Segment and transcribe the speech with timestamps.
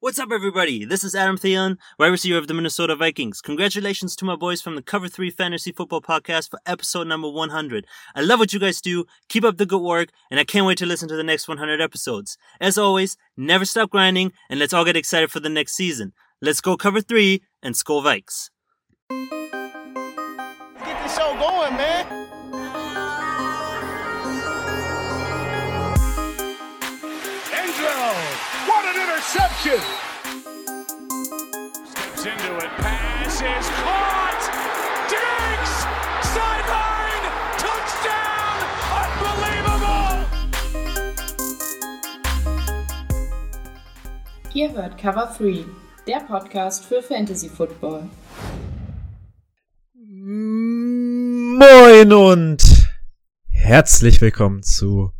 [0.00, 0.84] What's up, everybody?
[0.84, 3.40] This is Adam Theon, wide receiver of the Minnesota Vikings.
[3.40, 7.86] Congratulations to my boys from the Cover 3 Fantasy Football Podcast for episode number 100.
[8.14, 9.06] I love what you guys do.
[9.30, 11.80] Keep up the good work, and I can't wait to listen to the next 100
[11.80, 12.36] episodes.
[12.60, 16.12] As always, never stop grinding, and let's all get excited for the next season.
[16.42, 18.50] Let's go Cover 3 and Skull Vikes.
[29.66, 29.96] Interception!
[31.86, 34.42] Steps into it, pass is caught!
[35.10, 35.72] Diggs!
[36.34, 37.24] Sideline!
[37.58, 38.56] Touchdown!
[39.02, 40.14] Unbelievable!
[44.54, 45.64] Ihr hört Cover 3,
[46.06, 48.08] der Podcast für Fantasy Football.
[49.94, 52.88] Moin und
[53.48, 55.10] herzlich willkommen zu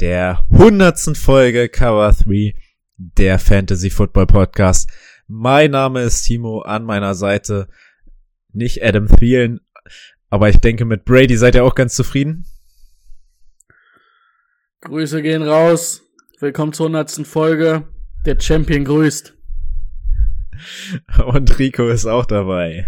[0.00, 2.54] der hundertsten Folge Cover 3
[2.96, 4.90] der Fantasy Football Podcast.
[5.26, 7.68] Mein Name ist Timo, an meiner Seite
[8.52, 9.60] nicht Adam Thielen,
[10.30, 12.46] aber ich denke mit Brady seid ihr auch ganz zufrieden.
[14.82, 16.02] Grüße gehen raus.
[16.40, 17.88] Willkommen zur hundertsten Folge.
[18.26, 19.34] Der Champion grüßt.
[21.26, 22.86] Und Rico ist auch dabei.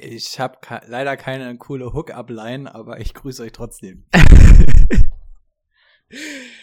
[0.00, 4.06] Ich habe leider keine coole Hook-Up-Line, aber ich grüße euch trotzdem.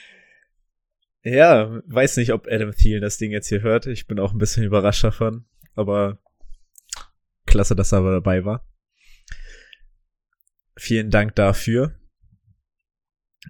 [1.34, 3.88] Ja, weiß nicht, ob Adam Thielen das Ding jetzt hier hört.
[3.88, 5.46] Ich bin auch ein bisschen überrascht davon.
[5.76, 6.20] Aber
[7.46, 8.66] klasse, dass er dabei war.
[10.76, 11.96] Vielen Dank dafür.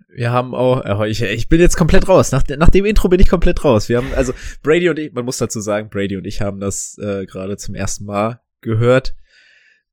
[0.08, 2.32] Wir haben auch, äh, ich, ich bin jetzt komplett raus.
[2.32, 3.90] Nach, nach dem Intro bin ich komplett raus.
[3.90, 6.98] Wir haben, also Brady und ich, man muss dazu sagen, Brady und ich haben das
[6.98, 9.16] äh, gerade zum ersten Mal gehört.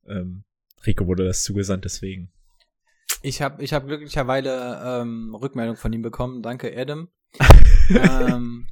[0.09, 0.45] Ähm,
[0.87, 2.31] Rico wurde das zugesandt, deswegen
[3.23, 6.43] ich habe ich hab glücklicherweise ähm, Rückmeldung von ihm bekommen.
[6.43, 7.09] Danke, Adam.
[7.91, 8.67] ähm,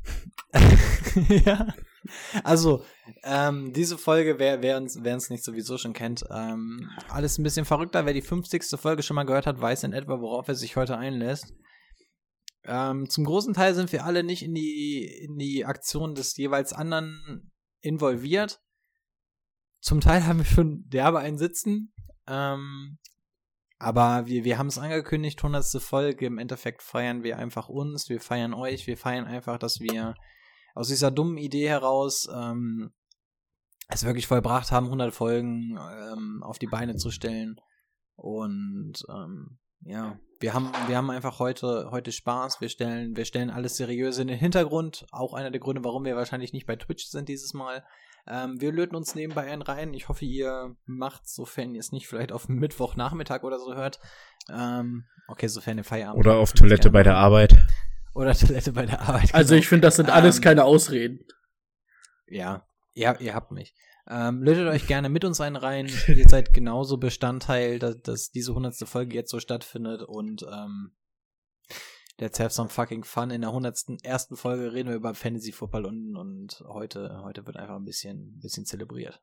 [1.45, 1.75] ja.
[2.43, 2.85] Also,
[3.23, 7.43] ähm, diese Folge, wer wer uns wer uns nicht sowieso schon kennt, ähm, alles ein
[7.43, 8.05] bisschen verrückter.
[8.05, 8.79] Wer die 50.
[8.79, 11.55] Folge schon mal gehört hat, weiß in etwa, worauf er sich heute einlässt.
[12.67, 16.73] Ähm, zum großen Teil sind wir alle nicht in die, in die Aktion des jeweils
[16.73, 18.61] anderen involviert.
[19.81, 21.93] Zum Teil haben wir schon derbe einen sitzen.
[23.79, 25.83] Aber wir, wir haben es angekündigt, 100.
[25.83, 26.27] Folge.
[26.27, 30.15] Im Endeffekt feiern wir einfach uns, wir feiern euch, wir feiern einfach, dass wir
[30.75, 32.93] aus dieser dummen Idee heraus ähm,
[33.89, 37.61] es wirklich vollbracht haben, 100 Folgen ähm, auf die Beine zu stellen.
[38.17, 42.61] Und ähm, ja, wir haben, wir haben einfach heute, heute Spaß.
[42.61, 45.07] Wir stellen, wir stellen alles seriös in den Hintergrund.
[45.11, 47.85] Auch einer der Gründe, warum wir wahrscheinlich nicht bei Twitch sind dieses Mal.
[48.27, 49.93] Ähm, wir löten uns nebenbei einen rein.
[49.95, 54.01] Ich hoffe, ihr macht, sofern ihr es nicht vielleicht auf Mittwochnachmittag oder so hört.
[54.51, 57.57] Ähm, okay, sofern ihr Feierabend Oder auf Toilette bei der Arbeit.
[58.15, 59.29] Oder Toilette bei der Arbeit.
[59.29, 59.35] Genau.
[59.35, 61.21] Also ich finde, das sind alles Ähm, keine Ausreden.
[62.27, 63.75] Ja, ihr, ihr habt mich.
[64.09, 65.91] Ähm, lötet euch gerne mit uns einen rein.
[66.07, 70.93] ihr seid genauso Bestandteil, dass, dass diese hundertste Folge jetzt so stattfindet und ähm,
[72.19, 73.31] let's have some fucking fun.
[73.31, 77.57] In der hundertsten ersten Folge reden wir über Fantasy Football und, und heute, heute wird
[77.57, 79.21] einfach ein bisschen, ein bisschen zelebriert.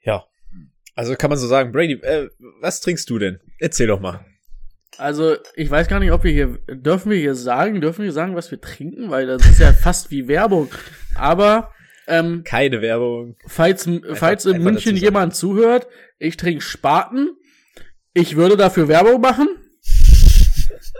[0.00, 0.26] Ja.
[0.94, 2.28] Also kann man so sagen, Brady, äh,
[2.60, 3.40] was trinkst du denn?
[3.58, 4.24] Erzähl doch mal.
[4.96, 8.36] Also ich weiß gar nicht, ob wir hier, dürfen wir hier sagen, dürfen wir sagen,
[8.36, 10.70] was wir trinken, weil das ist ja fast wie Werbung.
[11.16, 11.72] Aber
[12.06, 13.36] ähm, Keine Werbung.
[13.46, 15.88] falls, falls in einfach München jemand zuhört,
[16.18, 17.36] ich trinke Spaten.
[18.12, 19.48] Ich würde dafür Werbung machen.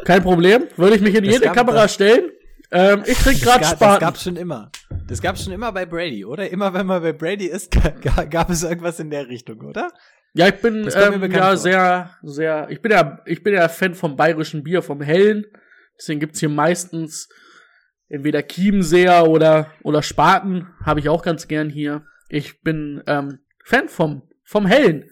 [0.04, 0.64] Kein Problem.
[0.76, 2.30] Würde ich mich in Das jede Kamera das- stellen.
[2.70, 4.00] Ähm, ich trinke gerade ga- das Spaten.
[4.00, 4.70] gab's schon immer.
[5.06, 6.50] Das gab's schon immer bei Brady, oder?
[6.50, 9.90] Immer wenn man bei Brady ist, ga- ga- gab es irgendwas in der Richtung, oder?
[10.32, 11.56] Ja, ich bin ähm, ja vor.
[11.56, 12.66] sehr, sehr.
[12.70, 15.44] Ich bin ja, ich bin ja Fan vom bayerischen Bier, vom hellen.
[15.96, 17.28] Deswegen gibt's hier meistens
[18.08, 20.66] entweder Chiemseer oder oder Spaten.
[20.84, 22.02] Habe ich auch ganz gern hier.
[22.28, 25.04] Ich bin ähm, Fan vom vom hellen.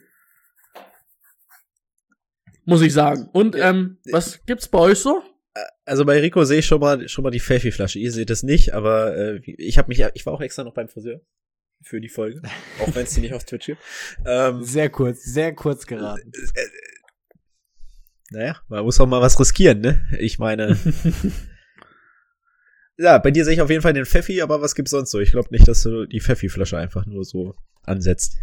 [2.73, 3.29] Muss ich sagen.
[3.33, 5.23] Und ähm, was gibt's bei euch so?
[5.85, 7.99] Also bei Rico sehe ich schon mal schon mal die Pfeffi-Flasche.
[7.99, 10.89] Ihr seht es nicht, aber äh, ich habe mich, ich war auch extra noch beim
[10.89, 11.21] Friseur
[11.83, 12.41] für die Folge,
[12.81, 13.83] auch wenn es die nicht auf Twitch gibt.
[14.25, 16.33] Ähm, Sehr kurz, sehr kurz geraten.
[18.31, 20.07] naja, man muss auch mal was riskieren, ne?
[20.19, 20.79] Ich meine,
[22.97, 25.21] ja, bei dir sehe ich auf jeden Fall den Pfeffi, aber was gibt's sonst so?
[25.21, 28.39] Ich glaube nicht, dass du die Pfeffi-Flasche einfach nur so ansetzt.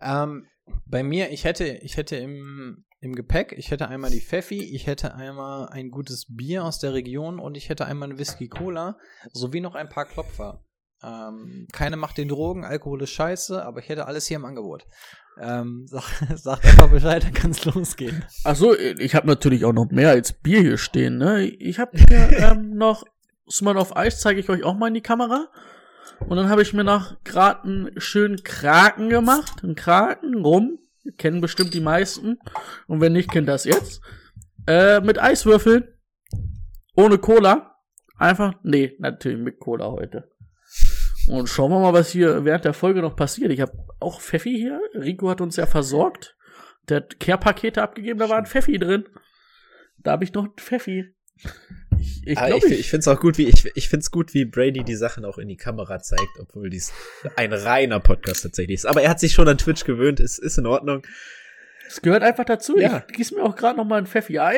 [0.00, 0.46] Ähm,
[0.86, 4.86] bei mir, ich hätte, ich hätte im, im Gepäck, ich hätte einmal die Pfeffi, ich
[4.86, 8.98] hätte einmal ein gutes Bier aus der Region und ich hätte einmal eine Whisky Cola
[9.32, 10.64] sowie noch ein paar Klopfer.
[11.02, 14.86] Ähm, keine macht den Drogen, Alkohol ist scheiße, aber ich hätte alles hier im Angebot.
[15.40, 16.04] Ähm, sag,
[16.34, 18.24] sagt einfach Bescheid, dann kann es losgehen.
[18.44, 21.18] Ach so, ich habe natürlich auch noch mehr als Bier hier stehen.
[21.18, 21.44] Ne?
[21.44, 23.04] Ich habe hier ähm, noch
[23.50, 25.48] Smart auf Eis zeige ich euch auch mal in die Kamera.
[26.20, 29.62] Und dann habe ich mir noch gerade einen schönen Kraken gemacht.
[29.62, 30.78] Einen Kraken, rum.
[31.18, 32.38] Kennen bestimmt die meisten.
[32.86, 34.00] Und wenn nicht, kennt das jetzt.
[34.66, 35.88] Äh, mit Eiswürfeln.
[36.96, 37.76] Ohne Cola.
[38.16, 40.30] Einfach, nee, natürlich mit Cola heute.
[41.28, 43.50] Und schauen wir mal, was hier während der Folge noch passiert.
[43.50, 44.80] Ich habe auch Pfeffi hier.
[44.94, 46.36] Rico hat uns ja versorgt.
[46.88, 49.04] Der hat Care-Pakete abgegeben, da war ein Pfeffi drin.
[49.98, 51.14] Da habe ich noch ein Pfeffi.
[52.04, 54.34] Ich, ich, glaub, ich, ich finde es auch gut, wie ich, ich finde es gut,
[54.34, 56.92] wie Brady die Sachen auch in die Kamera zeigt, obwohl dies
[57.36, 58.86] ein reiner Podcast tatsächlich ist.
[58.86, 61.02] Aber er hat sich schon an Twitch gewöhnt, ist, ist in Ordnung.
[61.86, 62.78] Es gehört einfach dazu.
[62.78, 63.04] Ja.
[63.08, 64.56] Ich gieße mir auch gerade noch mal ein Pfeffi ein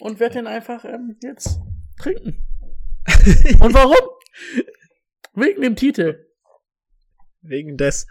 [0.00, 1.58] und werde den einfach ähm, jetzt
[2.00, 2.44] trinken.
[3.60, 3.96] und warum?
[5.34, 6.26] Wegen dem Titel.
[7.42, 8.06] Wegen des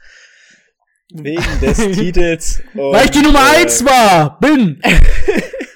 [1.14, 2.62] wegen des Titels.
[2.74, 4.82] Und, Weil ich die Nummer äh, eins war, bin.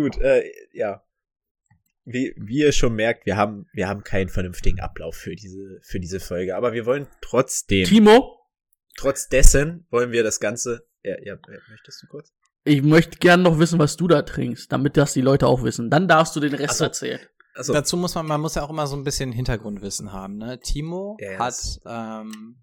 [0.00, 1.02] Gut, äh, ja.
[2.06, 6.00] Wie, wie ihr schon merkt, wir haben, wir haben keinen vernünftigen Ablauf für diese, für
[6.00, 6.56] diese Folge.
[6.56, 7.84] Aber wir wollen trotzdem.
[7.84, 8.38] Timo?
[8.96, 10.86] Trotz dessen wollen wir das Ganze.
[11.02, 11.36] Ja, ja,
[11.68, 12.32] möchtest du kurz?
[12.64, 15.90] Ich möchte gern noch wissen, was du da trinkst, damit das die Leute auch wissen.
[15.90, 16.84] Dann darfst du den Rest so.
[16.84, 17.20] erzählen.
[17.54, 20.38] Also, Dazu muss man, man muss ja auch immer so ein bisschen Hintergrundwissen haben.
[20.38, 20.60] Ne?
[20.60, 21.38] Timo yes.
[21.84, 22.56] hat ähm,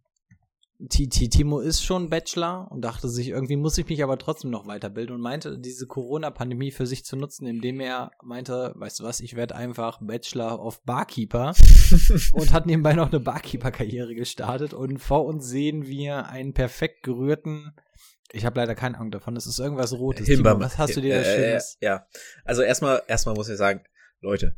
[0.80, 5.16] Timo ist schon Bachelor und dachte sich, irgendwie muss ich mich aber trotzdem noch weiterbilden
[5.16, 9.36] und meinte, diese Corona-Pandemie für sich zu nutzen, indem er meinte, weißt du was, ich
[9.36, 11.56] werde einfach Bachelor of Barkeeper
[12.32, 17.74] und hat nebenbei noch eine Barkeeper-Karriere gestartet und vor uns sehen wir einen perfekt gerührten
[18.34, 19.36] ich habe leider keine Ahnung davon.
[19.38, 20.26] Es ist irgendwas Rotes.
[20.26, 21.78] Timo, was hast du dir da äh, Schönes?
[21.80, 22.08] Ja,
[22.44, 23.84] also erstmal, erstmal muss ich sagen,
[24.20, 24.58] Leute,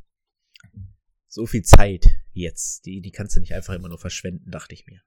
[1.28, 4.88] so viel Zeit jetzt, die, die kannst du nicht einfach immer nur verschwenden, dachte ich
[4.88, 5.02] mir.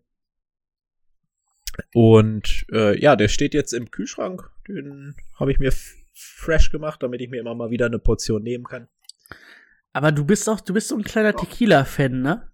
[1.94, 4.50] Und äh, ja, der steht jetzt im Kühlschrank.
[4.66, 5.72] Den habe ich mir
[6.12, 8.88] fresh gemacht, damit ich mir immer mal wieder eine Portion nehmen kann.
[9.92, 12.48] Aber du bist auch, du bist so ein kleiner Tequila-Fan, ne?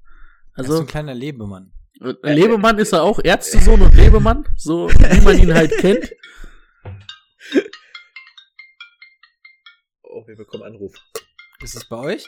[0.53, 1.73] Also so ein kleiner Lebemann.
[2.01, 6.13] Äh, Lebemann ist er auch, Ärztesohn und Lebemann, so wie man ihn halt kennt.
[10.17, 10.95] Oh, wir bekommen Anruf.
[11.63, 12.27] Ist es bei euch?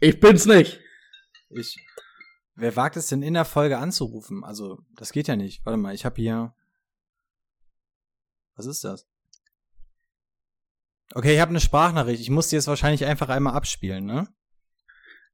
[0.00, 0.80] Ich bin's nicht.
[1.50, 1.76] Ich.
[2.56, 4.42] Wer wagt es denn in der Folge anzurufen?
[4.42, 5.64] Also, das geht ja nicht.
[5.64, 6.52] Warte mal, ich habe hier.
[8.56, 9.06] Was ist das?
[11.14, 12.20] Okay, ich habe eine Sprachnachricht.
[12.20, 14.26] Ich muss die jetzt wahrscheinlich einfach einmal abspielen, ne?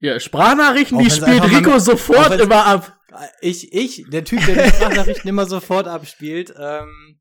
[0.01, 3.01] Ja, Sprachnachrichten, die spielt Rico sofort immer ab.
[3.41, 6.53] Ich, ich, der Typ, der die Sprachnachrichten immer sofort abspielt.
[6.55, 7.19] Ähm,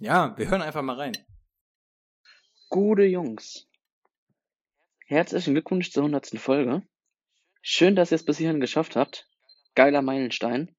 [0.00, 1.16] ja, wir hören einfach mal rein.
[2.70, 3.66] Gute Jungs.
[5.06, 6.82] Herzlichen Glückwunsch zur hundertsten Folge.
[7.62, 9.26] Schön, dass ihr es bis hierhin geschafft habt.
[9.74, 10.76] Geiler Meilenstein.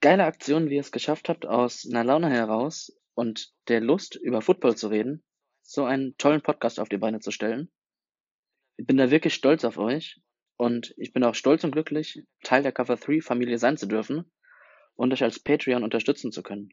[0.00, 4.42] Geile Aktion, wie ihr es geschafft habt, aus einer Laune heraus und der Lust, über
[4.42, 5.24] Football zu reden,
[5.62, 7.68] so einen tollen Podcast auf die Beine zu stellen.
[8.76, 10.20] Ich bin da wirklich stolz auf euch
[10.56, 14.30] und ich bin auch stolz und glücklich, Teil der Cover 3 Familie sein zu dürfen
[14.94, 16.72] und euch als Patreon unterstützen zu können.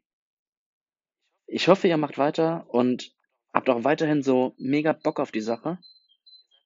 [1.47, 3.13] Ich hoffe, ihr macht weiter und
[3.53, 5.79] habt auch weiterhin so mega Bock auf die Sache.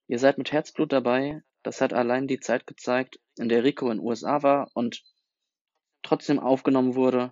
[0.07, 1.43] Ihr seid mit Herzblut dabei.
[1.63, 5.03] Das hat allein die Zeit gezeigt, in der Rico in den USA war und
[6.01, 7.31] trotzdem aufgenommen wurde.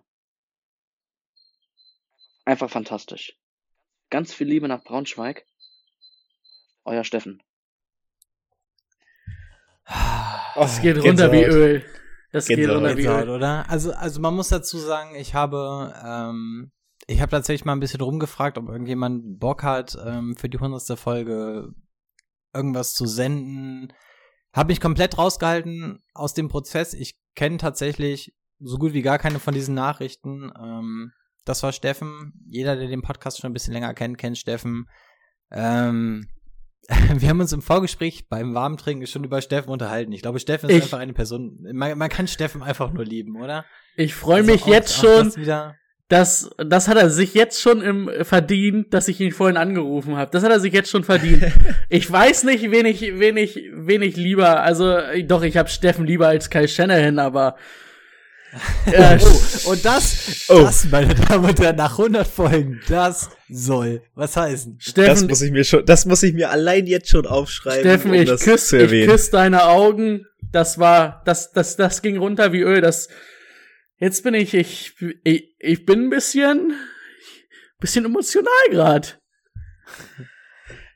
[2.46, 3.36] Einfach fantastisch.
[4.12, 5.46] Ganz viel Liebe nach Braunschweig.
[6.86, 7.42] Euer Steffen.
[10.56, 11.86] Es geht runter wie Öl.
[12.32, 13.30] Es geht runter wie Öl.
[13.30, 13.68] Oder?
[13.70, 16.72] Also, also man muss dazu sagen, ich habe ähm,
[17.10, 20.96] ich habe tatsächlich mal ein bisschen rumgefragt, ob irgendjemand Bock hat, ähm, für die hundertste
[20.96, 21.74] Folge
[22.54, 23.92] irgendwas zu senden.
[24.54, 26.94] Habe mich komplett rausgehalten aus dem Prozess.
[26.94, 30.52] Ich kenne tatsächlich so gut wie gar keine von diesen Nachrichten.
[30.56, 31.12] Ähm,
[31.46, 32.34] das war Steffen.
[32.48, 34.88] Jeder, der den Podcast schon ein bisschen länger kennt, kennt Steffen.
[35.52, 36.28] Ähm,
[37.16, 40.12] wir haben uns im Vorgespräch beim Warmtrinken schon über Steffen unterhalten.
[40.12, 41.58] Ich glaube, Steffen ist ich, einfach eine Person.
[41.74, 43.66] Man, man, kann Steffen einfach nur lieben, oder?
[43.96, 45.34] Ich freue also mich jetzt schon,
[46.10, 50.32] das, das hat er sich jetzt schon im verdient, dass ich ihn vorhin angerufen habe.
[50.32, 51.44] Das hat er sich jetzt schon verdient.
[51.90, 54.62] ich weiß nicht, wen ich, wen ich, wen ich lieber.
[54.62, 57.56] Also doch, ich habe Steffen lieber als Kai Shanahan, aber
[58.92, 60.62] Ja, oh, und das, Oh.
[60.62, 64.78] das, meine Damen und Herren, nach 100 Folgen, das soll was heißen.
[64.78, 68.10] Das Steffen, muss ich mir schon, das muss ich mir allein jetzt schon aufschreiben, Steffen,
[68.10, 69.12] um ich das küsse zu ich erwähnen.
[69.12, 70.26] küss deine Augen.
[70.52, 72.82] Das war, das, das, das ging runter wie Öl.
[72.82, 73.10] Das,
[74.00, 76.74] jetzt bin ich, ich, ich, ich bin ein bisschen,
[77.80, 79.08] bisschen emotional gerade.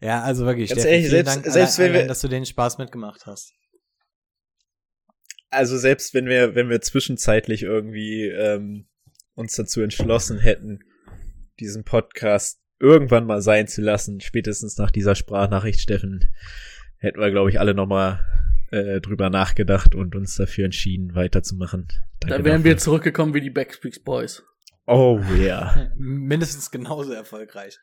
[0.01, 2.45] Ja, also wirklich, Ganz Steffen, ehrlich, selbst- Dank selbst allein, wenn wir- dass du den
[2.45, 3.53] Spaß mitgemacht hast.
[5.49, 8.87] Also selbst wenn wir, wenn wir zwischenzeitlich irgendwie ähm,
[9.35, 10.79] uns dazu entschlossen hätten,
[11.59, 16.25] diesen Podcast irgendwann mal sein zu lassen, spätestens nach dieser Sprachnachricht, Steffen,
[16.97, 18.19] hätten wir, glaube ich, alle nochmal
[18.73, 21.87] äh, drüber nachgedacht und uns dafür entschieden, weiterzumachen.
[22.19, 24.43] Danke Da wären wir zurückgekommen wie die Backstreet Boys.
[24.87, 25.91] Oh ja.
[25.95, 27.79] Mindestens genauso erfolgreich.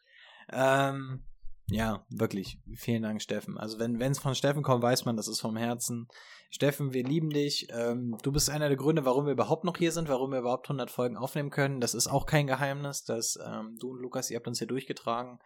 [0.53, 1.23] Ähm,
[1.69, 2.59] ja, wirklich.
[2.75, 3.57] Vielen Dank, Steffen.
[3.57, 6.09] Also wenn es von Steffen kommt, weiß man, das ist vom Herzen.
[6.51, 7.69] Steffen, wir lieben dich.
[7.71, 10.67] Ähm, du bist einer der Gründe, warum wir überhaupt noch hier sind, warum wir überhaupt
[10.67, 11.81] 100 Folgen aufnehmen können.
[11.81, 15.39] Das ist auch kein Geheimnis, dass ähm, du und Lukas, ihr habt uns hier durchgetragen.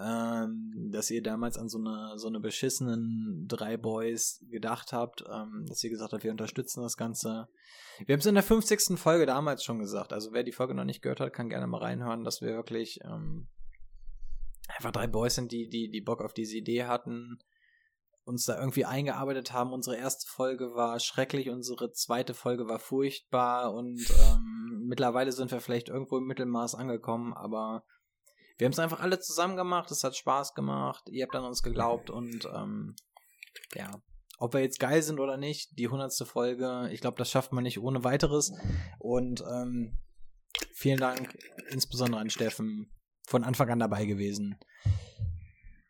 [0.00, 5.66] Ähm, dass ihr damals an so eine, so eine beschissenen drei Boys gedacht habt, ähm,
[5.66, 7.48] dass ihr gesagt habt, wir unterstützen das Ganze.
[8.06, 8.96] Wir haben es in der 50.
[8.96, 10.12] Folge damals schon gesagt.
[10.12, 13.00] Also wer die Folge noch nicht gehört hat, kann gerne mal reinhören, dass wir wirklich
[13.02, 13.48] ähm,
[14.68, 17.38] einfach drei Boys sind, die, die, die Bock auf diese Idee hatten,
[18.22, 19.72] uns da irgendwie eingearbeitet haben.
[19.72, 25.60] Unsere erste Folge war schrecklich, unsere zweite Folge war furchtbar und ähm, mittlerweile sind wir
[25.60, 27.82] vielleicht irgendwo im Mittelmaß angekommen, aber
[28.58, 31.62] wir haben es einfach alle zusammen gemacht, es hat Spaß gemacht, ihr habt an uns
[31.62, 32.96] geglaubt und ähm,
[33.74, 33.90] ja,
[34.38, 37.64] ob wir jetzt geil sind oder nicht, die hundertste Folge, ich glaube, das schafft man
[37.64, 38.52] nicht ohne weiteres.
[38.98, 39.96] Und ähm,
[40.74, 41.36] vielen Dank,
[41.70, 42.90] insbesondere an Steffen,
[43.26, 44.58] von Anfang an dabei gewesen.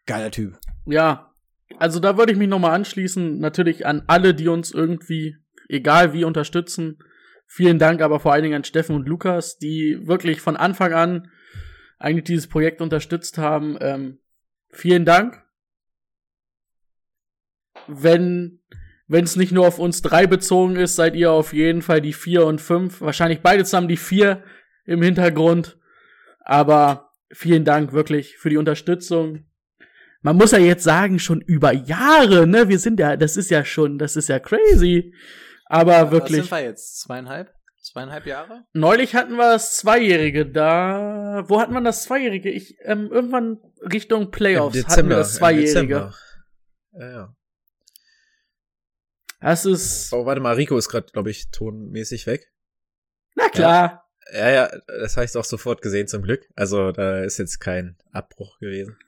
[0.06, 0.58] Geiler Typ.
[0.87, 1.34] Ja,
[1.78, 3.38] also da würde ich mich nochmal anschließen.
[3.38, 5.37] Natürlich an alle, die uns irgendwie,
[5.68, 6.98] egal wie, unterstützen.
[7.46, 11.30] Vielen Dank aber vor allen Dingen an Steffen und Lukas, die wirklich von Anfang an
[11.98, 13.76] eigentlich dieses Projekt unterstützt haben.
[13.80, 14.18] Ähm,
[14.70, 15.42] vielen Dank.
[17.86, 18.60] Wenn
[19.08, 22.12] wenn es nicht nur auf uns drei bezogen ist, seid ihr auf jeden Fall die
[22.12, 23.00] vier und fünf.
[23.00, 24.44] Wahrscheinlich beide zusammen die vier
[24.84, 25.78] im Hintergrund.
[26.40, 29.46] Aber vielen Dank wirklich für die Unterstützung.
[30.20, 32.68] Man muss ja jetzt sagen, schon über Jahre, ne?
[32.68, 35.14] Wir sind ja, das ist ja schon, das ist ja crazy.
[35.66, 36.42] Aber Was wirklich.
[36.42, 37.00] sind wir jetzt?
[37.00, 37.54] Zweieinhalb?
[37.92, 38.64] Zweieinhalb Jahre?
[38.73, 41.45] Neulich hatten wir das Zweijährige da.
[41.49, 42.50] Wo hatten wir das Zweijährige?
[42.50, 45.66] Ich, ähm, irgendwann Richtung Playoffs hatten wir das Zweijährige.
[45.71, 46.14] Dezember.
[46.92, 47.35] Ja, ja.
[49.40, 52.52] Das ist, Oh, warte mal, Rico ist gerade, glaube ich, tonmäßig weg.
[53.37, 54.04] na klar.
[54.33, 56.47] Ja, ja, das habe ich auch sofort gesehen, zum Glück.
[56.54, 58.99] Also da ist jetzt kein Abbruch gewesen.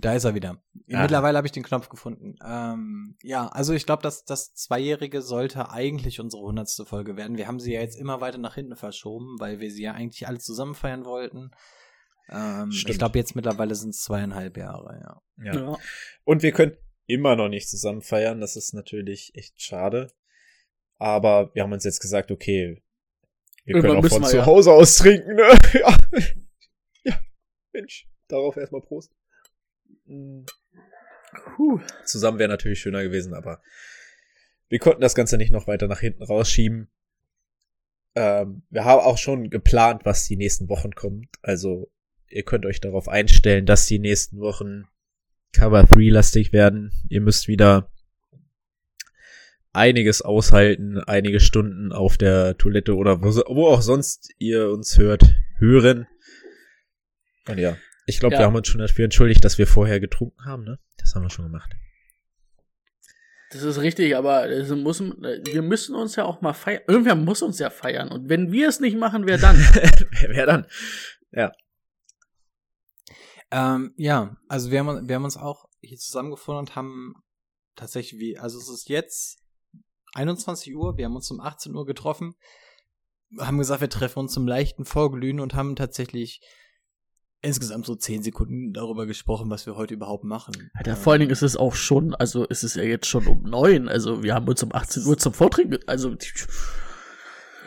[0.00, 0.62] Da ist er wieder.
[0.92, 1.02] Ah.
[1.02, 2.36] Mittlerweile habe ich den Knopf gefunden.
[2.44, 7.36] Ähm, ja, also ich glaube, dass das Zweijährige sollte eigentlich unsere hundertste Folge werden.
[7.36, 10.26] Wir haben sie ja jetzt immer weiter nach hinten verschoben, weil wir sie ja eigentlich
[10.28, 11.50] alle zusammen feiern wollten.
[12.30, 15.22] Ähm, ich glaube, jetzt mittlerweile sind es zweieinhalb Jahre, ja.
[15.44, 15.60] Ja.
[15.60, 15.76] Ja.
[16.24, 16.76] Und wir können
[17.06, 18.40] immer noch nicht zusammen feiern.
[18.40, 20.12] Das ist natürlich echt schade.
[20.98, 22.82] Aber wir haben uns jetzt gesagt, okay,
[23.64, 24.46] wir Irgendwann können auch von wir zu ja.
[24.46, 25.36] Hause aus trinken.
[25.36, 25.48] Ne?
[25.74, 25.96] Ja.
[27.04, 27.20] ja,
[27.72, 29.12] Mensch, darauf erstmal Prost.
[30.08, 30.44] Mm.
[31.56, 31.80] Puh.
[32.04, 33.60] Zusammen wäre natürlich schöner gewesen, aber
[34.68, 36.88] wir konnten das Ganze nicht noch weiter nach hinten rausschieben.
[38.14, 41.28] Ähm, wir haben auch schon geplant, was die nächsten Wochen kommt.
[41.42, 41.90] Also
[42.28, 44.84] ihr könnt euch darauf einstellen, dass die nächsten Wochen
[45.52, 46.92] Cover 3 lastig werden.
[47.08, 47.90] Ihr müsst wieder
[49.72, 55.36] einiges aushalten, einige Stunden auf der Toilette oder wo, wo auch sonst ihr uns hört,
[55.58, 56.06] hören.
[57.48, 57.76] Und ja,
[58.08, 58.40] ich glaube, Ja.
[58.40, 60.78] wir haben uns schon dafür entschuldigt, dass wir vorher getrunken haben, ne?
[60.96, 61.70] Das haben wir schon gemacht.
[63.50, 66.82] Das ist richtig, aber es muss, wir müssen uns ja auch mal feiern.
[66.86, 68.10] Irgendwer muss uns ja feiern.
[68.10, 69.56] Und wenn wir es nicht machen, wer dann?
[69.72, 70.66] wer, wer dann?
[71.32, 71.52] Ja.
[73.50, 77.14] Ähm, ja, also wir haben, wir haben uns auch hier zusammengefunden und haben
[77.76, 79.38] tatsächlich wie, also es ist jetzt
[80.14, 82.34] 21 Uhr, wir haben uns um 18 Uhr getroffen,
[83.38, 86.42] haben gesagt, wir treffen uns zum leichten Vorglühen und haben tatsächlich
[87.40, 90.70] insgesamt so 10 Sekunden darüber gesprochen, was wir heute überhaupt machen.
[90.74, 93.26] Alter, Ähm, vor allen Dingen ist es auch schon, also ist es ja jetzt schon
[93.26, 93.88] um neun.
[93.88, 96.16] Also wir haben uns um 18 Uhr zum Vortrinken, also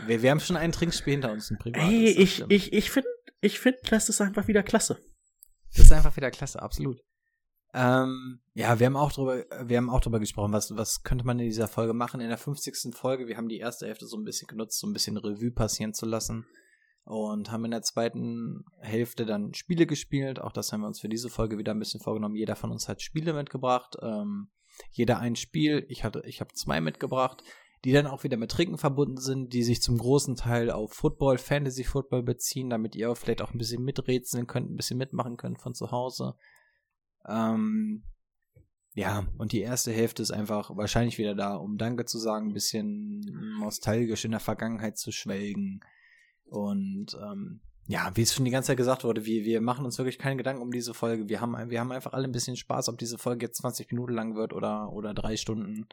[0.07, 1.89] wir, wir haben schon ein Trinkspiel hinter uns, ein privates.
[1.89, 3.09] ey, ich, ich, ich finde,
[3.39, 4.99] ich finde, das ist einfach wieder klasse.
[5.75, 6.99] Das ist einfach wieder klasse, absolut.
[7.73, 11.39] Ähm, ja, wir haben auch drüber, wir haben auch drüber gesprochen, was, was könnte man
[11.39, 12.19] in dieser Folge machen.
[12.19, 12.93] In der 50.
[12.93, 15.93] Folge, wir haben die erste Hälfte so ein bisschen genutzt, so ein bisschen Revue passieren
[15.93, 16.45] zu lassen.
[17.11, 20.39] Und haben in der zweiten Hälfte dann Spiele gespielt.
[20.39, 22.35] Auch das haben wir uns für diese Folge wieder ein bisschen vorgenommen.
[22.35, 23.97] Jeder von uns hat Spiele mitgebracht.
[24.01, 24.47] Ähm,
[24.91, 25.85] jeder ein Spiel.
[25.89, 27.43] Ich ich habe zwei mitgebracht.
[27.83, 31.37] die dann auch wieder mit Trinken verbunden sind, die sich zum großen Teil auf Football,
[31.37, 35.59] Fantasy Football beziehen, damit ihr vielleicht auch ein bisschen miträtseln könnt, ein bisschen mitmachen könnt
[35.59, 36.35] von zu Hause.
[37.27, 38.03] Ähm,
[38.93, 42.53] ja, und die erste Hälfte ist einfach wahrscheinlich wieder da, um Danke zu sagen, ein
[42.53, 43.21] bisschen
[43.59, 45.81] nostalgisch in der Vergangenheit zu schwelgen.
[46.51, 49.97] Und ähm, ja, wie es schon die ganze Zeit gesagt wurde, wir, wir machen uns
[49.97, 51.29] wirklich keine Gedanken um diese Folge.
[51.29, 54.13] Wir haben, wir haben einfach alle ein bisschen Spaß, ob diese Folge jetzt 20 Minuten
[54.13, 55.87] lang wird oder, oder drei Stunden.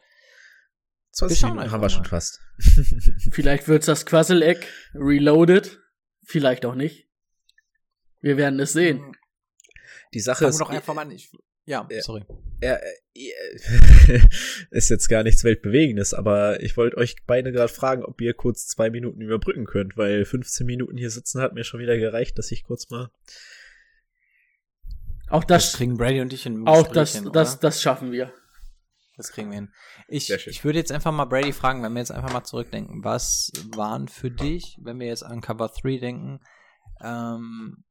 [1.11, 2.41] 20 Minuten haben wir schon fast.
[3.31, 5.79] Vielleicht wird's das Quasseleck reloaded.
[6.25, 7.09] Vielleicht auch nicht.
[8.19, 9.13] Wir werden es sehen.
[10.13, 10.59] Die Sache Fangen ist.
[10.59, 11.11] wir doch einfach mal an.
[11.11, 11.31] Ich,
[11.65, 12.25] ja, sorry.
[12.61, 12.89] Ja, äh,
[14.71, 18.67] ist jetzt gar nichts Weltbewegendes, aber ich wollte euch beide gerade fragen, ob ihr kurz
[18.67, 22.51] zwei Minuten überbrücken könnt, weil 15 Minuten hier sitzen hat mir schon wieder gereicht, dass
[22.51, 23.09] ich kurz mal.
[25.29, 28.11] Auch Das das, kriegen Brady und ich in auch Gespräch das, hin, das, das schaffen
[28.11, 28.33] wir.
[29.15, 29.73] Das kriegen wir hin.
[30.07, 33.51] Ich, ich würde jetzt einfach mal Brady fragen, wenn wir jetzt einfach mal zurückdenken, was
[33.75, 36.39] waren für dich, wenn wir jetzt an Cover 3 denken,
[37.01, 37.83] ähm,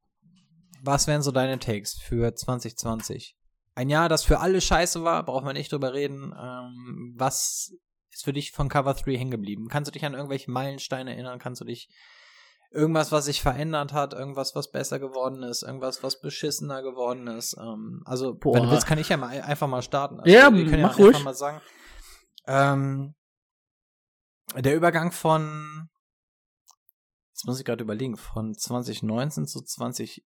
[0.81, 3.35] was wären so deine Takes für 2020?
[3.79, 6.33] Ein Jahr, das für alle scheiße war, brauchen wir nicht drüber reden.
[6.37, 7.71] Ähm, was
[8.11, 9.69] ist für dich von Cover 3 hängen geblieben?
[9.69, 11.39] Kannst du dich an irgendwelche Meilensteine erinnern?
[11.39, 11.87] Kannst du dich
[12.71, 17.55] irgendwas, was sich verändert hat, irgendwas, was besser geworden ist, irgendwas, was beschissener geworden ist?
[17.57, 18.59] Ähm, also, wenn Boah.
[18.59, 20.19] du willst, kann ich ja mal einfach mal starten.
[20.19, 21.23] Also, Ja, wir können mach einfach ruhig.
[21.23, 21.61] mal sagen.
[22.47, 23.15] Ähm,
[24.57, 25.87] der Übergang von,
[27.31, 30.25] jetzt muss ich gerade überlegen, von 2019 zu 2020,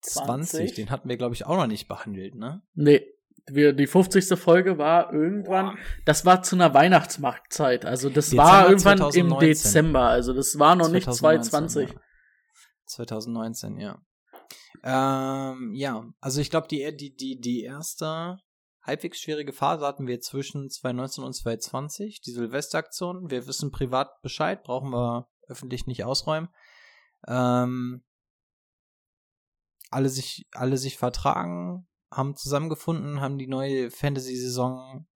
[0.00, 0.74] 20?
[0.74, 2.62] den hatten wir, glaube ich, auch noch nicht behandelt, ne?
[2.74, 3.06] Nee.
[3.50, 4.38] Wir, die 50.
[4.38, 7.86] Folge war irgendwann, das war zu einer Weihnachtsmarktzeit.
[7.86, 9.32] Also das Dezember war irgendwann 2019.
[9.32, 10.02] im Dezember.
[10.02, 11.90] Also das war noch nicht 2019, 2020.
[11.90, 12.00] Ja.
[12.84, 14.02] 2019, ja.
[14.84, 18.38] Ähm, ja, also ich glaube, die, die, die, die erste
[18.82, 23.30] halbwegs schwierige Phase hatten wir zwischen 2019 und 2020, die Silvesteraktion.
[23.30, 26.48] Wir wissen privat Bescheid, brauchen wir öffentlich nicht ausräumen.
[27.26, 28.02] Ähm,
[29.90, 35.06] alle sich, alle sich vertragen, haben zusammengefunden, haben die neue Fantasy-Saison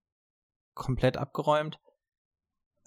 [0.75, 1.79] komplett abgeräumt.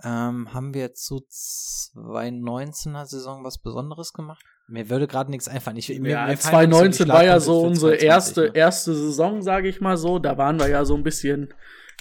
[0.03, 4.45] Ähm, haben wir zu 2019er Saison was Besonderes gemacht?
[4.67, 5.77] Mir würde gerade nichts einfallen.
[5.77, 8.41] Ich, mir, Ja, mir fallen nicht so die 2019 war ja so unsere 2020, erste,
[8.41, 8.51] ne?
[8.55, 10.17] erste Saison, sage ich mal so.
[10.19, 11.53] Da waren wir ja so ein bisschen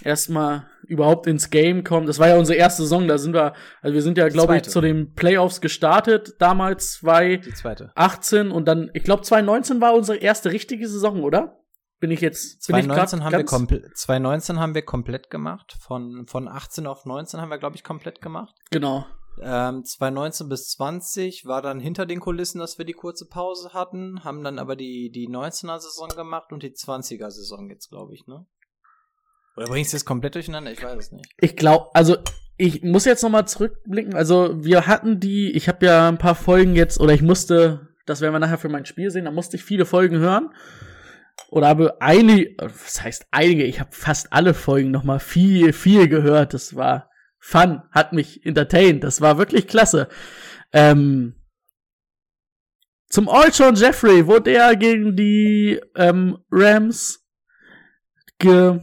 [0.03, 2.07] erstmal überhaupt ins Game kommen.
[2.07, 4.62] Das war ja unsere erste Saison, da sind wir, also wir sind ja, glaube ich,
[4.64, 7.92] zu den Playoffs gestartet, damals Die zweite.
[7.94, 11.61] 2018 und dann, ich glaube 2019 war unsere erste richtige Saison, oder?
[12.00, 15.31] Bin ich jetzt, bin ich grad 2019 haben, wir ganz- komple- 2019 haben wir komplett
[15.31, 15.77] gemacht.
[15.81, 18.55] Von, von 18 auf 19 haben wir, glaube ich, komplett gemacht.
[18.70, 19.07] Genau.
[19.42, 24.22] Ähm, 2019 bis 20 war dann hinter den Kulissen, dass wir die kurze Pause hatten,
[24.24, 28.46] haben dann aber die, die 19er-Saison gemacht und die 20er-Saison jetzt, glaube ich, ne?
[29.56, 30.72] Oder bringst du das komplett durcheinander?
[30.72, 31.26] Ich weiß es nicht.
[31.40, 32.16] Ich glaube, also
[32.56, 34.14] ich muss jetzt noch mal zurückblicken.
[34.14, 38.20] Also wir hatten die, ich habe ja ein paar Folgen jetzt, oder ich musste, das
[38.20, 40.50] werden wir nachher für mein Spiel sehen, da musste ich viele Folgen hören.
[41.50, 46.08] Oder habe einige, was heißt einige, ich habe fast alle Folgen noch mal viel, viel
[46.08, 46.54] gehört.
[46.54, 47.10] Das war
[47.44, 50.09] fun, hat mich entertained, das war wirklich klasse.
[50.72, 51.35] Ähm,
[53.11, 57.22] zum Alshon Jeffrey, wo der gegen die ähm, Rams
[58.38, 58.80] ge,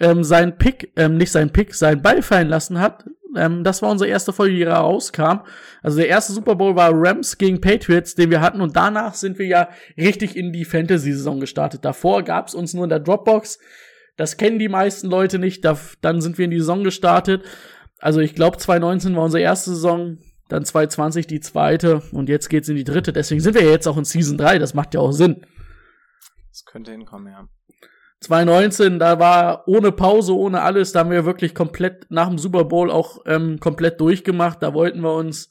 [0.00, 3.04] ähm, seinen Pick, ähm, nicht seinen Pick, seinen Ball fallen lassen hat.
[3.36, 5.42] Ähm, das war unsere erste Folge, die rauskam.
[5.80, 8.60] Also der erste Super Bowl war Rams gegen Patriots, den wir hatten.
[8.60, 11.84] Und danach sind wir ja richtig in die Fantasy-Saison gestartet.
[11.84, 13.60] Davor gab's uns nur in der Dropbox.
[14.16, 15.64] Das kennen die meisten Leute nicht.
[15.64, 17.44] Da, dann sind wir in die Saison gestartet.
[18.00, 22.68] Also ich glaube, 2019 war unsere erste Saison, dann 2020 die zweite und jetzt geht's
[22.68, 23.12] in die dritte.
[23.12, 24.58] Deswegen sind wir ja jetzt auch in Season 3.
[24.58, 25.46] Das macht ja auch Sinn.
[26.50, 27.48] Das könnte hinkommen, ja.
[28.20, 32.64] 2019, da war ohne Pause, ohne alles, da haben wir wirklich komplett nach dem Super
[32.64, 34.62] Bowl auch ähm, komplett durchgemacht.
[34.62, 35.50] Da wollten wir uns,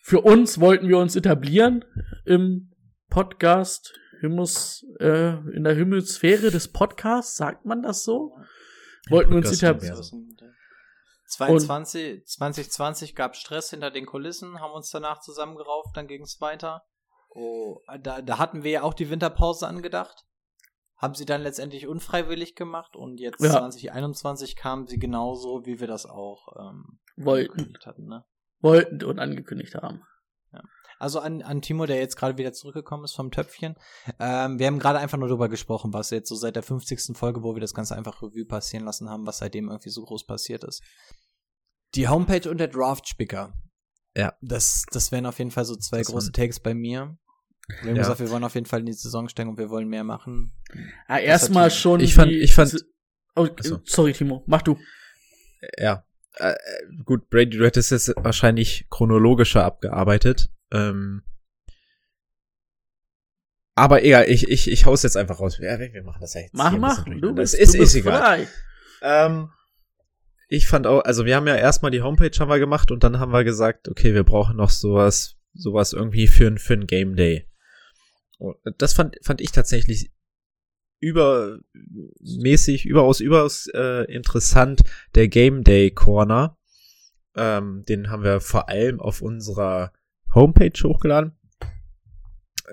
[0.00, 1.84] für uns wollten wir uns etablieren
[2.24, 2.70] im
[3.10, 8.36] Podcast, Himmels, äh, in der Himmelsphäre des Podcasts, sagt man das so?
[9.08, 9.96] Wollten wir uns etablieren.
[11.38, 11.66] Podcast-Universum.
[11.66, 16.84] 22, 2020 gab Stress hinter den Kulissen, haben uns danach zusammengerauft, dann ging es weiter.
[17.30, 20.24] Oh, da, da hatten wir ja auch die Winterpause angedacht.
[20.96, 23.50] Haben sie dann letztendlich unfreiwillig gemacht und jetzt Ja.
[23.50, 28.06] 2021 kamen sie genauso, wie wir das auch ähm, Wollten, angekündigt hatten.
[28.06, 28.24] Ne?
[28.60, 30.04] wollten und angekündigt haben.
[31.02, 33.74] Also an, an Timo, der jetzt gerade wieder zurückgekommen ist vom Töpfchen.
[34.20, 37.16] Ähm, wir haben gerade einfach nur darüber gesprochen, was jetzt so seit der 50.
[37.16, 40.26] Folge, wo wir das Ganze einfach Revue passieren lassen haben, was seitdem irgendwie so groß
[40.26, 40.82] passiert ist.
[41.94, 43.52] Die Homepage und der Draft-Spicker.
[44.16, 44.34] Ja.
[44.42, 47.16] Das, das wären auf jeden Fall so zwei Das große waren- Takes bei mir.
[47.80, 48.02] Wir haben Ja.
[48.02, 50.52] gesagt, wir wollen auf jeden Fall in die Saison steigen und wir wollen mehr machen.
[51.08, 52.00] Ja, erstmal schon.
[52.00, 52.84] Ich fand- ich fand-
[53.34, 53.48] Oh,
[53.84, 54.76] sorry, Timo, mach du.
[55.78, 56.04] Ja.
[56.34, 56.54] äh,
[57.04, 60.48] gut, Brady, du hättest es wahrscheinlich chronologischer abgearbeitet.
[60.72, 61.22] Ähm,
[63.74, 65.58] aber egal, ich, ich, ich hau's jetzt einfach raus.
[65.58, 66.54] Ja, wir machen das ja jetzt.
[66.54, 66.98] Mach, mach.
[67.04, 67.42] Du durcheinander.
[67.42, 68.20] bist, Es ist, du bist ist egal.
[68.20, 68.48] frei.
[69.02, 69.48] Ähm,
[70.48, 73.18] ich fand auch, also wir haben ja erstmal die Homepage haben wir gemacht und dann
[73.18, 77.16] haben wir gesagt, okay, wir brauchen noch sowas, sowas irgendwie für, ein- für ein Game
[77.16, 77.48] Day.
[78.38, 80.12] Und das fand, fand ich tatsächlich
[81.00, 84.82] übermäßig, überaus, überaus äh, interessant,
[85.14, 86.58] der Game Day Corner.
[87.34, 89.92] Ähm, den haben wir vor allem auf unserer
[90.34, 91.32] Homepage hochgeladen.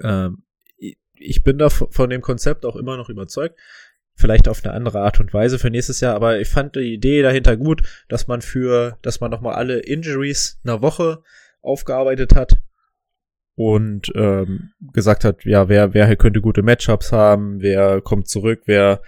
[0.03, 0.43] Ähm,
[0.77, 3.59] ich- bin da von dem Konzept auch immer noch überzeugt.
[4.15, 7.21] Vielleicht auf eine andere Art und Weise für nächstes Jahr, aber ich fand die Idee
[7.21, 11.23] dahinter gut, dass man für, dass man nochmal alle Injuries einer Woche
[11.61, 12.61] aufgearbeitet hat
[13.55, 19.01] und ähm, gesagt hat, ja, wer, wer könnte gute Matchups haben, wer kommt zurück, wer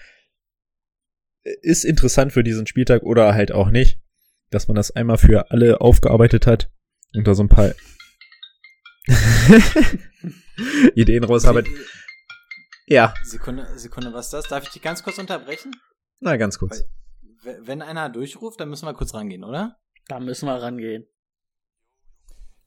[1.61, 3.99] ist interessant für diesen Spieltag oder halt auch nicht,
[4.49, 6.69] dass man das einmal für alle aufgearbeitet hat
[7.15, 7.71] und da so ein paar
[10.95, 11.71] Ideen rausarbeitet.
[12.87, 14.47] Ja, Sekunde, Sekunde, was ist das?
[14.47, 15.71] Darf ich dich ganz kurz unterbrechen?
[16.19, 16.83] na ganz kurz.
[17.43, 19.79] W- Wenn einer durchruft, dann müssen wir kurz rangehen, oder?
[20.07, 21.07] Da müssen wir rangehen.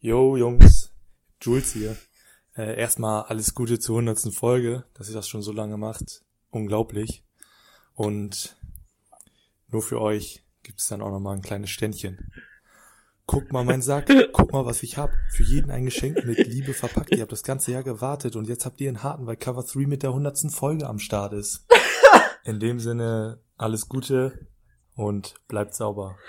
[0.01, 0.93] Yo, Jungs,
[1.41, 1.97] Jules hier.
[2.57, 4.33] Äh, erstmal alles Gute zur 100.
[4.35, 6.23] Folge, dass ihr das schon so lange macht.
[6.51, 7.25] Unglaublich.
[7.95, 8.57] Und
[9.69, 12.31] nur für euch gibt's dann auch nochmal ein kleines Ständchen.
[13.27, 15.11] Guck mal mein Sack, guck mal, was ich hab.
[15.31, 17.11] Für jeden ein Geschenk mit Liebe verpackt.
[17.11, 19.87] Ihr habt das ganze Jahr gewartet und jetzt habt ihr einen harten, weil Cover 3
[19.87, 20.53] mit der 100.
[20.53, 21.67] Folge am Start ist.
[22.45, 24.47] In dem Sinne, alles Gute
[24.95, 26.17] und bleibt sauber.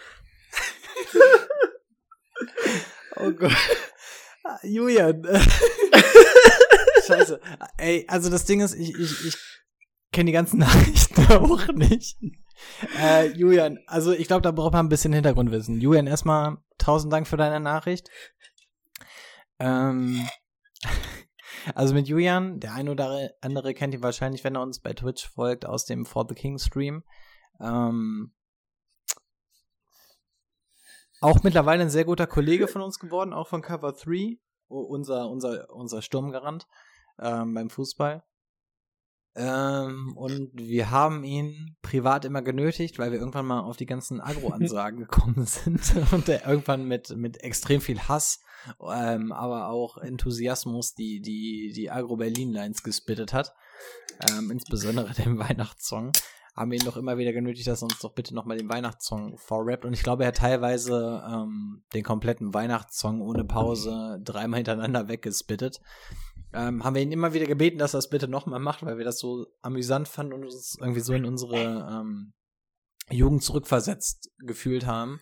[3.18, 3.56] Oh Gott.
[4.44, 5.26] Ah, Julian.
[7.08, 7.40] Scheiße.
[7.78, 9.38] Ey, also das Ding ist, ich, ich, ich
[10.12, 12.18] kenne die ganzen Nachrichten auch nicht.
[13.00, 15.80] Äh, Julian, also ich glaube, da braucht man ein bisschen Hintergrundwissen.
[15.80, 18.10] Julian, erstmal tausend Dank für deine Nachricht.
[19.60, 20.28] Ähm,
[21.76, 25.28] also mit Julian, der eine oder andere kennt ihn wahrscheinlich, wenn er uns bei Twitch
[25.30, 27.04] folgt, aus dem For the King Stream.
[27.60, 28.34] Ähm,
[31.22, 34.38] auch mittlerweile ein sehr guter Kollege von uns geworden, auch von Cover 3,
[34.70, 36.68] u- unser, unser, unser Sturmgarant
[37.20, 38.24] ähm, beim Fußball.
[39.38, 44.22] Ähm, und wir haben ihn privat immer genötigt, weil wir irgendwann mal auf die ganzen
[44.22, 48.40] Agro-Ansagen gekommen sind und der irgendwann mit, mit extrem viel Hass,
[48.82, 53.54] ähm, aber auch Enthusiasmus die, die, die Agro-Berlin-Lines gespittet hat.
[54.30, 56.14] Ähm, insbesondere den Weihnachtssong
[56.56, 59.38] haben wir ihn doch immer wieder genötigt, dass er uns doch bitte nochmal den Weihnachtssong
[59.38, 59.84] vorrappt.
[59.84, 65.82] Und ich glaube, er hat teilweise ähm, den kompletten Weihnachtssong ohne Pause dreimal hintereinander weggespittet.
[66.54, 69.04] Ähm, haben wir ihn immer wieder gebeten, dass er es bitte nochmal macht, weil wir
[69.04, 72.34] das so amüsant fanden und uns irgendwie so in unsere ähm,
[73.10, 75.20] Jugend zurückversetzt gefühlt haben.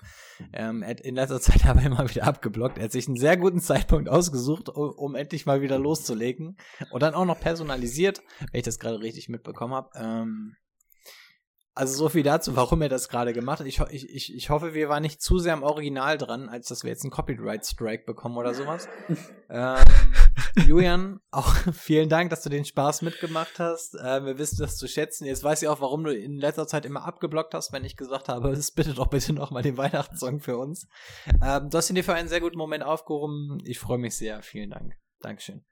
[0.54, 2.78] Ähm, er hat in letzter Zeit aber immer wieder abgeblockt.
[2.78, 6.58] Er hat sich einen sehr guten Zeitpunkt ausgesucht, um, um endlich mal wieder loszulegen.
[6.92, 9.90] Und dann auch noch personalisiert, wenn ich das gerade richtig mitbekommen habe.
[9.96, 10.56] Ähm,
[11.76, 13.66] also so viel dazu, warum er das gerade gemacht hat.
[13.66, 16.84] Ich, ich, ich, ich hoffe, wir waren nicht zu sehr am Original dran, als dass
[16.84, 18.88] wir jetzt einen Copyright-Strike bekommen oder sowas.
[19.50, 19.78] ähm,
[20.68, 23.96] Julian, auch vielen Dank, dass du den Spaß mitgemacht hast.
[23.96, 25.26] Äh, wir wissen das zu schätzen.
[25.26, 28.30] Jetzt weiß ich auch, warum du in letzter Zeit immer abgeblockt hast, wenn ich gesagt
[28.30, 30.88] habe, es bitte doch bitte noch mal den Weihnachtssong für uns.
[31.44, 33.58] Ähm, du hast ihn dir für einen sehr guten Moment aufgehoben.
[33.66, 34.44] Ich freue mich sehr.
[34.44, 34.94] Vielen Dank.
[35.22, 35.66] Dankeschön.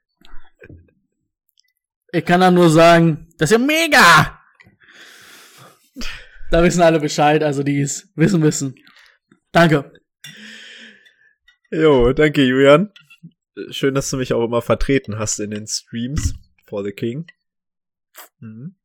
[2.12, 4.41] Ich kann da nur sagen, das ist ja mega!
[6.52, 8.76] Da wissen alle Bescheid, also die es wissen, wissen.
[9.52, 9.92] Danke.
[11.72, 12.92] Jo, danke, Julian.
[13.70, 16.34] Schön, dass du mich auch immer vertreten hast in den Streams
[16.66, 17.28] for the King.
[18.40, 18.76] Mhm.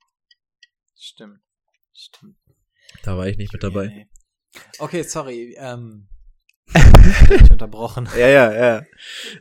[0.97, 1.41] Stimmt.
[1.93, 2.37] Stimmt.
[3.03, 3.87] Da war ich nicht mit dabei.
[3.89, 4.09] Nee.
[4.79, 5.57] Okay, sorry.
[5.59, 6.09] Ähm,
[6.75, 8.09] ich unterbrochen.
[8.17, 8.87] Ja, ja, ja.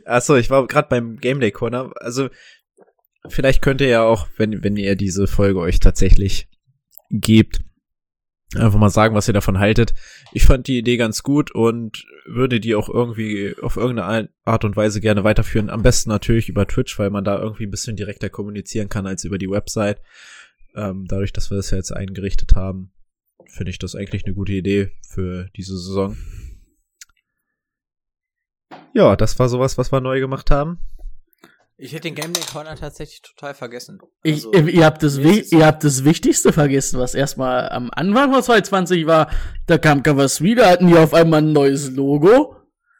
[0.04, 1.92] Achso, ich war gerade beim Game Day Corner.
[1.96, 2.30] Also,
[3.28, 6.48] vielleicht könnt ihr ja auch, wenn, wenn ihr diese Folge euch tatsächlich
[7.10, 7.60] gebt,
[8.54, 9.94] einfach mal sagen, was ihr davon haltet.
[10.32, 14.76] Ich fand die Idee ganz gut und würde die auch irgendwie auf irgendeine Art und
[14.76, 15.70] Weise gerne weiterführen.
[15.70, 19.24] Am besten natürlich über Twitch, weil man da irgendwie ein bisschen direkter kommunizieren kann als
[19.24, 20.00] über die Website.
[20.74, 22.92] Ähm, dadurch, dass wir das ja jetzt eingerichtet haben,
[23.48, 26.16] finde ich das eigentlich eine gute Idee für diese Saison.
[28.92, 30.78] Ja, das war sowas, was wir neu gemacht haben.
[31.78, 33.98] Ich hätte den Game Day Corner tatsächlich total vergessen.
[34.22, 38.32] Ich, Also, ihr, ihr, habt das, ihr habt das Wichtigste vergessen, was erstmal am Anfang
[38.32, 39.30] von 2020 war.
[39.66, 42.56] Da kam Cover 3, da hatten die auf einmal ein neues Logo.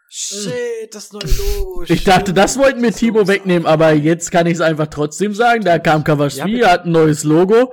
[0.09, 1.85] Shit, das neue Logo.
[1.89, 5.33] Ich dachte, das wollten mir So Timo wegnehmen, aber jetzt kann ich es einfach trotzdem
[5.35, 5.65] sagen.
[5.65, 6.71] Da kam Cover Ja, 3, bitte.
[6.71, 7.73] hat ein neues Logo.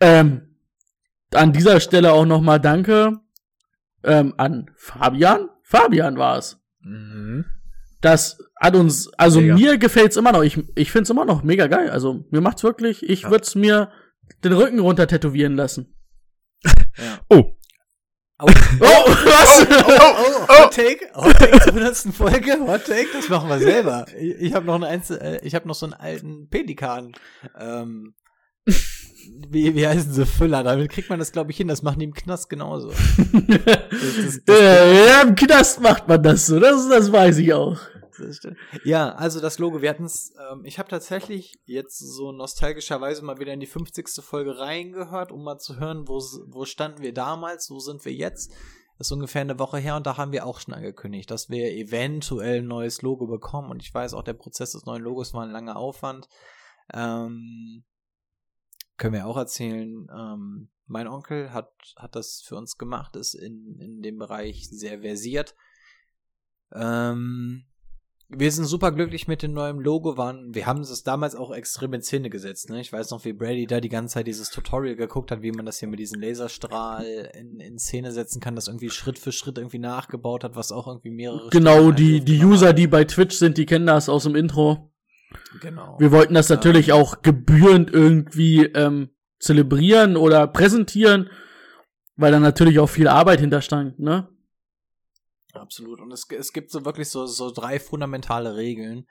[0.00, 0.56] Ähm,
[1.32, 3.20] an dieser Stelle auch nochmal danke
[4.02, 5.50] ähm, an Fabian.
[5.62, 6.58] Fabian war es.
[6.80, 7.44] Mhm.
[8.00, 9.54] Das hat uns, also Mega.
[9.54, 10.42] mir gefällt's immer noch.
[10.42, 11.90] Ich, ich find's immer noch mega geil.
[11.90, 13.30] Also mir macht's wirklich, ich Ja.
[13.30, 13.90] würd's mir
[14.44, 15.94] den Rücken runter tätowieren lassen.
[17.28, 17.52] Oh,
[18.38, 18.46] Oh,
[18.80, 19.66] Oh, was?
[19.70, 21.96] oh, oh, Hot Take, Hot Take zur 100.
[22.14, 24.04] Folge, Hot Take, das machen wir selber.
[24.18, 27.12] Ich, ich habe noch einen Einzel äh, ich habe noch so einen alten Pelikan.
[27.58, 28.14] Ähm,
[29.48, 30.62] wie, wie heißen sie Füller?
[30.64, 31.68] Damit kriegt man das, glaube ich, hin.
[31.68, 32.90] Das machen die im Knast genauso.
[32.90, 36.60] das- das- äh, ja, im Knast macht man das so.
[36.60, 37.78] Das, das weiß ich auch.
[38.30, 38.56] Stimmt.
[38.84, 43.38] Ja, also das Logo, wir hatten es, ähm, ich habe tatsächlich jetzt so nostalgischerweise mal
[43.38, 44.24] wieder in die 50.
[44.24, 48.52] Folge reingehört, um mal zu hören, wo, wo standen wir damals, wo sind wir jetzt.
[48.98, 51.72] Das ist ungefähr eine Woche her und da haben wir auch schon angekündigt, dass wir
[51.72, 55.42] eventuell ein neues Logo bekommen und ich weiß auch, der Prozess des neuen Logos war
[55.42, 56.28] ein langer Aufwand.
[56.94, 57.84] Ähm,
[58.96, 63.78] können wir auch erzählen, ähm, mein Onkel hat, hat das für uns gemacht, ist in,
[63.80, 65.54] in dem Bereich sehr versiert.
[66.72, 67.66] Ähm,
[68.28, 70.16] wir sind super glücklich mit dem neuen Logo.
[70.16, 72.70] Waren, wir haben es damals auch extrem in Szene gesetzt.
[72.70, 72.80] Ne?
[72.80, 75.64] Ich weiß noch, wie Brady da die ganze Zeit dieses Tutorial geguckt hat, wie man
[75.64, 79.58] das hier mit diesem Laserstrahl in, in Szene setzen kann, das irgendwie Schritt für Schritt
[79.58, 83.36] irgendwie nachgebaut hat, was auch irgendwie mehrere Genau, Stunden die, die User, die bei Twitch
[83.36, 84.92] sind, die kennen das aus dem Intro.
[85.60, 85.96] Genau.
[85.98, 91.30] Wir wollten das natürlich auch gebührend irgendwie ähm, zelebrieren oder präsentieren,
[92.16, 94.28] weil da natürlich auch viel Arbeit hinterstand, ne?
[95.60, 96.00] Absolut.
[96.00, 99.06] Und es, es gibt so wirklich so, so drei fundamentale Regeln,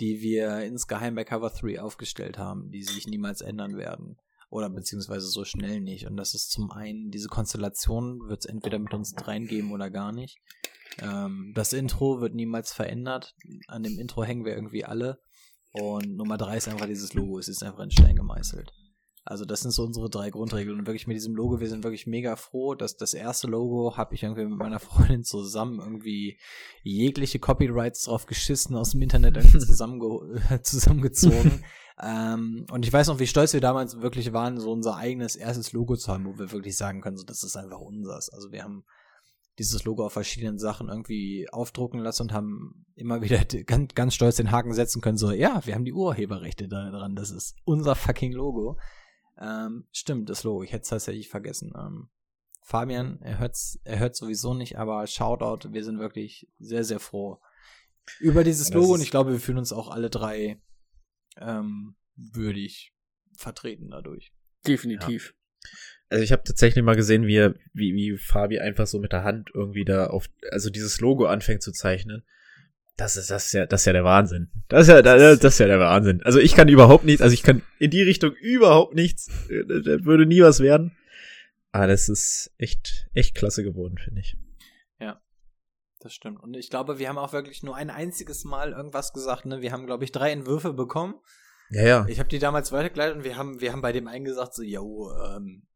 [0.00, 4.16] die wir insgeheim bei Cover 3 aufgestellt haben, die sich niemals ändern werden.
[4.50, 6.06] Oder beziehungsweise so schnell nicht.
[6.06, 9.90] Und das ist zum einen, diese Konstellation wird es entweder mit uns dreien geben oder
[9.90, 10.38] gar nicht.
[11.00, 13.34] Ähm, das Intro wird niemals verändert.
[13.66, 15.20] An dem Intro hängen wir irgendwie alle.
[15.72, 17.38] Und Nummer drei ist einfach dieses Logo.
[17.38, 18.72] Es ist einfach in Stein gemeißelt.
[19.28, 20.78] Also das sind so unsere drei Grundregeln.
[20.78, 24.14] Und wirklich mit diesem Logo, wir sind wirklich mega froh, dass das erste Logo habe
[24.14, 26.38] ich irgendwie mit meiner Freundin zusammen irgendwie
[26.82, 31.62] jegliche Copyrights drauf geschissen, aus dem Internet irgendwie zusammenge zusammengezogen.
[32.02, 35.72] ähm, und ich weiß noch, wie stolz wir damals wirklich waren, so unser eigenes erstes
[35.72, 38.30] Logo zu haben, wo wir wirklich sagen können, so das ist einfach unseres.
[38.30, 38.84] Also wir haben
[39.58, 44.36] dieses Logo auf verschiedenen Sachen irgendwie aufdrucken lassen und haben immer wieder ganz, ganz stolz
[44.36, 47.94] den Haken setzen können, so, ja, wir haben die Urheberrechte da dran, das ist unser
[47.94, 48.78] fucking Logo.
[49.40, 51.72] Ähm, stimmt, das Logo, ich hätte es tatsächlich vergessen.
[51.76, 52.08] Ähm,
[52.62, 57.40] Fabian, er hört's, er hört sowieso nicht, aber Shoutout, wir sind wirklich sehr, sehr froh
[58.20, 60.60] über dieses Ja, Logo und ich glaube, wir fühlen uns auch alle drei
[61.36, 62.94] ähm, würdig
[63.36, 64.32] vertreten dadurch.
[64.66, 65.34] Definitiv.
[66.08, 69.24] Also ich habe tatsächlich mal gesehen, wie, er, wie, wie Fabi einfach so mit der
[69.24, 72.24] Hand irgendwie da auf, also dieses Logo anfängt zu zeichnen.
[72.98, 74.50] Das ist, das ist ja, das ist ja der Wahnsinn.
[74.68, 76.20] Das ist ja, das, das ist ja der Wahnsinn.
[76.24, 80.04] Also ich kann überhaupt nichts, also ich kann in die Richtung überhaupt nichts, äh, da
[80.04, 80.94] würde nie was werden.
[81.72, 84.36] Aber das ist echt, echt klasse geworden, finde ich.
[86.00, 86.40] Das stimmt.
[86.42, 89.46] Und ich glaube, wir haben auch wirklich nur ein einziges Mal irgendwas gesagt.
[89.46, 89.60] Ne?
[89.60, 91.14] Wir haben, glaube ich, drei Entwürfe bekommen.
[91.70, 92.06] Ja, ja.
[92.08, 94.62] Ich habe die damals weitergeleitet und wir haben, wir haben bei dem einen gesagt, so,
[94.62, 95.66] yo, ähm,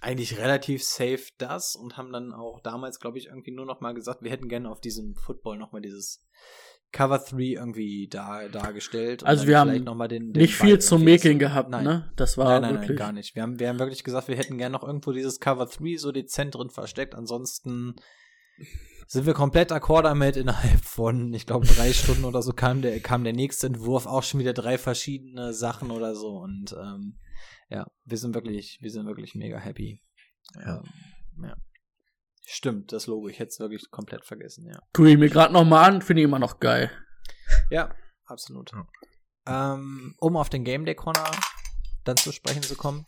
[0.00, 3.92] eigentlich relativ safe das und haben dann auch damals, glaube ich, irgendwie nur noch mal
[3.94, 6.24] gesagt, wir hätten gerne auf diesem Football noch mal dieses
[6.90, 9.24] Cover 3 irgendwie da, dargestellt.
[9.24, 11.84] Also wir haben noch mal den, den Nicht Ball viel zum irgendwie- Mäkeln gehabt, Nein.
[11.84, 12.12] ne?
[12.16, 12.88] Das war nein, nein, wirklich.
[12.90, 13.34] nein, gar nicht.
[13.34, 16.12] Wir haben, wir haben wirklich gesagt, wir hätten gerne noch irgendwo dieses Cover 3 so
[16.12, 17.14] dezent drin versteckt.
[17.14, 17.94] Ansonsten
[19.06, 20.36] sind wir komplett akkord damit.
[20.36, 24.22] Innerhalb von, ich glaube, drei Stunden oder so kam der, kam der nächste Entwurf, auch
[24.22, 26.28] schon wieder drei verschiedene Sachen oder so.
[26.38, 27.18] Und ähm,
[27.72, 30.02] ja, wir sind wirklich, wir sind wirklich mega happy.
[30.54, 30.78] Ja.
[30.78, 31.56] Ähm, ja.
[32.44, 34.78] Stimmt, das Logo, ich hätte es wirklich komplett vergessen, ja.
[34.92, 36.90] Guck ich mir gerade noch mal an, finde ich immer noch geil.
[37.70, 37.94] Ja,
[38.26, 38.72] absolut.
[39.46, 41.30] Ähm, um auf den Game Day Corner
[42.04, 43.06] dann zu sprechen zu kommen.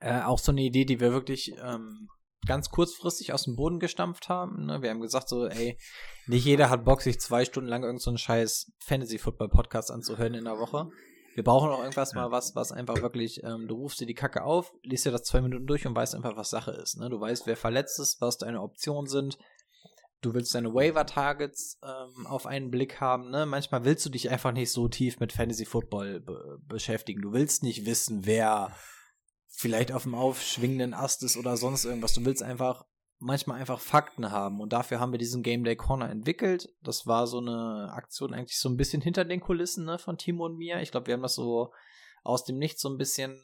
[0.00, 2.08] Äh, auch so eine Idee, die wir wirklich ähm,
[2.46, 4.66] ganz kurzfristig aus dem Boden gestampft haben.
[4.66, 4.82] Ne?
[4.82, 5.78] Wir haben gesagt so, ey,
[6.26, 10.44] nicht jeder hat Bock, sich zwei Stunden lang irgendeinen so einen scheiß Fantasy-Football-Podcast anzuhören in
[10.44, 10.88] der Woche.
[11.34, 14.44] Wir brauchen auch irgendwas mal was, was einfach wirklich, ähm, du rufst dir die Kacke
[14.44, 16.98] auf, liest dir das zwei Minuten durch und weißt einfach, was Sache ist.
[16.98, 17.08] Ne?
[17.08, 19.38] Du weißt, wer verletzt ist, was deine Optionen sind.
[20.20, 23.30] Du willst deine Waiver-Targets ähm, auf einen Blick haben.
[23.30, 23.44] Ne?
[23.46, 27.22] Manchmal willst du dich einfach nicht so tief mit Fantasy Football be beschäftigen.
[27.22, 28.72] Du willst nicht wissen, wer
[29.48, 32.14] vielleicht auf dem aufschwingenden Ast ist oder sonst irgendwas.
[32.14, 32.84] Du willst einfach
[33.22, 34.60] manchmal einfach Fakten haben.
[34.60, 36.68] Und dafür haben wir diesen Game Day Corner entwickelt.
[36.82, 40.46] Das war so eine Aktion eigentlich so ein bisschen hinter den Kulissen ne, von Timo
[40.46, 40.80] und mir.
[40.82, 41.72] Ich glaube, wir haben das so
[42.24, 43.40] aus dem Nichts so ein bisschen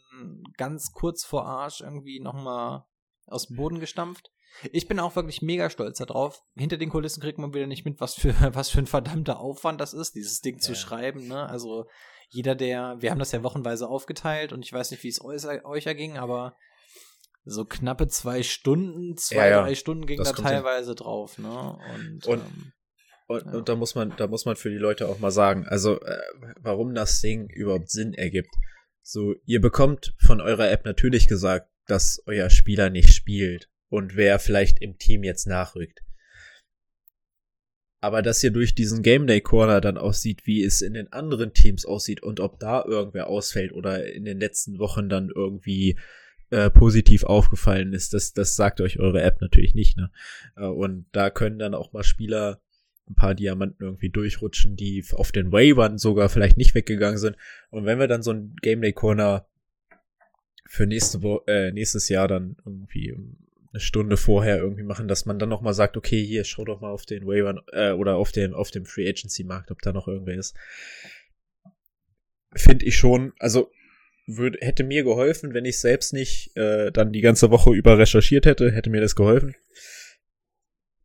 [0.56, 2.84] ganz kurz vor Arsch irgendwie nochmal
[3.26, 4.30] aus dem Boden gestampft.
[4.72, 6.42] Ich bin auch wirklich mega stolz darauf.
[6.56, 9.80] Hinter den Kulissen kriegt man wieder nicht mit, was für, was für ein verdammter Aufwand
[9.80, 11.28] das ist, dieses Ding zu schreiben.
[11.28, 11.48] Ne?
[11.48, 11.86] Also
[12.28, 15.86] jeder, der, wir haben das ja wochenweise aufgeteilt und ich weiß nicht, wie es euch
[15.86, 16.56] erging, aber
[17.50, 20.44] so knappe zwei Stunden, zwei, Ja, drei Stunden ging da kommt hin.
[20.46, 21.78] teilweise drauf, ne?
[21.94, 22.72] Und, Und- ähm,
[23.30, 23.52] Und, Ja.
[23.52, 26.18] und da muss man, da muss man für die Leute auch mal sagen, also äh,
[26.60, 28.48] warum das Ding überhaupt Sinn ergibt.
[29.02, 34.38] So, ihr bekommt von eurer App natürlich gesagt, dass euer Spieler nicht spielt und wer
[34.38, 36.00] vielleicht im Team jetzt nachrückt.
[38.00, 41.12] Aber dass ihr durch diesen Game Day Corner dann auch sieht, wie es in den
[41.12, 45.98] anderen Teams aussieht und ob da irgendwer ausfällt oder in den letzten Wochen dann irgendwie
[46.50, 50.10] äh, positiv aufgefallen ist, das, das sagt euch eure App natürlich nicht, ne?
[50.56, 52.60] Äh, und da können dann auch mal Spieler
[53.08, 57.36] ein paar Diamanten irgendwie durchrutschen, die auf den Waivern sogar vielleicht nicht weggegangen sind.
[57.70, 59.46] Und wenn wir dann so ein Game Day Corner
[60.66, 63.14] für nächste Wo äh, nächstes Jahr dann irgendwie
[63.72, 66.80] eine Stunde vorher irgendwie machen, dass man dann noch mal sagt, okay, hier schau doch
[66.80, 69.92] mal auf den Waivern äh, oder auf dem auf dem Free Agency Markt, ob da
[69.92, 70.54] noch irgendwer ist.
[72.54, 73.70] Finde ich schon, also
[74.28, 78.44] würde hätte mir geholfen, wenn ich selbst nicht äh, dann die ganze Woche über recherchiert
[78.44, 79.54] hätte, hätte mir das geholfen.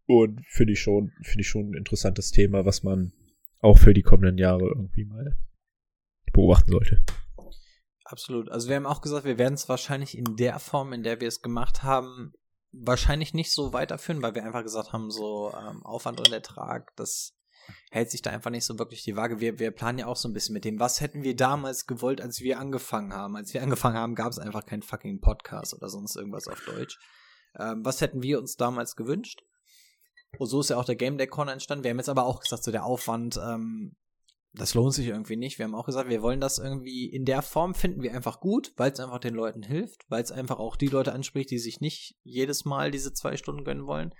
[0.05, 3.13] Und finde ich schon, finde ich schon ein interessantes Thema, was man
[3.59, 5.37] auch für die kommenden Jahre irgendwie mal
[6.33, 7.01] beobachten sollte.
[8.03, 8.49] Absolut.
[8.49, 11.29] Also wir haben auch gesagt, wir werden es wahrscheinlich in der Form, in der wir
[11.29, 12.33] es gemacht haben,
[12.73, 17.37] wahrscheinlich nicht so weiterführen, weil wir einfach gesagt haben, so ähm, Aufwand und Ertrag, das
[17.91, 19.39] hält sich da einfach nicht so wirklich die Waage.
[19.39, 22.21] Wir, wir planen ja auch so ein bisschen mit dem, was hätten wir damals gewollt,
[22.21, 23.35] als wir angefangen haben.
[23.35, 26.97] Als wir angefangen haben, gab es einfach keinen fucking Podcast oder sonst irgendwas auf Deutsch.
[27.59, 29.41] Ähm, was hätten wir uns damals gewünscht?
[30.37, 31.83] Und so ist ja auch der Game Day Corner entstanden.
[31.83, 33.95] Wir haben jetzt aber auch gesagt, so der Aufwand, ähm,
[34.53, 35.57] das lohnt sich irgendwie nicht.
[35.57, 38.73] Wir haben auch gesagt, wir wollen das irgendwie in der Form finden wir einfach gut,
[38.77, 41.81] weil es einfach den Leuten hilft, weil es einfach auch die Leute anspricht, die sich
[41.81, 44.13] nicht jedes Mal diese zwei Stunden gönnen wollen.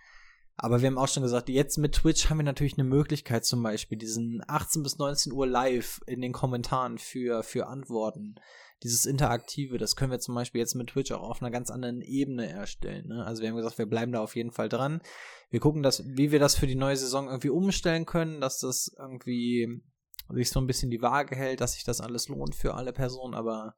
[0.56, 3.64] Aber wir haben auch schon gesagt, jetzt mit Twitch haben wir natürlich eine Möglichkeit, zum
[3.64, 8.36] Beispiel diesen 18 bis 19 Uhr live in den Kommentaren für, für Antworten.
[8.84, 12.02] Dieses Interaktive, das können wir zum Beispiel jetzt mit Twitch auch auf einer ganz anderen
[12.02, 13.08] Ebene erstellen.
[13.08, 13.26] Ne?
[13.26, 15.02] Also wir haben gesagt, wir bleiben da auf jeden Fall dran.
[15.50, 18.94] Wir gucken, dass, wie wir das für die neue Saison irgendwie umstellen können, dass das
[18.98, 19.82] irgendwie
[20.30, 23.34] sich so ein bisschen die Waage hält, dass sich das alles lohnt für alle Personen,
[23.34, 23.76] aber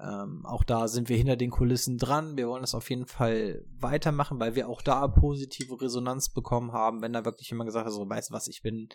[0.00, 2.36] ähm, auch da sind wir hinter den Kulissen dran.
[2.36, 7.02] Wir wollen das auf jeden Fall weitermachen, weil wir auch da positive Resonanz bekommen haben,
[7.02, 8.88] wenn da wirklich jemand gesagt hat, so, weißt du was, ich bin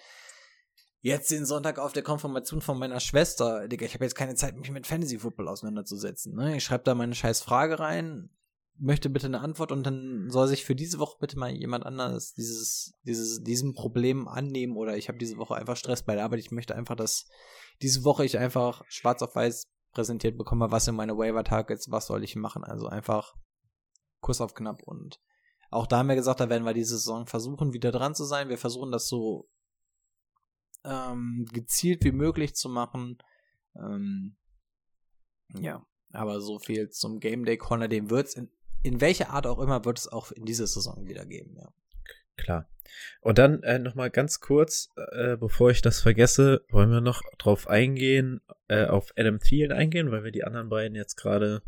[1.02, 4.56] jetzt den Sonntag auf der Konfirmation von meiner Schwester, Digga, ich habe jetzt keine Zeit,
[4.56, 6.34] mich mit Fantasy Football auseinanderzusetzen.
[6.36, 6.56] Ne?
[6.56, 8.30] Ich schreibe da meine scheiß Frage rein,
[8.78, 12.34] möchte bitte eine Antwort und dann soll sich für diese Woche bitte mal jemand anderes
[12.34, 16.40] dieses, dieses, diesem Problem annehmen oder ich habe diese Woche einfach Stress bei der Arbeit.
[16.40, 17.28] Ich möchte einfach, dass
[17.82, 22.08] diese Woche ich einfach schwarz auf weiß präsentiert bekomme, was sind meine Waiver Targets, was
[22.08, 22.64] soll ich machen.
[22.64, 23.36] Also einfach
[24.22, 25.20] Kuss auf knapp und
[25.70, 28.50] auch da haben wir gesagt, da werden wir diese Saison versuchen, wieder dran zu sein.
[28.50, 29.50] Wir versuchen das so
[30.84, 33.18] ähm, gezielt wie möglich zu machen.
[33.76, 34.38] Ähm,
[35.56, 38.52] ja, aber so viel zum Game Day Corner, den wird's in,
[38.84, 41.74] in welcher Art auch immer wird es auch in dieser Saison wieder geben, ja.
[42.38, 42.70] Klar.
[43.22, 47.22] Und dann äh, noch mal ganz kurz, äh, bevor ich das vergesse, wollen wir noch
[47.38, 51.62] drauf eingehen, äh, auf Adam Thielen eingehen, weil wir die anderen beiden jetzt gerade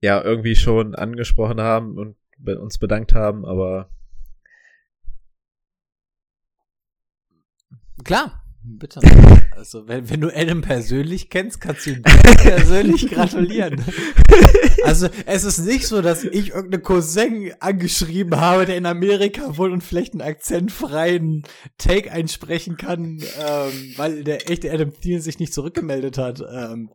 [0.00, 3.90] ja irgendwie schon angesprochen haben und bei uns bedankt haben, aber
[8.04, 8.42] Klar,
[8.76, 9.00] bitte.
[9.52, 12.02] Also, wenn, wenn du Adam persönlich kennst, kannst du ihm
[12.42, 13.82] persönlich gratulieren.
[14.84, 19.72] Also, es ist nicht so, dass ich irgendeinen Cousin angeschrieben habe, der in Amerika wohnt
[19.72, 21.44] und vielleicht einen akzentfreien
[21.78, 26.40] Take einsprechen kann, ähm, weil der echte Adam Thielen sich nicht zurückgemeldet hat.
[26.40, 26.90] Ähm,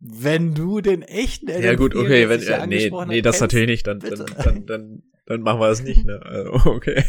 [0.00, 3.68] wenn du den echten Adam ja gut, okay, wenn äh, nee, nee, das kennst, natürlich
[3.68, 4.26] nicht, dann bitte.
[4.26, 6.20] dann, dann dann dann machen wir das nicht, ne?
[6.24, 7.04] Also, okay.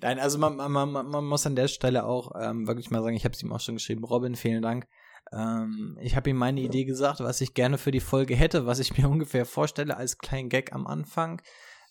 [0.00, 3.24] Nein, also man, man, man, muss an der Stelle auch ähm, wirklich mal sagen, ich
[3.24, 4.86] habe es ihm auch schon geschrieben, Robin, vielen Dank.
[5.32, 8.78] Ähm, ich habe ihm meine Idee gesagt, was ich gerne für die Folge hätte, was
[8.78, 11.42] ich mir ungefähr vorstelle als kleinen Gag am Anfang.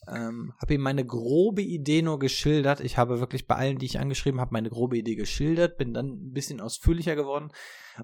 [0.07, 2.79] Ähm, habe ihm meine grobe Idee nur geschildert.
[2.79, 6.07] Ich habe wirklich bei allen, die ich angeschrieben habe, meine grobe Idee geschildert, bin dann
[6.07, 7.51] ein bisschen ausführlicher geworden.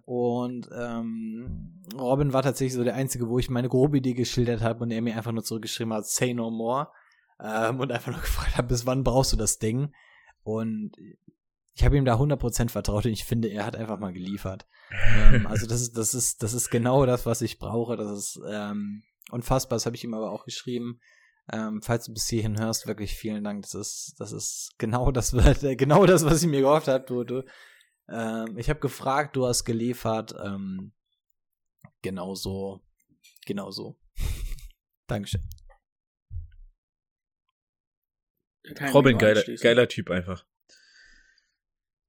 [0.06, 4.84] Und ähm, Robin war tatsächlich so der Einzige, wo ich meine grobe Idee geschildert habe
[4.84, 6.90] und er mir einfach nur zurückgeschrieben hat, say no more.
[7.42, 9.94] Ähm, und einfach nur gefragt hat, bis wann brauchst du das Ding?
[10.44, 10.94] Und
[11.74, 14.68] ich habe ihm da 100% vertraut und ich finde, er hat einfach mal geliefert.
[14.92, 17.98] ähm, also das ist, das ist, das ist genau das, was ich brauche.
[17.98, 19.76] Das ist ähm, unfassbar.
[19.76, 21.00] Das habe ich ihm aber auch geschrieben.
[21.52, 23.62] Ähm, falls du bis hierhin hörst, wirklich vielen Dank.
[23.62, 25.32] Das ist, das ist genau das,
[25.78, 27.06] genau das, was ich mir gehofft habe.
[27.06, 27.44] Du, du,
[28.10, 30.34] ähm, ich habe gefragt, du hast geliefert.
[30.44, 30.94] Ähm,
[32.02, 32.82] genau so,
[33.46, 34.00] genau so.
[35.08, 35.42] Dankeschön.
[35.42, 35.48] Kann
[38.57, 38.57] ich
[38.94, 40.46] Robin, geiler, geiler Typ einfach.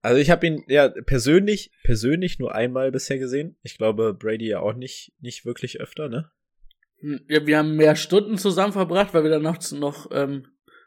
[0.03, 3.57] Also ich habe ihn ja persönlich, persönlich nur einmal bisher gesehen.
[3.63, 6.31] Ich glaube Brady ja auch nicht, nicht wirklich öfter, ne?
[7.01, 10.47] Hm, Ja, wir haben mehr Stunden zusammen verbracht, weil wir dann noch, zu- noch ähm,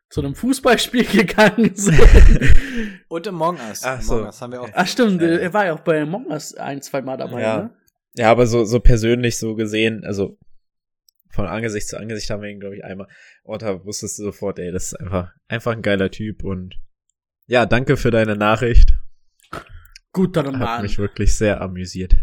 [0.10, 2.00] zu einem Fußballspiel gegangen sind.
[3.10, 3.82] Und Among Us.
[3.84, 4.24] Ach Among so.
[4.24, 4.70] Us haben wir auch.
[4.74, 5.28] Ach stimmt, Ja.
[5.28, 7.58] er war ja auch bei Among Us ein, zwei Mal dabei, Ja.
[7.64, 7.76] ne?
[8.16, 10.38] Ja, aber so, so persönlich so gesehen, also
[11.32, 13.08] von Angesicht zu Angesicht haben wir ihn, glaube ich, einmal.
[13.44, 16.80] Und da wusstest du sofort, ey, das ist einfach, einfach ein geiler Typ und
[17.48, 18.94] ja, danke für deine Nachricht.
[20.14, 20.82] Guter Hat Mann.
[20.84, 22.16] mich wirklich sehr amüsiert.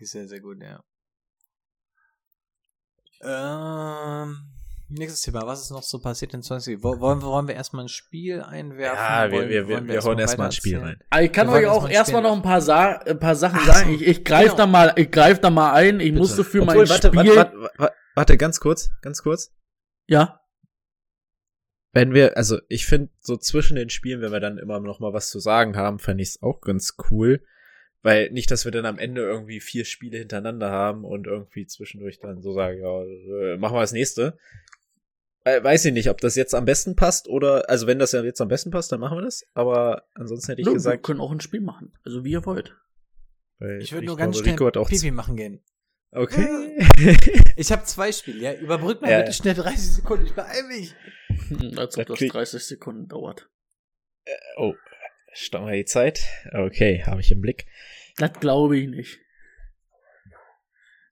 [0.00, 0.82] Sehr, sehr gut, ja.
[3.22, 4.59] Ähm,
[4.90, 5.46] nächstes Thema.
[5.46, 6.82] Was ist noch so passiert in 20?
[6.82, 8.96] Wo- Wollen, wir- wollen wir erstmal ein Spiel einwerfen?
[8.98, 10.98] Ja, wir, Wollen- wir, wir, wir hauen erstmal ein Spiel rein.
[11.10, 13.66] Aber ich kann Wir euch auch erstmal noch ein paar, Sa ein paar Sachen Ach
[13.66, 13.94] sagen.
[13.94, 14.56] Ich, ich greife genau.
[14.58, 16.00] da mal, ich greif da mal ein.
[16.00, 16.18] Ich Bitte.
[16.18, 17.16] musste für Obwohl, mein warte, Spiel.
[17.36, 19.52] warte, warte, warte, warte, ganz kurz, ganz kurz.
[20.06, 20.40] Ja.
[21.92, 25.12] Wenn wir, also ich finde, so zwischen den Spielen, wenn wir dann immer noch mal
[25.12, 27.42] was zu sagen haben, fände ich es auch ganz cool.
[28.02, 32.18] Weil nicht, dass wir dann am Ende irgendwie vier Spiele hintereinander haben und irgendwie zwischendurch
[32.18, 33.02] dann so sagen, ja,
[33.52, 34.38] äh, machen wir das nächste.
[35.44, 38.22] Äh, weiß ich nicht, ob das jetzt am besten passt oder, also wenn das ja
[38.22, 39.46] jetzt am besten passt, dann machen wir das.
[39.54, 41.92] Aber ansonsten hätte ich wir gesagt, können auch ein Spiel machen.
[42.04, 42.76] Also wie ihr wollt.
[43.58, 45.62] weil Ich würde nur glaube, ganz schnell Rico hat auch Pipi machen gehen.
[46.12, 46.46] Okay.
[47.56, 48.54] Ich habe zwei Spiele, ja.
[48.54, 49.18] Überbrück mal Ja.
[49.20, 50.26] bitte schnell 30 Sekunden.
[50.26, 50.94] Ich beeil mich.
[51.48, 53.48] Hm, Als ob Das das krieg- 30 Sekunden dauert.
[54.56, 54.74] oh,
[55.32, 56.20] stopp mal die Zeit.
[56.52, 57.66] Okay, habe ich im Blick.
[58.16, 59.18] Das glaube ich nicht.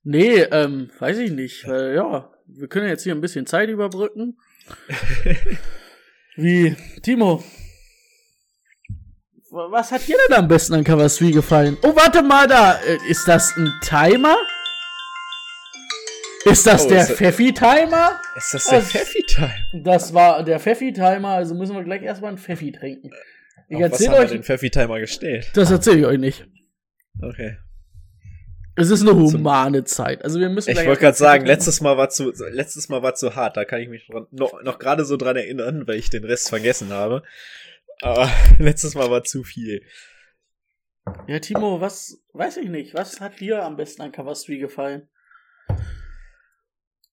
[0.03, 1.67] Nee, ähm, weiß ich nicht.
[1.67, 4.39] Weil, ja, wir können jetzt hier ein bisschen Zeit überbrücken.
[6.37, 7.43] Wie, Timo?
[9.51, 11.77] wa- Was hat dir denn am besten an Cover 3 gefallen?
[11.83, 12.79] Oh, warte mal da.
[12.83, 14.37] Äh, Ist das ein Timer?
[16.45, 18.21] Ist das Oh, der Pfeffi-Timer?
[18.37, 18.91] Ist das der Was?
[18.93, 19.55] Pfeffi-Time?
[19.83, 23.11] Das war der Pfeffi-Timer, also müssen wir gleich erstmal einen Pfeffi trinken.
[23.69, 25.51] Ich Auf was erzähle haben wir euch, den Pfeffi-Timer gestellt?
[25.55, 26.47] das erzähle ich euch nicht.
[27.21, 27.59] Okay.
[28.79, 30.23] Es ist eine humane Zeit.
[30.23, 33.35] Also wir müssen Ich wollte gerade sagen, letztes Mal war zu letztes Mal war zu
[33.35, 33.57] hart.
[33.57, 36.49] Da kann ich mich dran, noch, noch gerade so dran erinnern, weil ich den Rest
[36.49, 37.25] vergessen habe.
[38.03, 39.83] Aber letztes Mal war zu viel.
[41.27, 45.09] Ja, Timo, was, weiß ich nicht, was hat dir am besten an Cover 3 gefallen?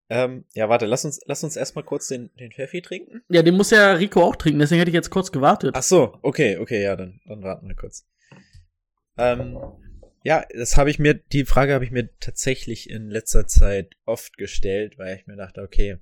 [0.07, 3.23] Ähm, ja, warte, lass uns lass uns erstmal kurz den den Pfeffi trinken.
[3.27, 5.73] Ja, den muss ja Rico auch trinken, deswegen hätte ich jetzt kurz gewartet.
[5.75, 8.05] Ach so, okay, okay, ja, dann dann warten wir kurz.
[9.17, 9.57] Ähm,
[10.25, 14.37] ja, das habe ich mir die Frage habe ich mir tatsächlich in letzter Zeit oft
[14.37, 15.99] gestellt, weil ich mir dachte, okay,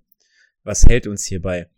[0.64, 1.70] was hält uns hierbei?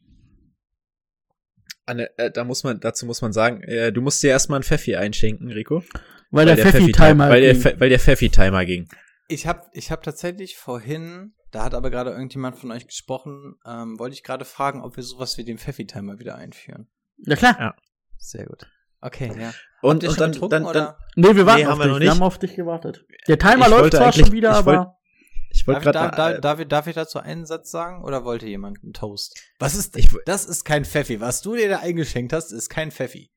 [1.87, 4.63] Anne, äh, da muss man, dazu muss man sagen, äh, du musst dir erstmal einen
[4.63, 5.83] Pfeffi einschenken, Rico.
[6.29, 7.63] weil, der Pfeffi-Timer weil, der, ging.
[7.63, 8.87] Pfe- weil der Pfeffi-Timer ging.
[9.27, 13.97] Ich habe ich hab tatsächlich vorhin, da hat aber gerade irgendjemand von euch gesprochen, ähm,
[13.97, 16.87] wollte ich gerade fragen, ob wir sowas wie den Pfeffi-Timer wieder einführen.
[17.25, 17.57] Ja klar.
[17.59, 17.75] Ja.
[18.19, 18.67] Sehr gut.
[19.05, 19.53] Okay, ja.
[19.81, 20.93] Und, und dann, getrunken, dann, dann?
[21.15, 21.91] Nee, wir warten Nee, auf haben wir dich.
[21.93, 22.09] noch Wir nicht.
[22.15, 23.05] haben auf dich gewartet.
[23.27, 24.97] Der Timer Ich läuft zwar schon wieder, ich wollt- aber
[25.51, 28.25] ich wollte Darf, gerade darf, darf, darf, ich- darf ich dazu einen Satz sagen oder
[28.25, 29.39] wollte jemand einen Toast?
[29.59, 30.45] Was ist Ich das?
[30.45, 31.21] ist kein Pfeffi.
[31.21, 33.31] Was du dir da eingeschenkt hast, ist kein Pfeffi.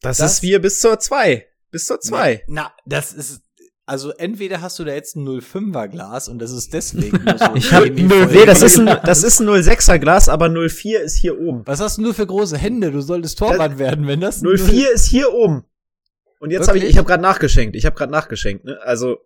[0.00, 1.46] das, das- ist wir bis zur 2.
[1.70, 2.42] Bis zur 2.
[2.48, 3.42] Na, das ist.
[3.88, 7.46] Also entweder hast du da jetzt ein 05er Glas und das ist deswegen nur so
[7.54, 8.26] Ich hab, chemievoll.
[8.26, 11.66] nee, das ist ein, das ist ein 06er Glas, aber 04 ist hier oben.
[11.66, 12.92] Was hast du nur für große Hände?
[12.92, 15.64] Du solltest Torwart werden, wenn das 04 ist hier oben.
[16.38, 17.76] Und jetzt habe ich, ich habe gerade nachgeschenkt.
[17.76, 18.78] Ich habe gerade nachgeschenkt, ne?
[18.82, 19.20] Also,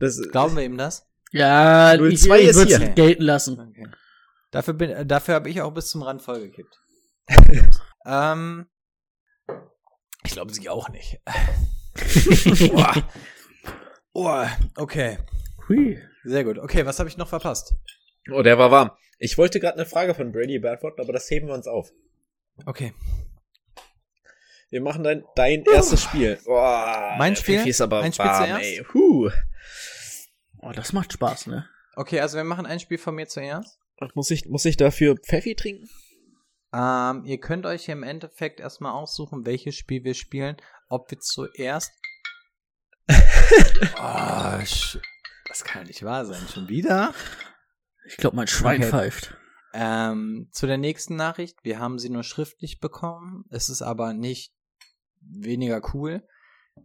[0.00, 1.06] das Glauben wir ihm das?
[1.30, 2.88] ja, ich, 02 ich ist würde hier.
[2.88, 3.60] es gelten lassen.
[3.60, 3.86] Okay.
[4.50, 6.76] Dafür bin, äh, dafür habe ich auch bis zum Rand vollgekippt.
[8.04, 8.66] ähm,
[10.24, 11.20] ich glaube sie auch nicht.
[12.72, 12.94] Boah.
[14.12, 14.44] Oh,
[14.76, 15.18] okay.
[15.68, 15.98] Hui.
[16.24, 16.58] Sehr gut.
[16.58, 17.74] Okay, was habe ich noch verpasst?
[18.32, 18.90] Oh, der war warm.
[19.18, 21.90] Ich wollte gerade eine Frage von Brady beantworten, aber das heben wir uns auf.
[22.66, 22.92] Okay.
[24.70, 26.38] Wir machen dein, dein erstes Spiel.
[26.44, 27.56] Boah, Mein Spiel?
[27.58, 28.64] Pfeffi ist aber Mein Spiel warm, zuerst?
[28.64, 28.84] ey.
[28.92, 29.30] Huh.
[30.60, 31.66] Oh, das macht Spaß, ne?
[31.96, 33.78] Okay, also wir machen ein Spiel von mir zuerst.
[34.14, 35.88] Muss ich, muss ich dafür Pfeffi trinken?
[36.72, 40.56] Ähm, ihr könnt euch im Endeffekt erstmal aussuchen, welches Spiel wir spielen.
[40.88, 41.92] Ob wir zuerst.
[43.10, 44.58] Oh,
[45.48, 46.42] das kann nicht wahr sein.
[46.52, 47.14] Schon wieder?
[48.06, 48.90] Ich glaube, mein Schwein Okay.
[48.90, 49.34] pfeift.
[49.74, 51.58] Ähm, zu der nächsten Nachricht.
[51.62, 53.44] Wir haben sie nur schriftlich bekommen.
[53.50, 54.52] Es ist aber nicht
[55.20, 56.26] weniger cool.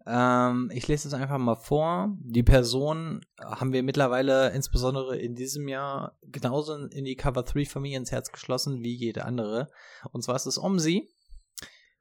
[0.07, 2.15] Ähm, ich lese es einfach mal vor.
[2.19, 7.99] Die Person haben wir mittlerweile insbesondere in diesem Jahr genauso in die Cover 3 Familie
[7.99, 9.69] ins Herz geschlossen wie jede andere.
[10.11, 11.09] Und zwar ist es Omsi.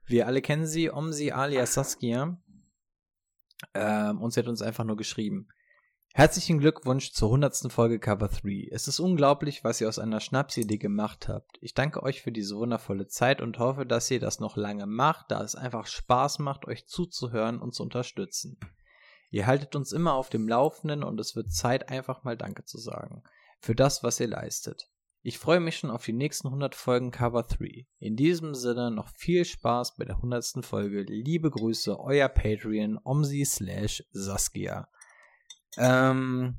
[0.07, 2.39] Wir alle kennen sie, Omsi alias Saskia.
[3.75, 5.49] Ähm, und sie hat uns einfach nur geschrieben.
[6.15, 7.73] Herzlichen Glückwunsch zur 100.
[7.73, 8.69] Folge Cover 3.
[8.71, 11.57] Es ist unglaublich, was ihr aus einer Schnapsidee gemacht habt.
[11.63, 15.31] Ich danke euch für diese wundervolle Zeit und hoffe, dass ihr das noch lange macht,
[15.31, 18.59] da es einfach Spaß macht, euch zuzuhören und zu unterstützen.
[19.31, 22.77] Ihr haltet uns immer auf dem Laufenden und es wird Zeit, einfach mal Danke zu
[22.77, 23.23] sagen.
[23.59, 24.91] Für das, was ihr leistet.
[25.25, 27.87] Ich freue mich schon auf die nächsten 100 Folgen Cover 3.
[28.01, 30.64] In diesem Sinne noch viel Spaß bei der 100.
[30.66, 31.03] Folge.
[31.03, 34.89] Liebe Grüße, euer Patreon, Omsi slash Saskia.
[35.77, 36.59] Ähm,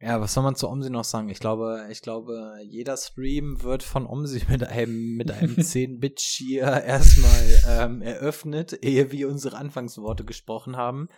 [0.00, 1.30] ja, was soll man zu Omsi noch sagen?
[1.30, 7.62] Ich glaube, ich glaube, jeder Stream wird von Omsi mit einem, mit einem 10-Bit-Cheer erstmal
[7.68, 11.08] ähm, eröffnet, ehe wir unsere Anfangsworte gesprochen haben.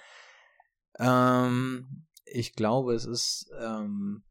[1.01, 4.23] Ähm, ich glaube, es ist, ähm,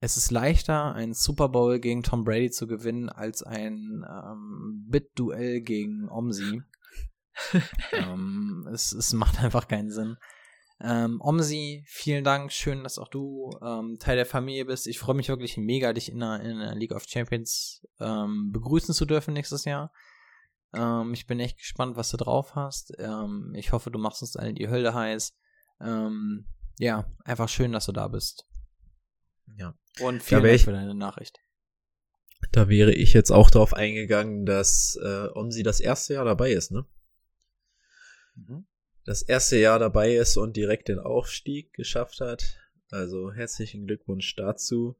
[0.00, 5.60] es ist leichter, ein Super Bowl gegen Tom Brady zu gewinnen, als ein ähm, Bit-Duell
[5.62, 6.62] gegen Omsi.
[7.92, 10.16] ähm, es, es macht einfach keinen Sinn.
[10.80, 12.52] Ähm, Omsi, vielen Dank.
[12.52, 14.86] Schön, dass auch du ähm, Teil der Familie bist.
[14.86, 18.94] Ich freue mich wirklich mega, dich in der, in der League of Champions ähm, begrüßen
[18.94, 19.90] zu dürfen nächstes Jahr.
[20.74, 22.92] Ähm, ich bin echt gespannt, was du drauf hast.
[22.98, 25.34] Ähm, ich hoffe, du machst uns allen die Hölle heiß.
[25.80, 26.46] Ähm,
[26.78, 28.46] ja, einfach schön, dass du da bist.
[29.56, 29.74] Ja.
[30.00, 31.40] Und vielen Dank für deine Nachricht.
[32.52, 36.70] Da wäre ich jetzt auch darauf eingegangen, dass äh, Omsi das erste Jahr dabei ist,
[36.70, 36.86] ne?
[38.34, 38.66] Mhm.
[39.04, 42.58] Das erste Jahr dabei ist und direkt den Aufstieg geschafft hat.
[42.90, 44.96] Also herzlichen Glückwunsch dazu.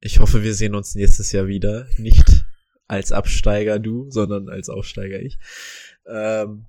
[0.00, 1.86] Ich hoffe, wir sehen uns nächstes Jahr wieder.
[1.98, 2.46] Nicht
[2.86, 5.38] als Absteiger du, sondern als Aufsteiger ich.
[6.06, 6.66] Ähm,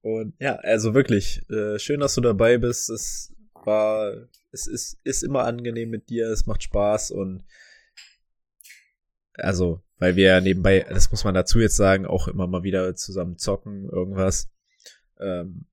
[0.00, 2.88] und ja, also wirklich, äh, schön, dass du dabei bist.
[2.88, 3.33] Es
[3.66, 4.12] war,
[4.52, 7.44] es ist, ist immer angenehm mit dir, es macht Spaß und
[9.36, 13.36] also, weil wir nebenbei, das muss man dazu jetzt sagen, auch immer mal wieder zusammen
[13.36, 14.50] zocken, irgendwas.
[15.18, 15.66] Ähm,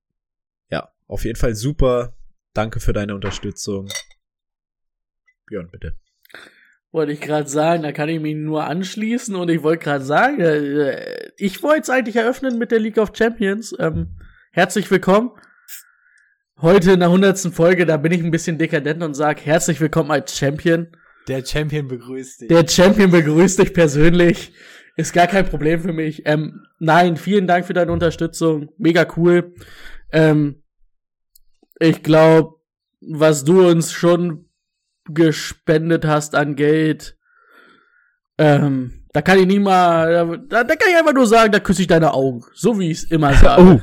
[0.69, 2.15] ja, auf jeden Fall super.
[2.53, 3.87] Danke für deine Unterstützung.
[5.45, 5.97] Björn, bitte.
[6.91, 10.41] Wollte ich gerade sagen, da kann ich mich nur anschließen und ich wollte gerade sagen,
[10.41, 13.73] äh, ich wollte es eigentlich eröffnen mit der League of Champions.
[13.79, 14.17] Ähm,
[14.51, 15.31] herzlich willkommen.
[16.61, 20.11] Heute in der hundertsten Folge, da bin ich ein bisschen dekadent und sage herzlich willkommen
[20.11, 20.95] als Champion.
[21.27, 22.49] Der Champion begrüßt dich.
[22.49, 24.53] Der Champion begrüßt dich persönlich.
[24.95, 26.21] Ist gar kein Problem für mich.
[26.25, 28.69] Ähm, nein, vielen Dank für deine Unterstützung.
[28.77, 29.55] Mega cool.
[30.11, 30.61] Ähm,
[31.79, 32.57] ich glaube,
[32.99, 34.45] was du uns schon
[35.05, 37.17] gespendet hast an Geld,
[38.37, 41.81] ähm, da kann ich nicht mal, da, da kann ich einfach nur sagen, da küsse
[41.81, 42.43] ich deine Augen.
[42.53, 43.63] So wie ich es immer sage.
[43.63, 43.81] Oh.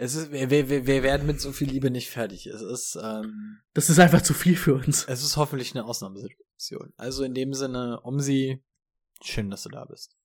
[0.00, 2.46] Es ist, wir, wir, wir werden mit so viel Liebe nicht fertig.
[2.46, 5.04] Es ist, ähm, Das ist einfach zu viel für uns.
[5.08, 6.92] es ist hoffentlich eine Ausnahmesituation.
[6.96, 8.62] Also in dem Sinne, Omsi,
[9.20, 10.16] schön, dass du da bist.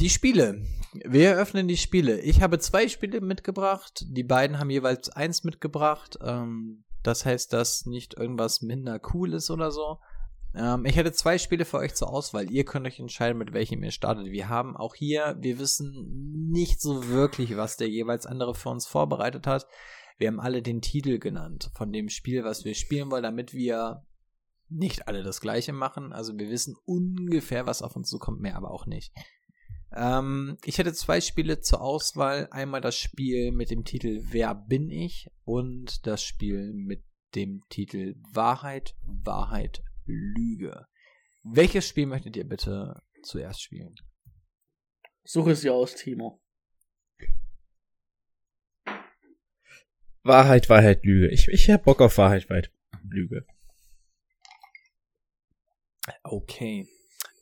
[0.00, 0.66] Die Spiele.
[0.92, 2.20] Wir eröffnen die Spiele.
[2.20, 4.04] Ich habe zwei Spiele mitgebracht.
[4.08, 6.18] Die beiden haben jeweils eins mitgebracht.
[6.20, 10.00] Ähm, das heißt, dass nicht irgendwas minder cool ist oder so.
[10.54, 12.50] Ähm, ich hätte zwei Spiele für euch zur Auswahl.
[12.50, 14.26] Ihr könnt euch entscheiden, mit welchem ihr startet.
[14.26, 18.86] Wir haben auch hier, wir wissen nicht so wirklich, was der jeweils andere für uns
[18.86, 19.66] vorbereitet hat.
[20.18, 24.04] Wir haben alle den Titel genannt von dem Spiel, was wir spielen wollen, damit wir
[24.68, 26.12] nicht alle das gleiche machen.
[26.12, 29.12] Also wir wissen ungefähr, was auf uns zukommt, mehr aber auch nicht.
[29.92, 32.48] Ähm, ich hätte zwei Spiele zur Auswahl.
[32.50, 35.28] Einmal das Spiel mit dem Titel Wer bin ich?
[35.50, 37.02] und das Spiel mit
[37.34, 40.86] dem Titel Wahrheit, Wahrheit, Lüge.
[41.42, 43.94] Welches Spiel möchtet ihr bitte zuerst spielen?
[45.24, 46.42] Suche es dir aus, Timo.
[50.22, 51.28] Wahrheit, Wahrheit, Lüge.
[51.28, 52.70] Ich, ich hab Bock auf Wahrheit, Wahrheit,
[53.08, 53.46] Lüge.
[56.22, 56.86] Okay.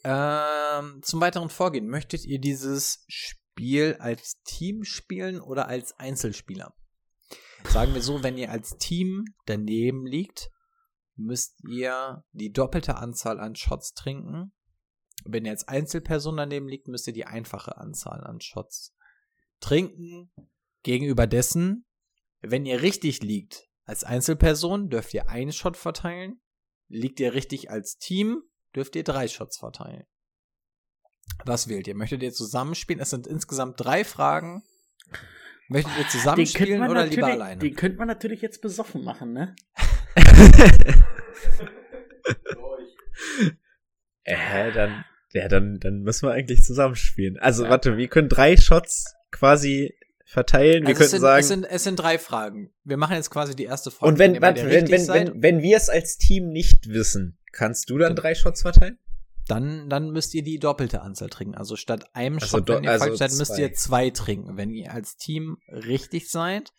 [0.05, 1.89] Ähm, zum weiteren Vorgehen.
[1.89, 6.73] Möchtet ihr dieses Spiel als Team spielen oder als Einzelspieler?
[7.65, 10.51] Sagen wir so, wenn ihr als Team daneben liegt,
[11.19, 14.53] müsst ihr die doppelte Anzahl an Shots trinken.
[15.25, 18.95] Wenn ihr als Einzelperson daneben liegt, müsst ihr die einfache Anzahl an Shots
[19.61, 20.31] trinken.
[20.83, 21.85] Gegenüber dessen,
[22.41, 26.41] wenn ihr richtig liegt als Einzelperson, dürft ihr einen Shot verteilen.
[26.89, 28.43] Liegt ihr richtig als Team,
[28.75, 30.05] dürft ihr drei Shots verteilen.
[31.45, 31.95] Was wählt ihr?
[31.95, 33.03] Möchtet ihr zusammenspielen?
[33.03, 34.63] Es sind insgesamt drei Fragen.
[35.69, 37.61] Möchtet ihr zusammenspielen oder lieber alleine?
[37.61, 39.55] Den könnte man natürlich jetzt besoffen machen, ne?
[44.25, 47.39] äh, dann, ja, dann, dann müssen wir eigentlich zusammenspielen.
[47.39, 47.71] Also, ja.
[47.71, 49.95] warte, wir können drei Shots quasi
[50.25, 50.83] verteilen.
[50.83, 51.41] Wir also könnten sind, sagen.
[51.41, 52.71] Es sind, es sind drei Fragen.
[52.85, 54.13] Wir machen jetzt quasi die erste Frage.
[54.13, 57.99] Und wenn, warte, wenn, wenn, wenn, wenn wir es als Team nicht wissen, kannst du
[57.99, 58.99] dann drei Shots verteilen?
[59.47, 61.55] Dann, dann müsst ihr die doppelte Anzahl trinken.
[61.55, 64.59] Also statt einem Also Shot, wenn ihr also falsch seid, müsst ihr zwei trinken.
[64.59, 66.75] Wenn ihr als Team richtig seid,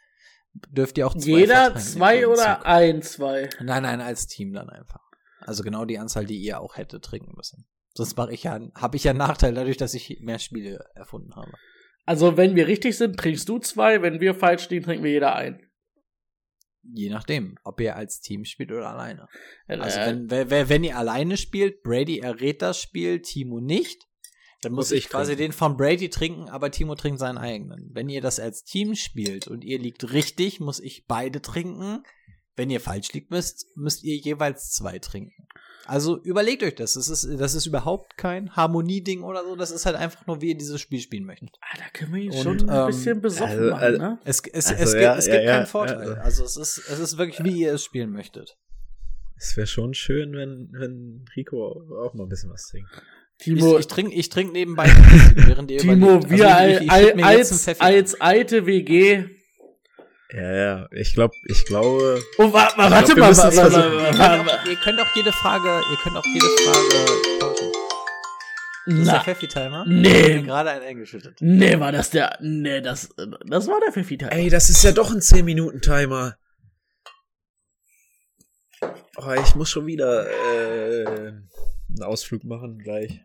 [0.70, 3.50] dürft ihr auch zwei Jeder zwei oder ein, zwei?
[3.62, 5.02] Nein, nein, als Team dann einfach.
[5.42, 7.68] Also genau die Anzahl, die ihr auch hättet trinken müssen.
[7.94, 11.36] Sonst mache ich ja, habe ich ja einen Nachteil dadurch, dass ich mehr Spiele erfunden
[11.36, 11.52] habe.
[12.06, 14.02] Also, wenn wir richtig sind, trinkst du zwei.
[14.02, 15.62] Wenn wir falsch liegen, trinken wir jeder ein.
[16.82, 19.28] Je nachdem, ob ihr als Team spielt oder alleine.
[19.68, 24.08] Äh, Also wenn, wenn, wenn ihr alleine spielt, Brady errät das Spiel, Timo nicht,
[24.62, 25.52] dann muss, Muss ich quasi trinken.
[25.52, 27.90] den von Brady trinken, aber Timo trinkt seinen eigenen.
[27.94, 32.04] Wenn ihr das als Team spielt und ihr liegt richtig, muss ich beide trinken.
[32.56, 35.48] Wenn ihr falsch liegt, müsst, müsst ihr jeweils zwei trinken.
[35.86, 36.94] Also überlegt euch das.
[36.94, 39.56] Das ist, das ist überhaupt kein Harmonieding oder so.
[39.56, 41.50] Das ist halt einfach nur, wie ihr dieses Spiel spielen möchtet.
[41.62, 44.20] ah, da können wir ihn Und, schon ein ähm, bisschen besoffen also, machen, also- ne?
[44.26, 46.14] Es, es, Also, es, ja, gibt, es ja, gibt ja, keinen Vorteil.
[46.16, 48.58] Also es ist, es ist wirklich, wie ihr es spielen möchtet.
[49.38, 52.90] Es wäre schon schön, wenn, wenn Rico auch mal ein bisschen was trinkt.
[53.42, 54.88] Ich, Timo, ich trinke ich trink nebenbei,
[55.36, 56.30] während ihr Timo, überlegt.
[56.30, 59.26] wir Also ich- ich- ich als, als alte WG.
[60.32, 60.88] Ja, ja.
[60.92, 62.22] Ich glaube, ich glaube.
[62.38, 63.94] Oh, wa wa warte mal, müssen wa es wa versuchen.
[64.18, 67.72] wa Ihr könnt, auch, jede Frage, ihr könnt auch jede Frage tauschen.
[68.86, 69.86] Das ist der Na, Pfeffi-Timer.
[69.88, 71.38] Ich nee, gerade einen eingeschüttet.
[71.40, 73.10] nee, war das der, nee, das,
[73.48, 76.36] das war der Pfeffi Ey, das ist ja doch ein 10-Minuten-Timer.
[79.18, 81.32] Oh, ich muss schon wieder äh,
[81.90, 83.22] einen Ausflug machen gleich.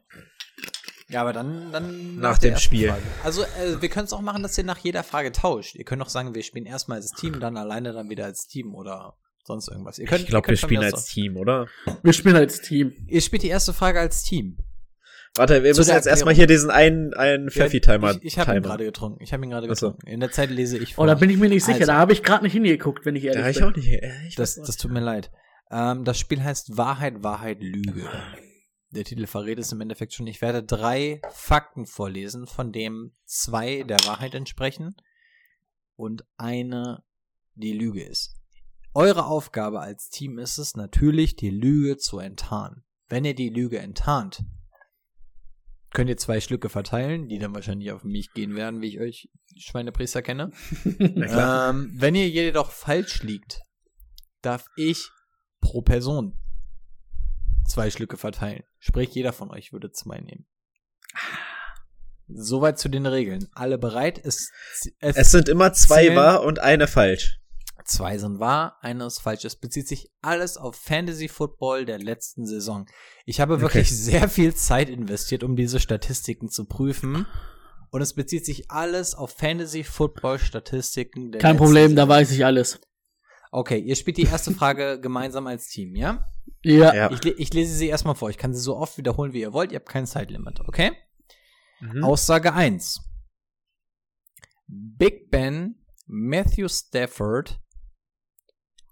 [1.09, 2.89] Ja, aber dann, dann Nach der dem Spiel.
[2.89, 3.03] Frage.
[3.23, 5.75] Also, äh, wir können es auch machen, dass ihr nach jeder Frage tauscht.
[5.75, 8.75] Ihr könnt auch sagen, wir spielen erstmal als Team, dann alleine, dann wieder als Team
[8.75, 9.99] oder sonst irgendwas.
[9.99, 11.67] Ihr könnt, ich glaube, wir spielen als Team, oder?
[12.03, 12.95] Wir spielen als Team.
[13.07, 14.57] Ihr spielt die erste Frage als Team.
[15.37, 18.63] Warte, wir Zu müssen jetzt erstmal hier diesen einen, einen Pfeffi-Timer Ich, ich habe ihn
[18.63, 19.23] gerade getrunken.
[19.23, 20.07] Ich habe ihn gerade getrunken.
[20.07, 21.05] In der Zeit lese ich vor.
[21.05, 21.81] Oh, da bin ich mir nicht sicher.
[21.81, 21.87] Also.
[21.93, 23.65] Da habe ich gerade nicht hingeguckt, wenn ich Da ehrlich hab ich bin.
[23.67, 24.03] auch nicht.
[24.03, 25.31] äh, Ich Das, das tut mir leid.
[25.71, 28.09] Ähm, das Spiel heißt Wahrheit, Wahrheit, Lüge.
[28.95, 30.29] Der Titel verrät es im Endeffekt schon.
[30.29, 34.95] Ich werde drei Fakten vorlesen, von dem zwei der Wahrheit entsprechen
[35.97, 37.03] und eine
[37.55, 38.37] die Lüge ist.
[38.95, 42.85] Eure Aufgabe als Team ist es natürlich, die Lüge zu enttarnen.
[43.09, 44.45] Wenn ihr die Lüge enttarnt,
[45.93, 49.29] könnt ihr zwei Schlücke verteilen, die dann wahrscheinlich auf mich gehen werden, wie ich euch
[49.57, 50.53] Schweinepriester kenne.
[51.01, 53.61] ähm, wenn ihr jedoch falsch liegt,
[54.41, 55.11] darf ich
[55.61, 56.39] pro Person
[57.67, 58.63] zwei Schlücke verteilen.
[58.79, 60.47] Sprich, jeder von euch würde zwei nehmen.
[62.29, 63.49] Soweit zu den Regeln.
[63.53, 64.19] Alle bereit?
[64.25, 64.51] Es,
[65.01, 67.41] es, Es sind immer zwei zählen- wahr und eine falsch.
[67.85, 69.45] Zwei sind wahr, eine ist falsch.
[69.45, 72.87] Es bezieht sich alles auf Fantasy Football der letzten Saison.
[73.27, 73.95] Ich habe wirklich Okay.
[73.95, 77.27] sehr viel Zeit investiert, um diese Statistiken zu prüfen.
[77.91, 81.97] Und es bezieht sich alles auf Fantasy Football Statistiken der Kein letzten Problem, Saison.
[81.97, 82.81] da weiß ich alles.
[83.57, 86.29] Okay, ihr spielt die erste Frage gemeinsam als Team, ja?
[86.65, 86.93] Ja.
[86.93, 87.11] Ja.
[87.13, 88.29] Ich, ich lese sie erstmal vor.
[88.29, 89.71] Ich kann sie so oft wiederholen, wie ihr wollt.
[89.71, 90.91] Ihr habt kein Zeitlimit, okay?
[91.79, 92.03] Mhm.
[92.03, 93.01] Aussage 1.
[94.67, 97.61] Big Ben, Matthew Stafford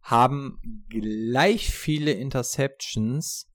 [0.02, 3.50] haben gleich viele Interceptions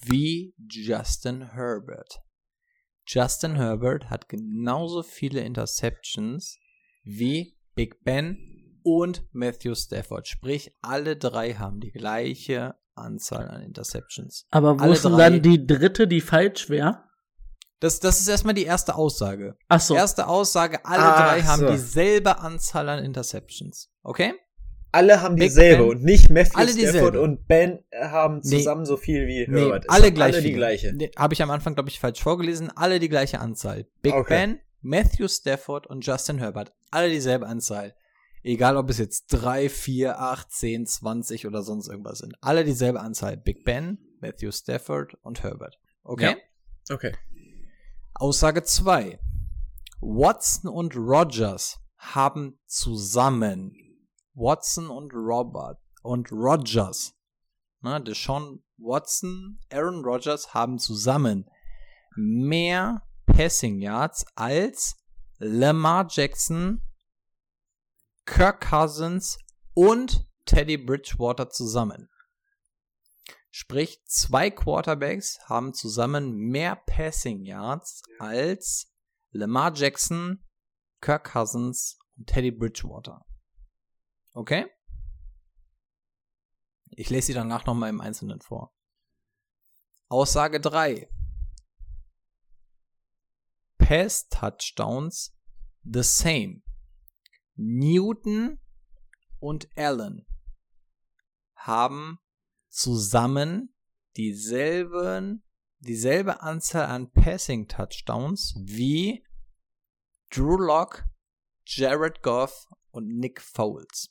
[0.00, 2.20] wie Justin Herbert.
[3.06, 6.56] Justin Herbert hat genauso viele Interceptions
[7.02, 10.28] wie Big Ben und Matthew Stafford.
[10.28, 14.46] Sprich, alle drei haben die gleiche Anzahl an Interceptions.
[14.50, 17.04] Aber wo Alle ist denn dann die dritte, die falsch wäre?
[17.80, 19.56] Das, das ist erstmal die erste Aussage.
[19.68, 19.94] Ach so.
[19.94, 21.70] Erste Aussage, alle Ach drei haben so.
[21.70, 23.90] dieselbe Anzahl an Interceptions.
[24.02, 24.34] Okay?
[24.90, 25.90] Alle haben dieselbe Ben.
[25.90, 27.20] und nicht Matthew Alle Stafford dieselbe.
[27.20, 28.56] und Ben haben Nee.
[28.56, 29.84] zusammen so viel wie Nee, Herbert.
[29.86, 30.92] Es alle haben gleich Alle die gleiche.
[30.94, 32.72] Nee, Habe ich am Anfang, glaube ich, falsch vorgelesen.
[32.74, 33.86] Alle die gleiche Anzahl.
[34.02, 34.34] Big Okay.
[34.34, 36.72] Ben, Matthew Stafford und Justin Herbert.
[36.90, 37.94] Alle dieselbe Anzahl.
[38.42, 42.34] Egal, ob es jetzt 3, 4, 8, 10, 20 oder sonst irgendwas sind.
[42.40, 43.36] Alle dieselbe Anzahl.
[43.36, 45.78] Big Ben, Matthew Stafford und Herbert.
[46.02, 46.36] Okay?
[46.88, 46.94] Ja.
[46.94, 47.14] Okay.
[48.14, 49.18] Aussage 2.
[50.00, 53.74] Watson und Rogers haben zusammen
[54.34, 57.14] Watson und Robert und Rogers,
[57.80, 61.50] ne, Deshaun Watson, Aaron Rodgers haben zusammen
[62.14, 64.96] mehr Passing Yards als
[65.38, 66.80] Lamar Jackson,
[68.28, 69.38] Kirk Cousins
[69.74, 72.10] und Teddy Bridgewater zusammen.
[73.50, 78.92] Sprich, zwei Quarterbacks haben zusammen mehr Passing Yards als
[79.30, 80.44] Lamar Jackson,
[81.00, 83.24] Kirk Cousins und Teddy Bridgewater.
[84.34, 84.66] Okay?
[86.90, 88.74] Ich lese sie danach nochmal im Einzelnen vor.
[90.08, 91.10] Aussage 3.
[93.78, 95.34] Pass Touchdowns
[95.82, 96.62] the same.
[97.58, 98.60] Newton
[99.40, 100.26] und Allen
[101.54, 102.18] haben
[102.68, 103.74] zusammen
[104.16, 105.44] dieselben,
[105.80, 109.22] dieselbe Anzahl an Passing Touchdowns wie
[110.30, 111.04] Drew Lock,
[111.66, 114.10] Jared Goff und Nick Foles.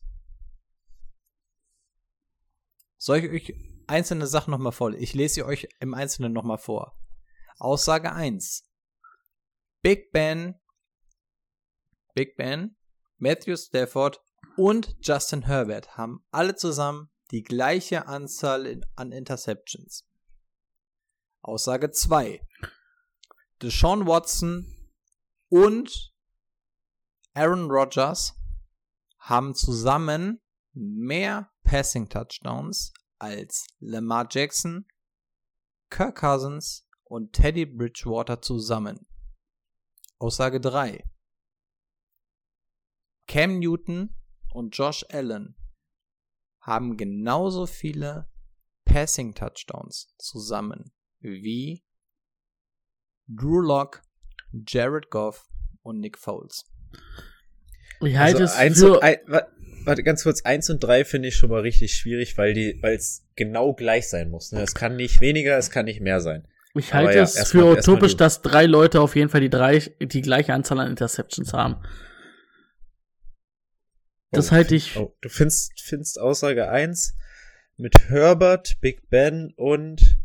[2.98, 3.54] Soll ich euch
[3.88, 5.04] einzelne Sachen nochmal vorlesen?
[5.04, 7.00] Ich lese sie euch im Einzelnen nochmal vor.
[7.58, 8.70] Aussage 1.
[9.82, 10.60] Big Ben
[12.18, 12.76] Big Ben,
[13.20, 14.22] Matthew Stafford
[14.58, 20.06] und Justin Herbert haben alle zusammen die gleiche Anzahl an Interceptions.
[21.42, 22.42] Aussage 2.
[23.62, 24.66] Deshaun Watson
[25.50, 26.14] und
[27.34, 28.36] Aaron Rodgers
[29.20, 30.42] haben zusammen
[30.74, 34.86] mehr Passing Touchdowns als Lamar Jackson,
[35.90, 39.08] Kirk Cousins und Teddy Bridgewater zusammen.
[40.20, 41.04] Aussage 3.
[43.28, 44.16] Cam Newton
[44.52, 45.56] und Josh Allen
[46.62, 48.28] haben genauso viele
[48.86, 51.84] Passing Touchdowns zusammen wie
[53.28, 54.02] Drew Lock,
[54.66, 55.48] Jared Goff
[55.82, 56.66] und Nick Foles.
[58.02, 58.94] Ich halte also es eins für.
[58.96, 59.48] und, ein, wa-
[59.84, 62.96] warte, ganz kurz, eins und drei finde ich schon mal richtig schwierig, weil die, weil
[62.96, 64.52] es genau gleich sein muss.
[64.52, 64.62] Ne?
[64.62, 66.48] Es kann nicht weniger, es kann nicht mehr sein.
[66.76, 69.80] Ich halte ja, es für erstmal utopisch, dass drei Leute auf jeden Fall die, drei,
[70.00, 71.78] die gleiche Anzahl an Interceptions haben.
[74.32, 74.98] Das Oh, halte ich.
[74.98, 77.16] Oh, du findest, findest Aussage eins
[77.78, 80.18] mit Herbert, Big Ben und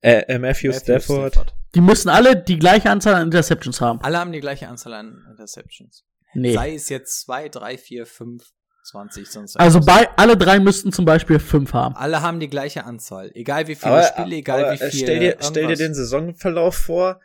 [0.00, 1.54] äh, äh, Matthew, Stafford.
[1.74, 4.00] Die müssen alle die gleiche Anzahl an Interceptions haben.
[4.02, 6.04] Alle haben die gleiche Anzahl an Interceptions.
[6.34, 6.54] Nee.
[6.54, 8.44] Sei es jetzt 2, 3, 4, 5,
[8.84, 11.96] 20, sonst Also bei alle drei müssten zum Beispiel fünf haben.
[11.96, 13.30] Alle haben die gleiche Anzahl.
[13.34, 14.90] Egal wie viele Aber, Spiele, egal aber wie viele.
[14.92, 17.20] stell, dir, stell dir den Saisonverlauf vor.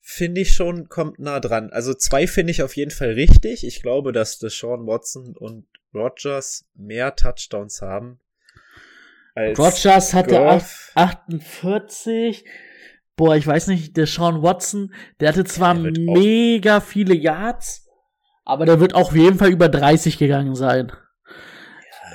[0.00, 1.70] Finde ich schon, kommt nah dran.
[1.70, 3.66] Also zwei finde ich auf jeden Fall richtig.
[3.66, 8.20] Ich glaube, dass Deshaun Watson und Rogers mehr Touchdowns haben.
[9.34, 10.92] Als Rogers hatte Goff.
[10.94, 12.44] 48.
[13.16, 17.86] Boah, ich weiß nicht, der Sean Watson, der hatte zwar Der mega viele Yards,
[18.44, 20.90] aber der wird auch auf jeden Fall über 30 gegangen sein.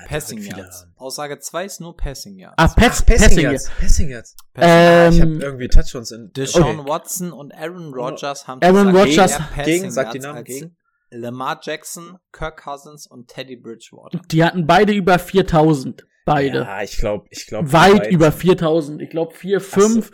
[0.08, 0.85] Passing viele Yards.
[1.06, 2.56] Aussage 2 ist nur Passing Yards.
[2.58, 3.68] Ah, Pass, Ach, Passing Passing Yards.
[3.68, 3.80] Yards.
[3.80, 4.36] Passing Yards.
[4.53, 6.32] Passing Ah, ich habe Ähm, irgendwie Touchdowns in.
[6.36, 6.89] Deshaun okay.
[6.89, 10.78] Watson und Aaron Rodgers haben Aaron Rodgers- Gegen, sag die Yards Namen gegen.
[11.12, 14.20] Lamar Jackson, Kirk Cousins und Teddy Bridgewater.
[14.32, 16.06] die hatten beide über 4000.
[16.26, 16.60] Beide.
[16.60, 17.72] Ja, ich glaube, ich glaube.
[17.72, 19.01] Weit über 4000.
[19.01, 20.10] Ich glaube 4, 5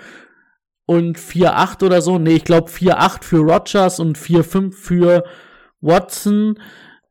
[0.85, 2.19] und 4, 8 oder so.
[2.19, 5.23] Nee, ich glaube 4, 8 für Rogers und 4, 5 für
[5.79, 6.59] Watson.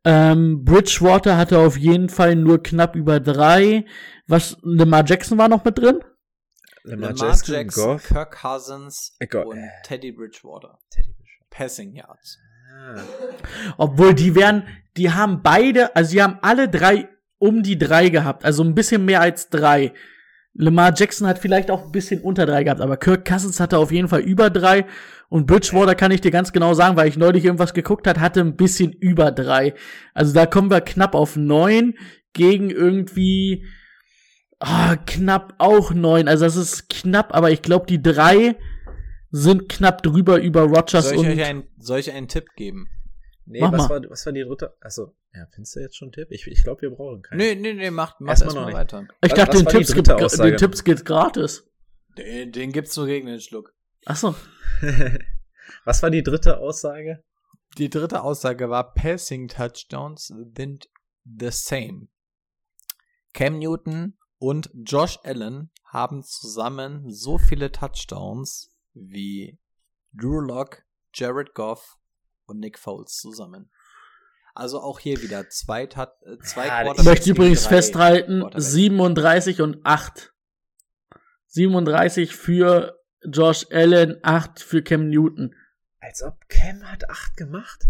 [0.04, 3.84] Ähm, Bridgewater hatte auf jeden Fall nur knapp über 3.
[4.26, 6.00] Was, Lamar Jackson war noch mit drin?
[6.84, 8.08] Lamar, Lamar Jackson, Jackson, Goff.
[8.08, 9.68] Kirk Cousins Äh, Go- und äh.
[9.84, 10.78] Teddy Bridgewater.
[10.90, 11.46] Teddy Bridgewater.
[11.50, 12.38] Passing Yards.
[12.72, 13.02] Ah.
[13.76, 18.44] Obwohl die werden, die haben beide, also die haben alle drei um die drei gehabt,
[18.44, 19.92] also ein bisschen mehr als drei.
[20.54, 23.92] Lamar Jackson hat vielleicht auch ein bisschen unter drei gehabt, aber Kirk Cousins hatte auf
[23.92, 24.84] jeden Fall über drei
[25.28, 28.40] und Bridgewater kann ich dir ganz genau sagen, weil ich neulich irgendwas geguckt hat, hatte
[28.40, 29.74] ein bisschen über drei.
[30.12, 31.94] Also da kommen wir knapp auf neun
[32.32, 33.64] gegen irgendwie
[34.58, 36.26] ah, knapp auch neun.
[36.26, 38.56] Also das ist knapp, aber ich glaube die drei
[39.30, 42.88] sind knapp drüber über Rogers Soll ich, und euch einen, soll ich einen Tipp geben?
[43.46, 44.02] Nee, Mach was mal.
[44.02, 44.76] war, was war die dritte?
[44.80, 46.28] Achso, ja, findest du jetzt schon einen Tipp?
[46.30, 47.38] Ich, ich glaube, wir brauchen keinen.
[47.38, 48.76] Nee, nee, nee, macht, macht Erstmal noch nicht.
[48.76, 49.08] weiter.
[49.24, 50.50] Ich dachte, den Tipps, gibt, Aussage?
[50.50, 51.68] den Tipps geht's gratis.
[52.16, 53.74] Den, den gibt's nur gegen den Schluck.
[54.04, 54.34] Achso.
[55.84, 57.22] was war die dritte Aussage?
[57.78, 60.90] Die dritte Aussage war, Passing Touchdowns sind
[61.24, 62.08] the same.
[63.32, 69.58] Cam Newton und Josh Allen haben zusammen so viele Touchdowns wie
[70.12, 70.82] Drew Lock,
[71.14, 71.98] Jared Goff
[72.50, 73.70] und Nick Foles zusammen.
[74.54, 78.72] Also auch hier wieder zwei, Tat, äh, zwei Ja, ich möchte übrigens drei festhalten, Quarterbacks.
[78.72, 80.34] 37 und 8.
[81.46, 85.54] 37 für Josh Allen, 8 für Cam Newton.
[86.00, 87.84] Als ob Cam hat acht gemacht.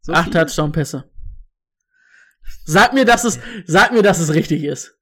[0.00, 0.32] So 8 viel?
[0.32, 1.10] Touchdown-Pässe.
[2.64, 4.98] Sag mir, dass es, sag mir, dass es richtig ist.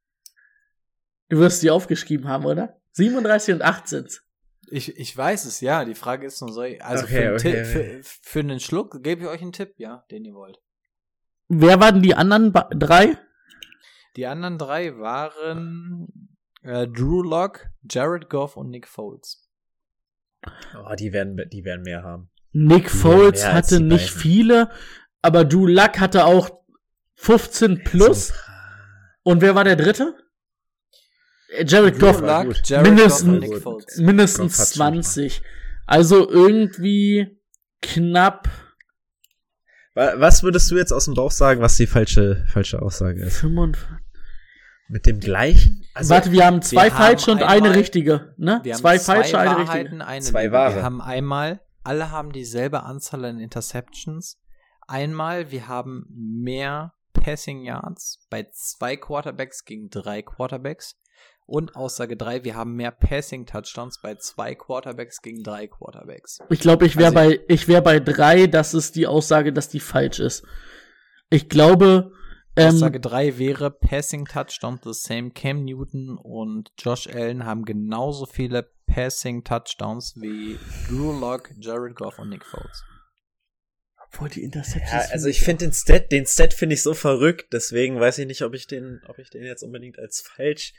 [1.28, 2.80] Du wirst die aufgeschrieben haben, oder?
[2.93, 4.22] 37 und 8 sind's.
[4.72, 5.84] Ich, ich weiß es, ja.
[5.84, 8.02] Die Frage ist nur, soll ich, also Okay, für, einen okay, Tipp, okay.
[8.02, 10.58] für, für einen Schluck gebe ich euch einen Tipp, ja, den ihr wollt.
[11.48, 13.18] Wer waren die anderen drei?
[14.16, 16.28] Die anderen drei waren
[16.62, 19.46] äh, Drew Lock, Jared Goff und Nick Foles.
[20.74, 22.30] Oh, die werden, die werden mehr haben.
[22.52, 24.20] Nick Ja, Foles hatte die nicht beiden.
[24.20, 24.70] viele,
[25.20, 26.50] aber Drew Luck hatte auch
[27.16, 28.32] 15 plus.
[29.22, 30.16] Und wer war der dritte?
[31.66, 32.22] Jared Goff.
[32.22, 32.61] war gut.
[32.64, 35.42] Jared Mindestens- Goff und mindestens Goff hat's schon 20.
[35.86, 37.38] Also irgendwie
[37.80, 38.48] knapp
[39.94, 43.36] Wa- Was würdest du jetzt aus dem Bauch sagen, was die falsche, falsche Aussage ist?
[43.38, 43.98] 45.
[44.88, 45.84] Mit dem gleichen?
[45.94, 48.61] Also, Warte, wir haben zwei wir haben falsche und eine einmal- richtige, ne?
[48.62, 49.68] Wir haben Zwei falsche, eine richtige.
[49.68, 50.76] Wahrheiten, eine Zwei wahre.
[50.76, 54.38] Wir haben einmal, alle haben dieselbe Anzahl an Interceptions.
[54.86, 60.96] Einmal, wir haben mehr Passing Yards bei zwei Quarterbacks gegen drei Quarterbacks.
[61.53, 66.38] Und Aussage 3, wir haben mehr Passing-Touchdowns bei zwei Quarterbacks gegen drei Quarterbacks.
[66.48, 69.68] Ich glaube, ich wäre Also- bei, ich wäre bei drei, das ist die Aussage, dass
[69.68, 70.46] die falsch ist.
[71.28, 72.11] Ich glaube,
[72.57, 75.30] ähm, Aussage 3 wäre Passing Touchdowns the same.
[75.32, 82.18] Cam Newton und Josh Allen haben genauso viele Passing Touchdowns wie Drew Lock, Jared Goff
[82.18, 82.82] und Nick Foles.
[84.07, 84.90] obwohl die Interceptions.
[85.05, 88.26] Ja, also ich finde den Stat, den Stat finde ich so verrückt, deswegen weiß ich
[88.26, 90.72] nicht, ob ich den, ob ich den jetzt unbedingt als falsch.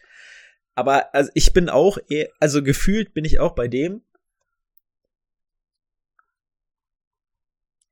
[0.76, 4.01] Aber also ich bin auch, eh, also gefühlt bin ich auch bei dem.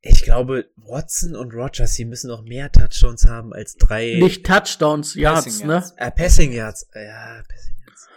[0.03, 4.17] Ich glaube, Watson und Rogers, die müssen noch mehr Touchdowns haben als drei.
[4.19, 5.73] nicht Touchdowns, Yards, Passing ne?
[5.73, 5.91] Yards.
[5.97, 6.87] Äh, Passing Yards.
[6.95, 8.07] Ja, Passing Yards.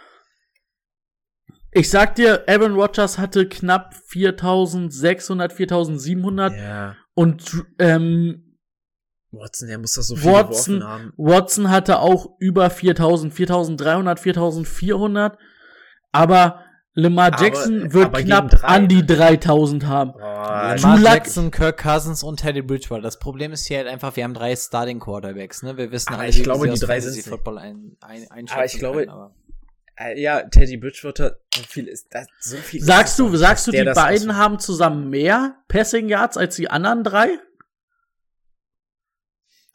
[1.71, 6.95] Ich sag dir, Aaron Rodgers hatte knapp 4600, 4700 Ja.
[7.13, 8.44] und ähm,
[9.37, 11.13] Watson, der muss doch so viel Watson, geworfen haben.
[11.17, 15.37] Watson hatte auch über 4000, 4300, 4400,
[16.11, 16.61] aber
[16.97, 19.05] Lamar Aber- Jackson wird aber knapp drei, an die ne?
[19.05, 20.13] 3000 haben.
[20.13, 23.01] Boah, Lamar Jackson, Kirk Cousins und Teddy Bridgewater.
[23.01, 25.75] Das Problem ist hier halt einfach, wir haben drei Starting Quarterbacks, ne?
[25.75, 27.27] Wir wissen Aber alle, ich wie glaube, sie die drei nicht.
[27.27, 29.35] Football ein, ein, einschätzen Aber ich glaube, können, aber
[29.97, 33.83] Äh, ja, Teddy Bridgewater, so viel ist das, so viel Sagst du, sagst du, die
[33.83, 37.27] das beiden haben zusammen mehr Passing Yards als die anderen drei?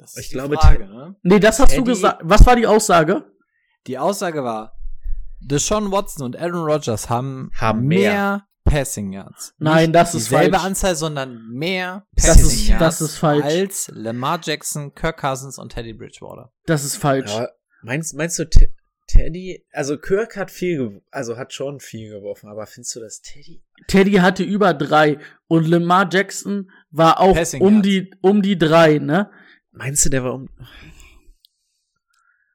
[0.01, 1.17] Das Ich ist die glaube, Frage, ne?
[1.23, 2.21] Nee, das hast du Teddy- gesagt.
[2.25, 3.25] Was war die Aussage?
[3.87, 4.73] Die Aussage war,
[5.41, 8.47] Deshaun Watson und Aaron Rodgers haben, Haben mehr, mehr.
[8.65, 9.55] Passing Yards.
[9.59, 10.65] Nein, das ist dieselbe falsch.
[10.67, 13.45] Anzahl, sondern mehr Das Passing ist- Yards das ist falsch.
[13.45, 16.53] als Lamar Jackson, Kirk Cousins und Teddy Bridgewater.
[16.67, 17.33] Das ist falsch.
[17.35, 17.49] Ja,
[17.83, 18.71] meinst, meinst du, Te-
[19.09, 23.65] Teddy, also Kirk hat viel, also hat schon viel geworfen, aber findest du das Teddy?
[23.89, 27.89] Teddy hatte über drei und Lamar Jackson war auch Passing um Yards.
[27.89, 29.31] die, um die drei, ne?
[29.73, 30.49] Meinst du, der war um,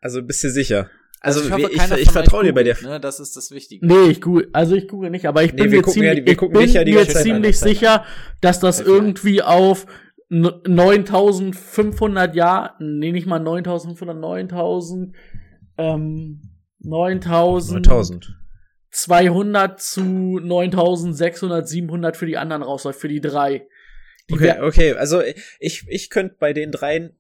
[0.02, 0.90] also bist du sicher?
[1.22, 3.00] Also, ich, hoffe, ich, ich, ich von vertraue dir bei der, googelt, Ne?
[3.00, 3.86] Das ist das Wichtige.
[3.88, 6.14] Nee, ich google, also ich google nicht, aber ich Nee, bin wir mir gucken ja
[6.14, 8.06] ziemlich, wir ich bin ja mir ziemlich sicher,
[8.42, 8.96] dass das Perfekt.
[8.96, 9.88] irgendwie auf
[10.30, 15.16] n- 9500 Jahr, nee, nicht mal 9500, 9000,
[15.80, 16.42] ähm,
[16.80, 18.36] 9000, 9000.
[18.92, 23.68] 200 zu 9600, 700 für die anderen rausläuft, für die drei.
[24.32, 25.22] Okay, okay, also
[25.60, 27.18] ich, ich könnte bei den dreien,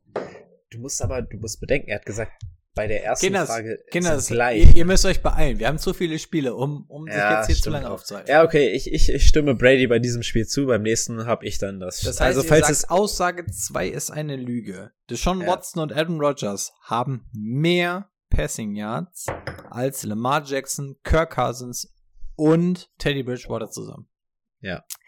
[0.71, 2.31] du musst aber, du musst bedenken, er hat gesagt,
[2.75, 4.65] bei der ersten Kinders, Frage Kinders, ist es gleich.
[4.65, 5.59] ihr, ihr müsst euch beeilen.
[5.59, 8.29] Wir haben zu viele Spiele, um, um sich Ja, jetzt hier zu lange aufzuhalten.
[8.29, 11.57] Ja, okay, ich, ich, ich stimme Brady bei diesem Spiel zu, beim nächsten habe ich
[11.57, 12.01] dann das.
[12.01, 14.91] Das heißt, also falls sagt, es Aussage 2 ist eine Lüge.
[15.09, 15.47] Deshaun Ja.
[15.47, 19.27] Watson und Aaron Rodgers haben mehr Passing Yards
[19.69, 21.93] als Lamar Jackson, Kirk Cousins
[22.35, 24.09] und Teddy Bridgewater zusammen.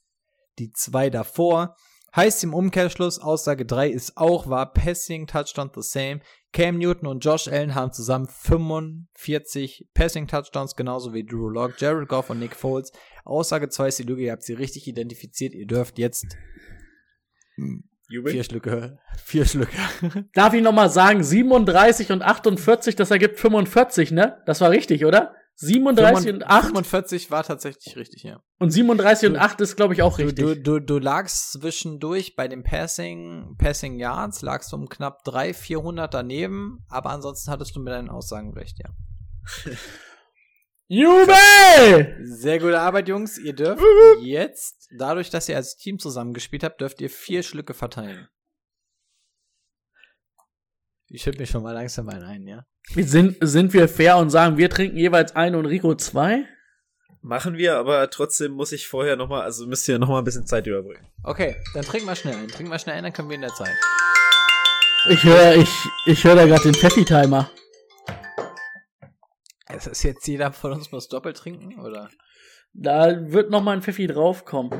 [0.59, 1.75] die zwei davor.
[2.15, 6.19] Heißt im Umkehrschluss, Aussage 3 ist auch wahr, Passing Touchdown the same.
[6.51, 12.07] Cam Newton und Josh Allen haben zusammen 45 Passing Touchdowns, genauso wie Drew Lock, Jared
[12.07, 12.91] Goff und Nick Foles.
[13.25, 15.55] Aussage 2 ist die Lüge, ihr habt sie richtig identifiziert.
[15.55, 16.27] Ihr dürft jetzt
[18.25, 19.75] vier Schlücke, vier Schlücke.
[20.33, 24.41] Darf ich noch mal sagen, 37 und 48, das ergibt 45, ne?
[24.45, 25.33] Das war richtig, oder?
[25.55, 28.41] 37 und 8 45 war tatsächlich richtig, ja.
[28.57, 30.43] und 37 und 8 ist, glaube ich, auch Du, richtig.
[30.43, 35.55] du, du, du lagst zwischendurch bei den Passing, Passing Yards, lagst du um knapp 300,
[35.55, 38.89] 400 daneben, aber ansonsten hattest du mit deinen Aussagen recht, ja.
[40.87, 42.17] Jubel!
[42.23, 43.37] Sehr gute Arbeit, Jungs.
[43.37, 43.83] Ihr dürft
[44.21, 48.27] jetzt, dadurch, dass ihr als Team zusammengespielt habt, dürft ihr vier Schlücke verteilen.
[51.07, 52.65] Ich schütte mich schon mal langsam einen ein, ja?
[52.95, 56.45] Sind, sind wir fair und sagen, wir trinken jeweils ein und Rico zwei?
[57.21, 60.25] Machen wir, aber trotzdem muss ich vorher noch mal, also müsst ihr noch mal ein
[60.25, 61.07] bisschen Zeit überbrücken.
[61.23, 62.49] Okay, dann trink mal schnell ein.
[62.49, 63.73] Trink mal schnell ein, dann können wir in der Zeit.
[65.09, 65.69] Ich höre ich,
[66.05, 67.49] ich hör da gerade den Pfeffi-Timer.
[69.75, 72.09] Es ist jetzt jeder von uns muss doppelt trinken, oder?
[72.73, 74.71] Da wird noch mal ein Pfeffi draufkommen.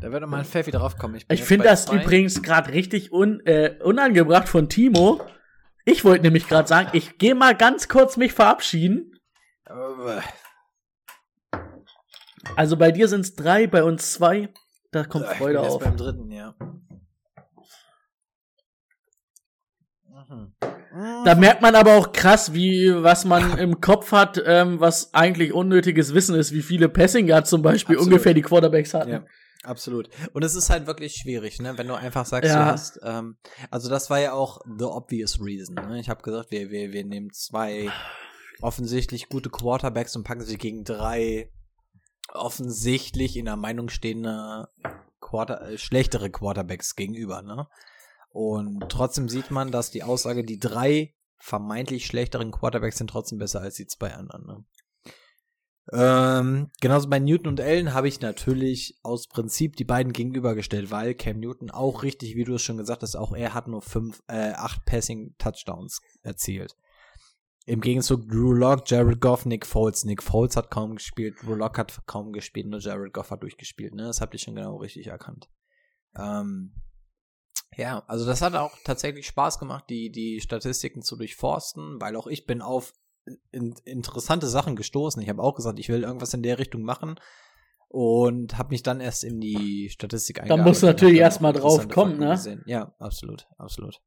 [0.00, 1.16] Da wird noch mal ein Pfeffi draufkommen.
[1.16, 2.02] Ich, ich finde das zwei.
[2.02, 5.20] übrigens gerade richtig un, äh, unangebracht von Timo.
[5.84, 9.12] Ich wollte nämlich gerade sagen, ich gehe mal ganz kurz mich verabschieden.
[12.54, 14.48] Also bei dir sind es drei, bei uns zwei.
[14.92, 15.82] Da kommt Freude auf.
[15.82, 16.54] beim dritten, ja.
[20.28, 20.54] Mhm.
[21.24, 25.52] Da merkt man aber auch krass, wie was man im Kopf hat, ähm, was eigentlich
[25.52, 28.12] unnötiges Wissen ist, wie viele Passing Yards zum Beispiel Absolut.
[28.12, 29.10] ungefähr die Quarterbacks hatten.
[29.10, 29.24] Ja.
[29.62, 30.08] Absolut.
[30.32, 31.76] Und es ist halt wirklich schwierig, ne?
[31.76, 32.64] Wenn du einfach sagst, ja.
[32.64, 33.36] du hast, ähm,
[33.70, 35.74] also das war ja auch the obvious reason.
[35.74, 35.98] Ne?
[35.98, 37.90] Ich habe gesagt, wir, wir, wir nehmen zwei
[38.60, 41.50] offensichtlich gute Quarterbacks und packen sie gegen drei
[42.32, 44.68] offensichtlich in der Meinung stehende
[45.20, 47.66] Quarter äh, schlechtere Quarterbacks gegenüber, ne?
[48.36, 53.62] Und trotzdem sieht man, dass die Aussage, die drei vermeintlich schlechteren Quarterbacks sind trotzdem besser
[53.62, 54.44] als die zwei anderen.
[54.46, 54.64] Ne?
[55.90, 61.14] Ähm, genauso bei Newton und Allen habe ich natürlich aus Prinzip die beiden gegenübergestellt, weil
[61.14, 64.22] Cam Newton auch richtig, wie du es schon gesagt hast, auch er hat nur fünf,
[64.28, 66.76] äh, acht Passing Touchdowns erzielt.
[67.64, 70.04] Im Gegenzug Drew Lock, Jared Goff, Nick Foles.
[70.04, 73.94] Nick Foles hat kaum gespielt, Drew Lock hat kaum gespielt, nur Jared Goff hat durchgespielt.
[73.94, 74.02] Ne?
[74.02, 75.48] Das habt ihr schon genau richtig erkannt.
[76.18, 76.74] Ähm,
[77.76, 82.26] ja, also das hat auch tatsächlich Spaß gemacht, die, die Statistiken zu durchforsten, weil auch
[82.26, 82.92] ich bin auf
[83.50, 85.20] in, interessante Sachen gestoßen.
[85.22, 87.20] Ich habe auch gesagt, ich will irgendwas in der Richtung machen
[87.88, 90.64] und habe mich dann erst in die Statistik eingearbeitet.
[90.64, 92.30] Da musst du natürlich erstmal drauf kommen, ne?
[92.30, 92.62] Gesehen.
[92.66, 94.00] Ja, absolut, absolut.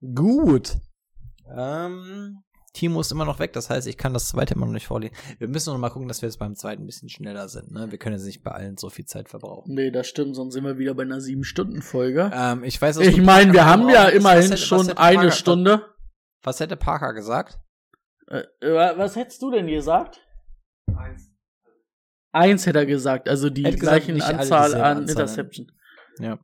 [0.00, 0.76] Gut.
[1.56, 2.42] Ähm,
[2.74, 5.14] Timo ist immer noch weg, das heißt, ich kann das zweite immer noch nicht vorlesen.
[5.38, 7.70] Wir müssen noch mal gucken, dass wir jetzt beim zweiten ein bisschen schneller sind.
[7.70, 7.90] Ne?
[7.90, 9.74] Wir können jetzt nicht bei allen so viel Zeit verbrauchen.
[9.74, 12.30] Nee, das stimmt, sonst sind wir wieder bei einer sieben Stunden Folge.
[12.34, 15.86] Ähm, ich weiß, ich meine, wir haben ja immerhin hätte, schon eine Parker, Stunde.
[16.42, 17.60] Was hätte Parker gesagt?
[18.28, 20.20] Äh, was hättest du denn gesagt?
[20.96, 21.30] Eins.
[22.32, 25.70] Eins hätte er gesagt, also die gleiche Anzahl an Interception.
[26.18, 26.38] Ja.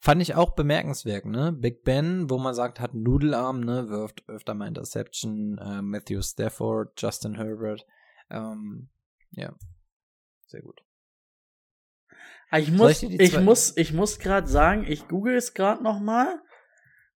[0.00, 1.52] Fand ich auch bemerkenswert, ne?
[1.52, 3.88] Big Ben, wo man sagt, hat einen Nudelarm, ne?
[3.88, 5.58] Wirft öfter mal Interception.
[5.58, 7.86] Äh, Matthew Stafford, Justin Herbert.
[8.30, 8.88] Ähm,
[9.32, 9.54] ja.
[10.46, 10.80] Sehr gut.
[12.50, 15.98] Ah, ich muss, ich, ich muss, ich muss gerade sagen, ich google es gerade noch
[15.98, 16.40] mal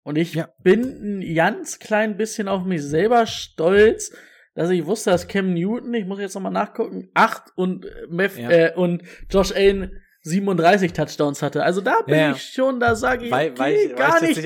[0.03, 0.49] und ich ja.
[0.63, 4.13] bin ein ganz klein bisschen auf mich selber stolz,
[4.55, 8.07] dass ich wusste, dass Cam Newton, ich muss jetzt noch mal nachgucken, acht und äh,
[8.09, 8.51] Meth, ja.
[8.51, 11.63] äh, und Josh Allen 37 Touchdowns hatte.
[11.63, 12.33] Also da bin ja.
[12.33, 14.43] ich schon, da sage ich, okay, weil, gar nicht.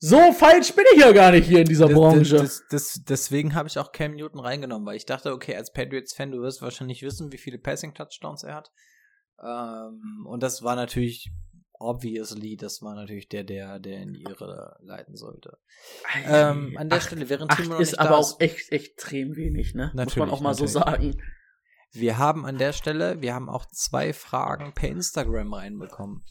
[0.00, 2.36] So falsch bin ich ja gar nicht hier in dieser das, Branche.
[2.36, 6.30] Das, das, deswegen habe ich auch Cam Newton reingenommen, weil ich dachte, okay, als Patriots-Fan,
[6.30, 8.70] du wirst wahrscheinlich wissen, wie viele Passing-Touchdowns er hat.
[9.42, 11.32] Ähm, und das war natürlich
[11.80, 15.58] obviously, das war natürlich der, der, der in ihre leiten sollte.
[16.26, 19.92] ähm, an der acht, Stelle, während Timo noch ist aber auch echt extrem wenig, ne?
[19.94, 20.72] Natürlich, Muss man auch mal natürlich.
[20.72, 21.22] so sagen.
[21.92, 26.22] Wir haben an der Stelle, wir haben auch zwei Fragen per Instagram reinbekommen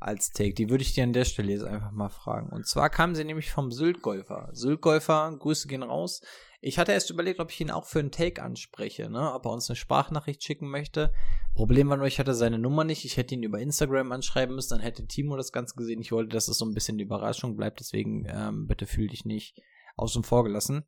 [0.00, 0.54] als Take.
[0.54, 2.50] Die würde ich dir an der Stelle jetzt einfach mal fragen.
[2.50, 4.50] Und zwar kamen sie nämlich vom Syltgolfer.
[4.52, 6.20] Syltgolfer, Grüße gehen raus.
[6.60, 9.32] Ich hatte erst überlegt, ob ich ihn auch für einen Take anspreche, ne?
[9.32, 11.12] ob er uns eine Sprachnachricht schicken möchte.
[11.54, 13.04] Problem war nur, ich hatte seine Nummer nicht.
[13.04, 16.00] Ich hätte ihn über Instagram anschreiben müssen, dann hätte Timo das Ganze gesehen.
[16.00, 19.24] Ich wollte, dass es so ein bisschen die Überraschung bleibt, deswegen ähm, bitte fühl dich
[19.24, 19.60] nicht
[19.96, 20.84] außen vor gelassen.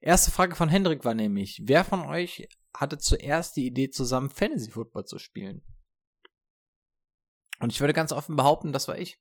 [0.00, 4.70] Erste Frage von Hendrik war nämlich, wer von euch hatte zuerst die Idee, zusammen Fantasy
[4.70, 5.62] Football zu spielen?
[7.60, 9.18] Und ich würde ganz offen behaupten, das war ich.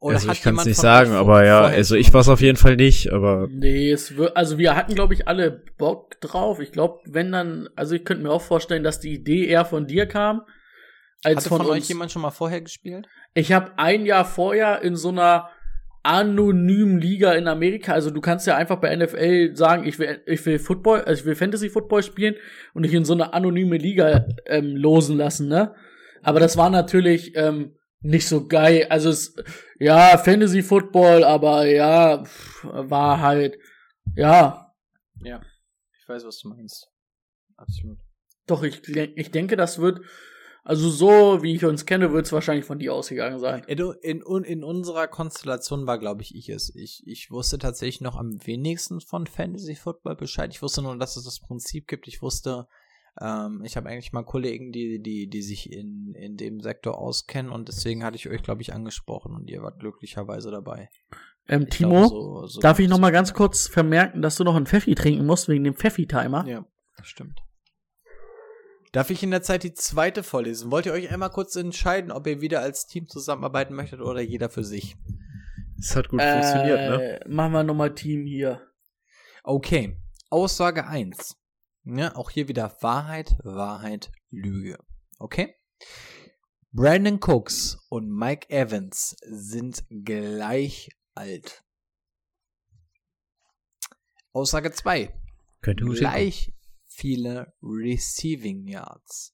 [0.00, 2.56] Oder also ich kann es nicht sagen, aber ja, also ich war es auf jeden
[2.56, 3.48] Fall nicht, aber.
[3.50, 6.60] Nee, es wird, also wir hatten, glaube ich, alle Bock drauf.
[6.60, 9.86] Ich glaube, wenn dann, also ich könnte mir auch vorstellen, dass die Idee eher von
[9.86, 10.42] dir kam.
[11.24, 11.82] Als Hatte von, von uns.
[11.82, 13.08] euch jemand schon mal vorher gespielt?
[13.34, 15.50] Ich habe ein Jahr vorher in so einer
[16.02, 17.92] anonymen Liga in Amerika.
[17.92, 21.26] Also du kannst ja einfach bei NFL sagen, ich will, ich will Football, also ich
[21.26, 22.36] will Fantasy Football spielen
[22.74, 25.74] und dich in so eine anonyme Liga ähm, losen lassen, ne?
[26.22, 28.86] Aber das war natürlich ähm, nicht so geil.
[28.90, 29.34] Also es,
[29.78, 32.24] ja, Fantasy Football, aber ja,
[32.62, 33.58] war halt,
[34.16, 34.72] ja.
[35.22, 35.40] Ja,
[36.00, 36.88] ich weiß, was du meinst.
[37.56, 37.98] Absolut.
[38.46, 40.00] Doch, ich, ich denke, das wird
[40.64, 43.62] also so, wie ich uns kenne, wird es wahrscheinlich von dir ausgegangen sein.
[43.66, 46.74] In, in, in unserer Konstellation war, glaube ich, ich es.
[46.74, 50.50] Ich, ich wusste tatsächlich noch am wenigsten von Fantasy Football Bescheid.
[50.52, 52.06] Ich wusste nur, dass es das Prinzip gibt.
[52.06, 52.66] Ich wusste,
[53.20, 57.50] ähm, ich habe eigentlich mal Kollegen, die, die, die sich in, in dem Sektor auskennen
[57.50, 60.90] und deswegen hatte ich euch, glaube ich, angesprochen und ihr wart glücklicherweise dabei.
[61.48, 64.54] Ähm, Timo, glaube, so, so darf ich noch mal ganz kurz vermerken, dass du noch
[64.54, 66.46] einen Pfeffi trinken musst wegen dem Pfeffi-Timer?
[66.46, 67.42] Ja, das stimmt.
[68.92, 70.70] Darf ich in der Zeit die zweite vorlesen?
[70.70, 74.48] Wollt ihr euch einmal kurz entscheiden, ob ihr wieder als Team zusammenarbeiten möchtet oder jeder
[74.48, 74.96] für sich?
[75.76, 77.20] Das hat gut funktioniert, ne?
[77.20, 78.62] Äh, Machen wir nochmal Team hier.
[79.44, 79.96] Okay.
[80.30, 81.36] Aussage 1.
[81.84, 84.78] Ja, auch hier wieder Wahrheit, Wahrheit, Lüge.
[85.18, 85.54] Okay?
[86.72, 91.64] Brandon Cooks und Mike Evans sind gleich alt.
[94.32, 95.14] Aussage 2.
[95.62, 96.52] Könnte gut Gleich
[96.98, 99.32] viele Receiving Yards.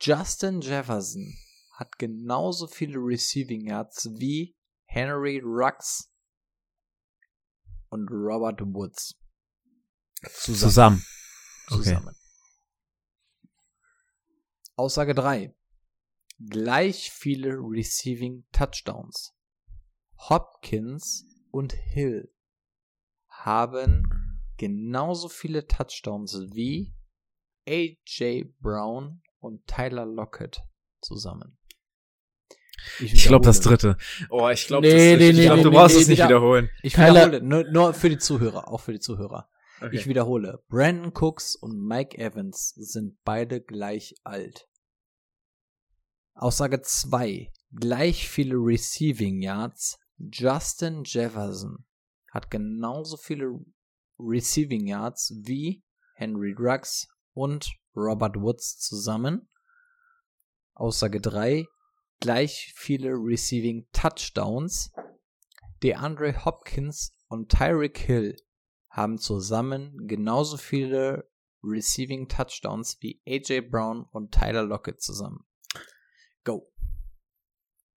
[0.00, 1.36] Justin Jefferson
[1.72, 6.10] hat genauso viele Receiving Yards wie Henry Rux
[7.90, 9.14] und Robert Woods.
[10.32, 11.04] Zusammen.
[11.68, 11.82] Okay.
[11.82, 12.16] Zusammen.
[14.76, 15.54] Aussage 3.
[16.38, 19.34] Gleich viele Receiving Touchdowns.
[20.16, 22.32] Hopkins und Hill
[23.28, 24.15] haben
[24.58, 26.94] genauso viele Touchdowns wie
[27.68, 30.62] AJ Brown und Tyler Lockett
[31.00, 31.58] zusammen.
[33.00, 33.96] Ich glaube das dritte.
[34.30, 36.08] Oh, ich glaube, Nee, das nee, ich nee, glaub, nee, du nee, brauchst nee, es
[36.08, 36.70] nicht wieder- wiederholen.
[36.82, 39.48] Ich Tyler- wiederhole, nur, nur für die Zuhörer, auch für die Zuhörer.
[39.80, 39.96] Okay.
[39.96, 40.62] Ich wiederhole.
[40.68, 44.68] Brandon Cooks und Mike Evans sind beide gleich alt.
[46.34, 47.50] Aussage 2.
[47.72, 49.98] Gleich viele Receiving Yards.
[50.18, 51.84] Justin Jefferson
[52.30, 53.58] hat genauso viele
[54.18, 55.82] Receiving Yards wie
[56.14, 59.48] Henry Ruggs und Robert Woods zusammen.
[60.74, 61.66] Aussage 3.
[62.20, 64.92] Gleich viele Receiving Touchdowns.
[65.82, 68.36] DeAndre Hopkins und Tyreek Hill
[68.88, 71.28] haben zusammen genauso viele
[71.62, 75.44] Receiving Touchdowns wie AJ Brown und Tyler Lockett zusammen.
[76.44, 76.72] Go.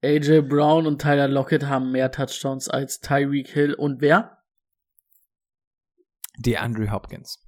[0.01, 4.38] AJ Brown und Tyler Lockett haben mehr Touchdowns als Tyreek Hill und wer?
[6.39, 7.45] DeAndre Hopkins.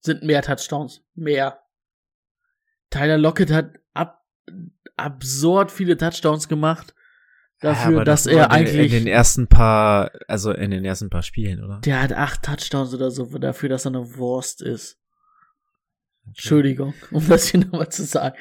[0.00, 1.02] Sind mehr Touchdowns.
[1.14, 1.58] Mehr.
[2.90, 4.22] Tyler Lockett hat ab,
[4.96, 6.94] absurd viele Touchdowns gemacht.
[7.60, 8.92] Dafür, aber dass das er war in- eigentlich.
[8.92, 11.80] in den ersten paar, also in den ersten paar Spielen, oder?
[11.84, 14.98] der hat acht Touchdowns oder so, dafür, dass er eine Wurst ist.
[16.26, 18.36] Entschuldigung, um das hier nochmal zu sagen.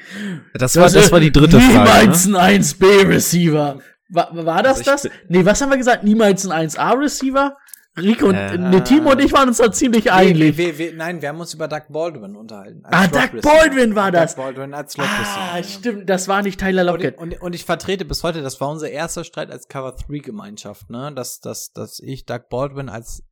[0.53, 1.71] Das war, das war die dritte Frage.
[1.99, 2.39] Niemals Ne?
[2.39, 3.79] ein 1B-Receiver.
[4.09, 5.09] War, war das Also das?
[5.29, 6.03] Nee, was haben wir gesagt?
[6.03, 7.55] Niemals ein 1A-Receiver?
[7.97, 8.57] Rico und Äh.
[8.57, 10.57] ne, Timo und ich waren uns da ziemlich einig.
[10.57, 12.83] Wir, wir, nein, wir haben uns über Doug Baldwin unterhalten.
[12.85, 13.41] Ah, Doug.
[13.41, 14.35] Baldwin war das.
[14.35, 17.17] Doug Baldwin als Slot Ah, stimmt, das war nicht Tyler Lockett.
[17.17, 20.19] Und, und, und ich vertrete bis heute, das war unser erster Streit als Cover 3
[20.19, 23.23] Gemeinschaft, ne, dass, dass, dass ich Doug Baldwin als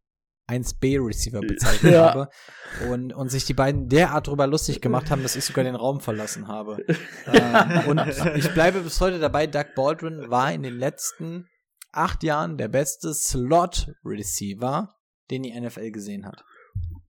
[0.49, 2.09] 1B Receiver bezeichnet Ja.
[2.09, 2.29] habe
[2.89, 6.01] und, und sich die beiden derart drüber lustig gemacht haben, dass ich sogar den Raum
[6.01, 6.83] verlassen habe.
[7.31, 8.01] ähm, und
[8.35, 11.47] ich bleibe bis heute dabei, Doug Baldwin war in den letzten
[11.91, 14.95] acht Jahren der beste Slot Receiver,
[15.31, 16.43] den die NFL gesehen hat.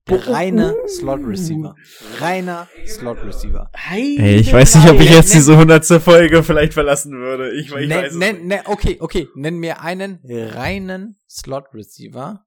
[0.07, 1.75] Der reine Slot Receiver.
[2.19, 3.69] Reiner Slot Receiver.
[3.91, 7.51] Ey, ich weiß nicht, ob ich jetzt diese hundertste Folge vielleicht verlassen würde.
[7.53, 8.15] Ich, ich weiß Nenn, nicht.
[8.17, 9.27] nenn, nenn, okay, okay.
[9.35, 12.43] Nenn mir einen reinen Slot Receiver,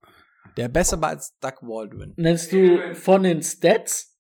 [0.56, 2.12] der besser war als Doug Baldwin.
[2.16, 4.10] Nennst du von den Stats?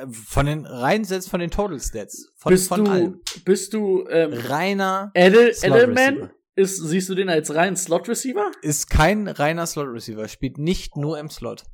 [0.00, 2.32] Äh, Von den reinen Sets, von den Total Stats.
[2.38, 3.20] Von, bist von du, allem.
[3.44, 6.14] bist du, ähm, Reiner Edel, Slot Edelman?
[6.14, 6.30] Receiver.
[6.56, 8.52] Ist, siehst du den als reinen Slot-Receiver?
[8.62, 11.64] ist kein reiner Slot Receiver, spielt nicht nur im Slot.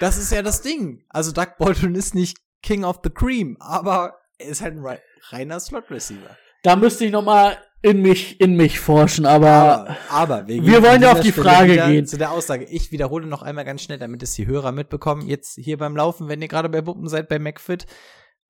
[0.00, 1.04] Das ist ja das Ding.
[1.08, 5.02] Also Doug Baldwin ist nicht King of the Cream, aber er ist halt ein rei-
[5.28, 6.36] reiner Slot Receiver.
[6.62, 11.00] Da müsste ich noch mal in mich, in mich forschen, aber, Aber, aber wir, wollen
[11.00, 12.06] ja auf die Stelle Frage gehen.
[12.06, 12.64] Zu der Aussage.
[12.66, 15.26] Ich wiederhole noch einmal ganz schnell, damit es die Hörer mitbekommen.
[15.26, 17.86] Jetzt hier beim Laufen, wenn ihr gerade bei Puppen seid, bei McFit,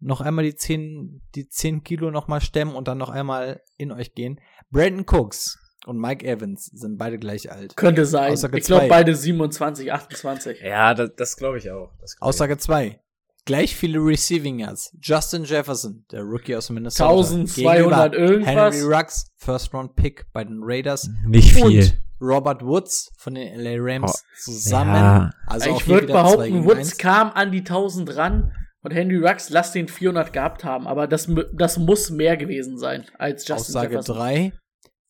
[0.01, 3.93] noch einmal die 10, die 10 Kilo noch mal stemmen und dann noch einmal in
[3.93, 4.41] euch gehen.
[4.71, 7.77] Brandon Cooks und Mike Evans sind beide gleich alt.
[7.77, 8.33] könnte sein.
[8.33, 10.61] Aussage ich glaube beide 27, 28.
[10.63, 11.93] Ja, das, das glaube ich auch.
[12.01, 12.29] Das glaub.
[12.29, 13.01] Aussage 2.
[13.47, 14.95] Gleich viele Receiving Yards.
[15.01, 17.09] Justin Jefferson, der Rookie aus Minnesota.
[17.11, 18.75] 1200 gegenüber irgendwas.
[18.75, 21.09] Henry Ruggs, First Round Pick bei den Raiders.
[21.27, 21.65] Nicht viel.
[21.65, 24.95] Und Robert Woods von den LA Rams Oh, zusammen.
[24.95, 25.31] ja.
[25.47, 26.99] Also auch ich würde behaupten, Woods eins.
[26.99, 28.53] kam an die 1000 ran
[28.83, 33.07] und Henry Rux lass den 400 gehabt haben, aber das, das muss mehr gewesen sein
[33.19, 34.17] als Justin Aussage Jefferson.
[34.17, 34.53] 3.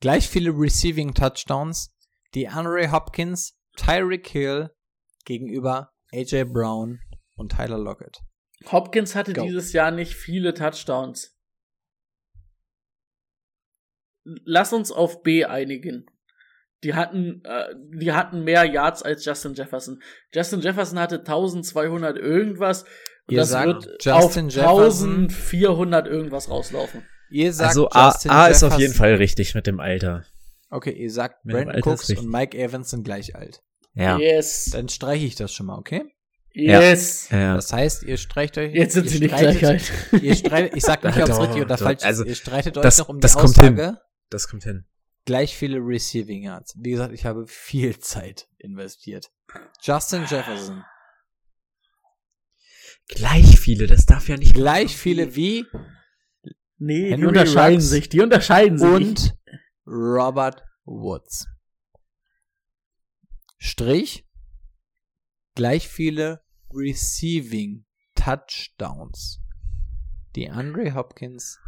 [0.00, 1.94] Gleich viele Receiving Touchdowns.
[2.34, 4.70] DeAndre Hopkins, Tyreek Hill
[5.24, 7.00] gegenüber AJ Brown
[7.36, 8.20] und Tyler Lockett.
[8.70, 9.42] Hopkins hatte Go.
[9.42, 11.36] dieses Jahr nicht viele Touchdowns.
[14.24, 16.06] Lass uns auf B einigen.
[16.82, 20.02] Die hatten, äh, die hatten mehr Yards als Justin Jefferson.
[20.32, 22.84] Justin Jefferson hatte 1200 irgendwas.
[23.30, 27.02] Ihr das sagt, wird Justin auf Jefferson- 1400 irgendwas rauslaufen.
[27.30, 30.24] Ihr sagt Also A, Justin A ist auf jeden Fall richtig mit dem Alter.
[30.70, 33.60] Okay, ihr sagt Mit Brandon Cooks und Mike Evans sind gleich alt.
[33.94, 34.18] Ja.
[34.18, 34.70] Yes.
[34.72, 36.04] Dann streiche ich das schon mal, okay?
[36.52, 37.28] Yes.
[37.30, 37.54] Ja.
[37.54, 38.74] Das heißt, ihr streicht euch.
[38.74, 39.92] Jetzt sind sie die streitet- Gleichheit.
[40.22, 41.84] Ihr streitet, ich sag nicht, ob es richtig oder doch.
[41.84, 42.28] falsch Also, ist.
[42.28, 43.84] Ihr streitet euch das- noch um das die kommt Aussage.
[43.86, 43.96] hin.
[44.30, 44.84] Das kommt hin.
[45.26, 46.74] Gleich viele Receiving Yards.
[46.78, 49.30] Wie gesagt, ich habe viel Zeit investiert.
[49.82, 50.84] Justin Jefferson.
[53.10, 54.54] Gleich viele, das darf ja nicht.
[54.54, 55.66] Gleich viele wie
[56.78, 58.08] Nee, die unterscheiden sich.
[58.08, 58.88] Die unterscheiden sich.
[58.88, 59.38] und
[59.86, 61.46] Robert Woods.
[63.58, 64.26] Strich.
[65.54, 66.42] Gleich viele
[66.72, 67.84] Receiving
[68.14, 69.40] Touchdowns.
[70.36, 71.58] Die Andre Hopkins,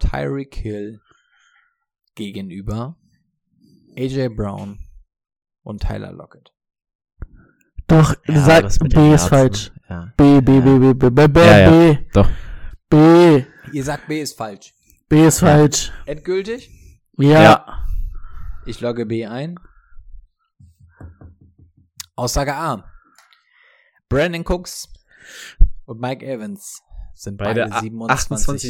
[0.00, 1.00] Tyreek Hill
[2.14, 2.98] gegenüber
[3.96, 4.78] AJ Brown
[5.62, 6.52] und Tyler Lockett.
[7.90, 9.70] Doch, Ja, sag, B ist falsch.
[9.88, 10.12] Ja.
[10.16, 11.70] B, B, B, B, B, B, B, Ja, ja.
[11.70, 12.28] B, Doch.
[12.88, 14.72] B, Ihr sagt B ist falsch.
[15.08, 15.92] B ist falsch.
[16.06, 16.70] Endgültig?
[17.18, 17.42] Ja.
[17.42, 17.84] Ja.
[18.66, 19.58] Ich logge B ein.
[22.16, 22.84] Aussage A.
[24.08, 24.88] Brandon Cooks
[25.86, 26.82] und Mike Evans
[27.14, 28.10] sind beide, Beide a- 27,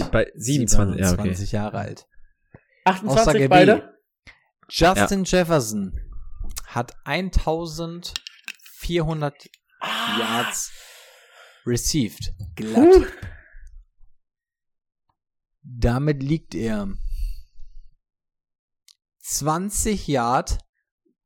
[0.02, 1.16] 28, bei 27, ja, okay.
[1.22, 2.06] 27 Jahre alt.
[2.84, 3.48] 28 Aussage B.
[3.48, 3.94] beide?
[4.68, 5.98] Justin Jefferson
[6.66, 6.94] hat
[8.90, 9.50] 1400
[10.18, 10.72] Yards
[11.64, 12.34] received.
[12.56, 13.06] Glatt.
[15.62, 16.88] Damit liegt er
[19.22, 20.58] 20 Yard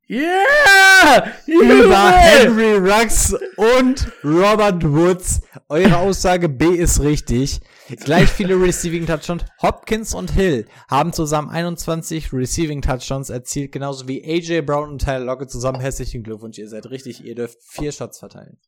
[0.07, 1.33] Yeah!
[1.47, 5.41] über Henry Ruggs und Robert Woods.
[5.67, 7.59] Eure Aussage B ist richtig.
[7.87, 9.45] Gleich viele Receiving Touchdowns.
[9.63, 15.25] Hopkins und Hill haben zusammen 21 Receiving Touchdowns erzielt, genauso wie AJ Brown und Tyler
[15.25, 15.79] Lockett zusammen.
[15.79, 17.23] Herzlichen Glückwunsch, ihr seid richtig.
[17.23, 18.59] Ihr dürft vier Shots verteilen.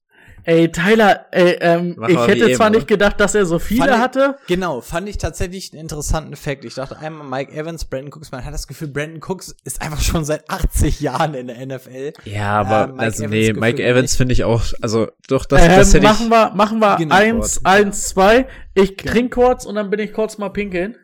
[0.43, 3.91] Ey, Tyler, ey, ähm, ich hätte zwar eben, nicht gedacht, dass er so viele Fand
[3.93, 4.37] ich- hatte.
[4.47, 6.63] Genau, fand ich tatsächlich einen interessanten Fakt.
[6.63, 8.31] Ich dachte einmal Mike Evans, Brandon Cooks.
[8.31, 12.13] Man hat das Gefühl, Brandon Cooks ist einfach schon seit 80 Jahren in der NFL.
[12.23, 15.61] Ja, aber Äh, also Evans nee, gefühlt Mike Evans finde ich auch, also doch das,
[15.63, 16.03] Ähm, das hätte ich.
[16.11, 17.15] machen wir, machen wir Genau.
[17.15, 18.47] eins, eins, zwei.
[18.73, 20.95] Ich trink kurz und dann bin ich kurz mal pinkeln.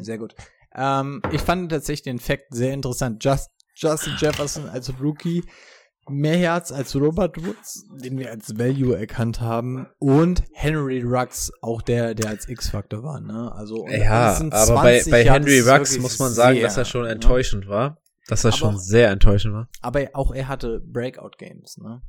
[0.00, 0.34] Sehr gut.
[0.76, 3.24] Ähm, ich fand tatsächlich den Fakt sehr interessant.
[3.24, 5.44] Just, Justin Jefferson als Rookie
[6.08, 11.82] mehr Yards als Robert Woods, den wir als Value erkannt haben, und Henry Ruggs, auch
[11.82, 13.20] der, der als X-Faktor war.
[13.20, 13.52] Ne?
[13.54, 16.84] Also Ja, aber bei, 20 bei Henry Ruggs wirklich muss man sagen, sehr, dass er
[16.84, 17.10] schon ne?
[17.10, 17.98] enttäuschend war.
[18.26, 19.68] Dass er Aber- schon sehr enttäuschend war.
[19.82, 22.00] Aber auch er hatte Breakout-Games, ne?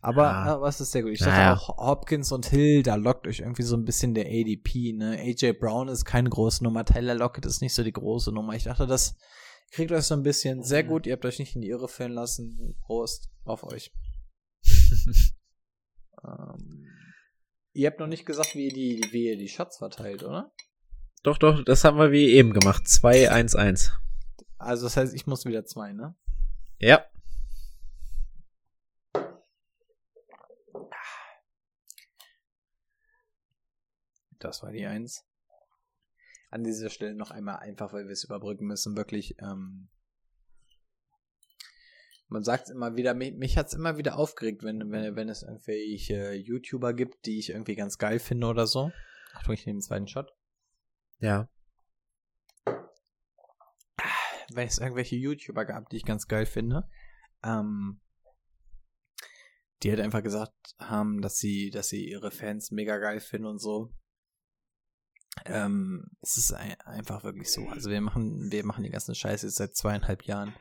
[0.00, 0.60] Aber Ja.
[0.60, 1.10] was ist sehr gut?
[1.12, 1.54] Ich Naja.
[1.54, 5.18] dachte auch Hopkins und Hill, da lockt euch irgendwie so ein bisschen der ADP, ne?
[5.18, 8.52] AJ Brown ist keine große Nummer, Tyler Lockett ist nicht so die große Nummer.
[8.54, 9.16] Ich dachte, das
[9.70, 11.06] kriegt euch so ein bisschen sehr gut.
[11.06, 12.76] Ihr habt euch nicht in die Irre führen lassen.
[12.80, 13.92] Prost auf euch.
[16.24, 16.86] ähm,
[17.72, 20.52] ihr habt noch nicht gesagt, wie ihr die, wie ihr die Shots verteilt, oder?
[21.22, 22.84] Doch, doch, das haben wir wie eben gemacht.
[22.84, 23.92] 2-1-1.
[24.56, 26.16] Also das heißt, ich muss wieder zwei, ne?
[26.78, 27.04] Ja.
[34.38, 35.24] Das war die Eins.
[36.50, 39.36] An dieser Stelle noch einmal einfach, weil wir es überbrücken müssen, wirklich.
[39.40, 39.88] Ähm,
[42.28, 45.42] man sagt immer wieder, mich, mich hat es immer wieder aufgeregt, wenn, wenn, wenn es
[45.42, 48.92] irgendwelche YouTuber gibt, die ich irgendwie ganz geil finde oder so.
[49.32, 50.30] Achtung, ich nehme den zweiten Shot.
[51.20, 51.48] Ja.
[54.50, 56.88] Wenn es irgendwelche YouTuber gab, die ich ganz geil finde,
[57.42, 58.00] ähm,
[59.82, 63.58] die halt einfach gesagt haben, dass sie, dass sie ihre Fans mega geil finden und
[63.58, 63.92] so.
[65.46, 67.66] Ähm, es ist ein, einfach wirklich so.
[67.68, 70.54] Also wir machen, wir machen die ganze Scheiße jetzt seit zweieinhalb Jahren.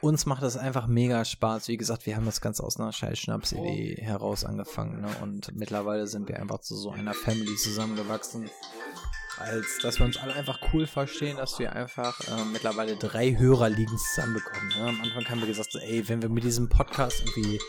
[0.00, 1.68] Uns macht das einfach mega Spaß.
[1.68, 5.08] Wie gesagt, wir haben das Ganze aus einer scheiß Schnapsidee heraus angefangen, ne?
[5.22, 8.48] Und mittlerweile sind wir einfach zu so einer Family zusammengewachsen.
[9.38, 13.96] Als dass wir uns alle einfach cool verstehen, dass wir einfach äh, mittlerweile drei Hörerligen
[13.96, 14.68] zusammenbekommen.
[14.68, 14.88] Ne?
[14.88, 17.60] Am Anfang haben wir gesagt, ey, wenn wir mit diesem Podcast irgendwie,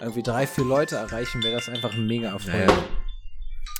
[0.00, 2.68] irgendwie drei, vier Leute erreichen, wäre das einfach ein mega Erfolg.
[2.68, 2.84] Ja,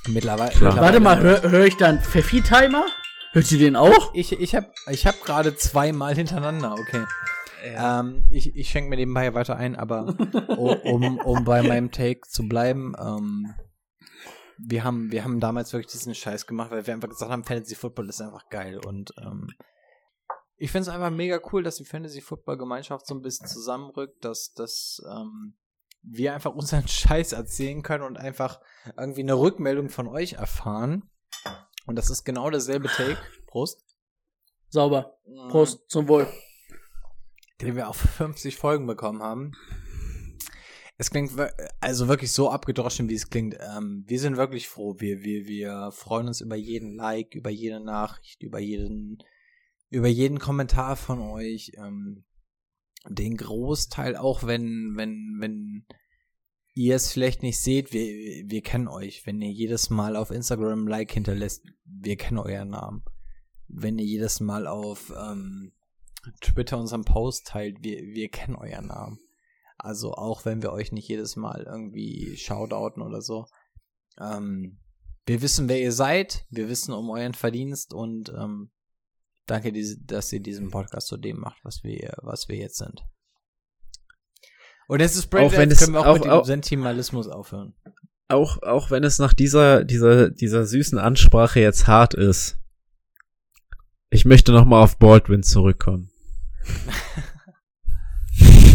[0.05, 0.11] ja.
[0.11, 0.77] Mittlerweile, Klar.
[0.77, 2.85] Warte mal, mittlerweile- höre hör ich dann Pfeffi-Timer?
[3.33, 4.13] Hört ihr den auch?
[4.13, 7.05] Ich, ich habe ich hab gerade zweimal hintereinander, okay.
[7.63, 10.15] Ähm, ich ich schenke mir nebenbei weiter ein, aber
[10.57, 13.53] um, um bei meinem Take zu bleiben, ähm,
[14.57, 17.75] wir haben, wir haben damals wirklich diesen Scheiß gemacht, weil wir einfach gesagt haben, Fantasy
[17.75, 19.47] Football ist einfach geil und ähm,
[20.57, 24.23] ich finde es einfach mega cool, dass die Fantasy Football Gemeinschaft so ein bisschen zusammenrückt,
[24.25, 25.55] dass, dass ähm,
[26.03, 28.59] wir einfach unseren Scheiß erzählen können und einfach
[28.97, 31.09] irgendwie eine Rückmeldung von euch erfahren.
[31.85, 33.17] Und das ist genau derselbe Take.
[33.47, 33.83] Prost.
[34.69, 35.17] Sauber.
[35.49, 36.27] Prost, zum Wohl.
[37.61, 39.51] den wir auf 50 Folgen bekommen haben.
[40.97, 41.31] Es klingt
[41.79, 43.57] also wirklich so abgedroschen, wie es klingt.
[43.59, 44.95] Ähm, wir sind wirklich froh.
[44.99, 49.17] Wir, wir, wir freuen uns über jeden Like, über jede Nachricht, über jeden,
[49.89, 51.71] über jeden Kommentar von euch.
[51.75, 52.23] Ähm,
[53.07, 55.85] den Großteil, auch wenn, wenn, wenn
[56.73, 59.25] ihr es vielleicht nicht seht, wir, wir kennen euch.
[59.25, 63.03] Wenn ihr jedes Mal auf Instagram ein Like hinterlässt, wir kennen euren Namen.
[63.67, 65.71] Wenn ihr jedes Mal auf ähm,
[66.41, 69.19] Twitter unseren Post teilt, wir, wir kennen euren Namen.
[69.77, 73.47] Also auch wenn wir euch nicht jedes Mal irgendwie shoutouten oder so.
[74.19, 74.77] Ähm,
[75.25, 78.69] wir wissen, wer ihr seid, wir wissen um euren Verdienst und ähm,
[79.51, 79.73] danke,
[80.05, 83.03] dass ihr diesen Podcast zu dem macht, was wir, was wir jetzt sind.
[84.87, 87.27] Und jetzt ist Brand auch wenn es, können wir auch, auch, mit dem auch, Sentimalismus
[87.27, 87.73] aufhören.
[88.27, 92.59] Auch, auch wenn es nach dieser, dieser, dieser süßen Ansprache jetzt hart ist.
[94.09, 96.09] Ich möchte nochmal auf Baldwin zurückkommen.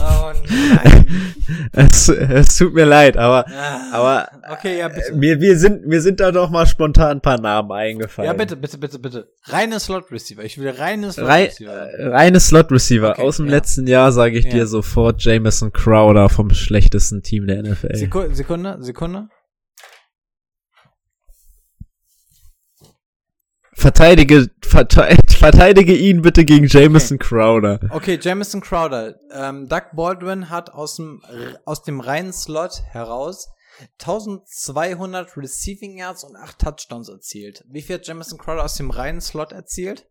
[0.01, 1.07] oh nein.
[1.73, 5.13] es, es tut mir leid, aber, Ah, aber Okay, ja, bitte.
[5.15, 8.27] mir, wir sind, mir sind da doch mal spontan ein paar Namen eingefallen.
[8.31, 9.29] Ja, bitte, bitte, bitte, bitte.
[9.45, 10.43] Reine Slot Receiver.
[10.45, 11.73] Ich will reine Slot Receiver.
[11.73, 13.11] äh, reine Slot Receiver.
[13.11, 13.53] Okay, Aus dem ja.
[13.53, 14.51] letzten Jahr sage ich Ja.
[14.53, 17.95] dir sofort Jameson Crowder vom schlechtesten Team der NFL.
[17.97, 19.29] Sekunde, Sekunde, Sekunde.
[23.87, 27.79] Verteidige, verte verteidige ihn bitte gegen Jameson Crowder.
[27.91, 29.15] Okay, Jamison Crowder.
[29.33, 31.23] Ähm, Doug Baldwin hat aus dem,
[31.65, 33.49] aus dem reinen Slot heraus
[34.01, 37.63] 1200 Receiving Yards und 8 Touchdowns erzielt.
[37.69, 40.09] Wie viel hat Jamison Crowder aus dem reinen Slot erzielt?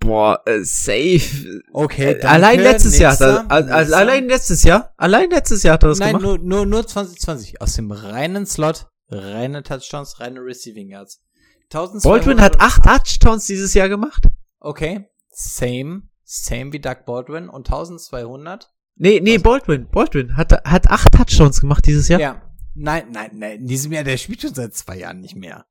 [0.00, 1.62] Boah, äh, safe.
[1.72, 3.96] Okay, Äh, allein letztes Jahr, hat er, nächster, al- al- nächster.
[3.96, 6.22] allein letztes Jahr, allein letztes Jahr hat er das Nein, gemacht.
[6.24, 7.62] nur, nur, nur 2020.
[7.62, 11.22] Aus dem reinen Slot, reine Touchdowns, reine Receiving Yards.
[11.64, 14.28] 1200 Baldwin hat acht Touchdowns dieses Jahr gemacht.
[14.60, 18.72] Okay, same, same wie Doug Baldwin und 1200.
[18.96, 22.20] Nee, nee, Baldwin, Baldwin hat, hat acht Touchdowns gemacht dieses Jahr.
[22.20, 22.42] Ja.
[22.74, 25.66] Nein, nein, nein, in diesem Jahr, der spielt schon seit zwei Jahren nicht mehr.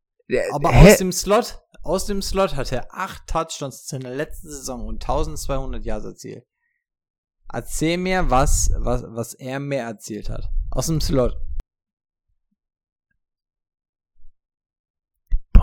[0.54, 0.92] Aber hä?
[0.92, 5.04] aus dem Slot, aus dem Slot hat er acht Touchdowns in der letzten Saison und
[5.04, 6.46] 1200 Yards erzielt.
[7.52, 10.50] Erzähl mir, was, was, was er mehr erzielt hat.
[10.72, 11.36] Aus dem Slot.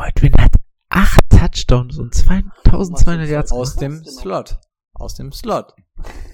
[0.01, 0.55] Baldwin hat
[0.89, 3.53] acht Touchdowns und 2200 Yards.
[3.53, 4.59] Aus dem Slot.
[4.95, 5.75] Aus dem Slot.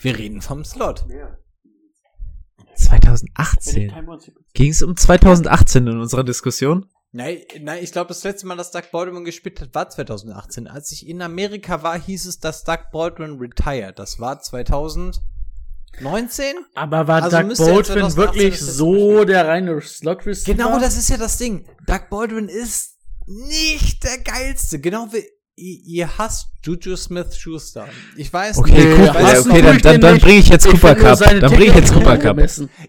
[0.02, 1.04] Wir reden vom Slot.
[2.76, 3.92] 2018.
[4.54, 6.86] Ging es um 2018 in unserer Diskussion?
[7.10, 10.68] Nein, nein, ich glaube, das letzte Mal, dass Doug Baldwin gespielt hat, war 2018.
[10.68, 13.98] Als ich in Amerika war, hieß es, dass Doug Baldwin retired.
[13.98, 15.24] Das war 2019?
[16.76, 20.56] Aber war Also Doug Baldwin 2018 wirklich so der reine Slot Receiver?
[20.56, 21.66] Genau, das ist ja das Ding.
[21.88, 22.95] Doug Baldwin ist
[23.26, 24.80] nicht der geilste.
[24.80, 25.24] Genau wie
[25.56, 27.88] ihr, hasst Juju Smith-Schuster.
[28.16, 28.98] Ich weiß Okay, nicht.
[28.98, 29.46] Ich ja, nicht.
[29.46, 31.18] okay, dann, dann, dann bringe ich jetzt Cooper Cup.
[31.18, 32.38] Dann bringe ich jetzt Cooper Cup.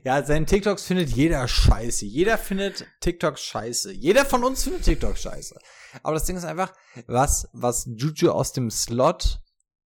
[0.03, 2.05] Ja, seinen TikToks findet jeder scheiße.
[2.05, 3.93] Jeder findet TikToks scheiße.
[3.93, 5.57] Jeder von uns findet TikToks scheiße.
[6.03, 6.73] Aber das Ding ist einfach,
[7.07, 9.39] was, was Juju aus dem Slot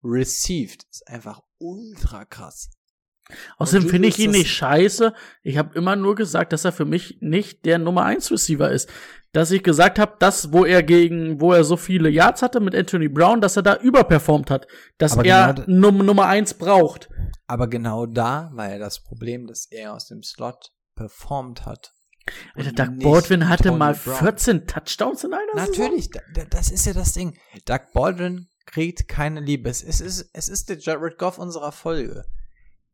[0.04, 2.72] received, ist einfach ultra krass.
[3.58, 5.14] Außerdem finde ich ihn nicht scheiße.
[5.44, 8.90] Ich habe immer nur gesagt, dass er für mich nicht der Nummer 1 Receiver ist.
[9.34, 12.76] Dass ich gesagt habe, dass wo er gegen, wo er so viele Yards hatte mit
[12.76, 14.68] Anthony Brown, dass er da überperformt hat.
[14.98, 17.10] Dass Aber er genau Num Nummer 1 braucht.
[17.48, 21.94] Aber genau da war ja das Problem, dass er aus dem Slot performt hat.
[22.56, 24.16] Alter, Doug Baldwin hatte Tony mal Brown.
[24.16, 25.72] 14 Touchdowns in einer Saison.
[25.72, 27.38] Natürlich, da, das ist ja das Ding.
[27.66, 29.70] Doug Baldwin kriegt keine Liebe.
[29.70, 32.26] Es ist, es ist der Jared Goff unserer Folge.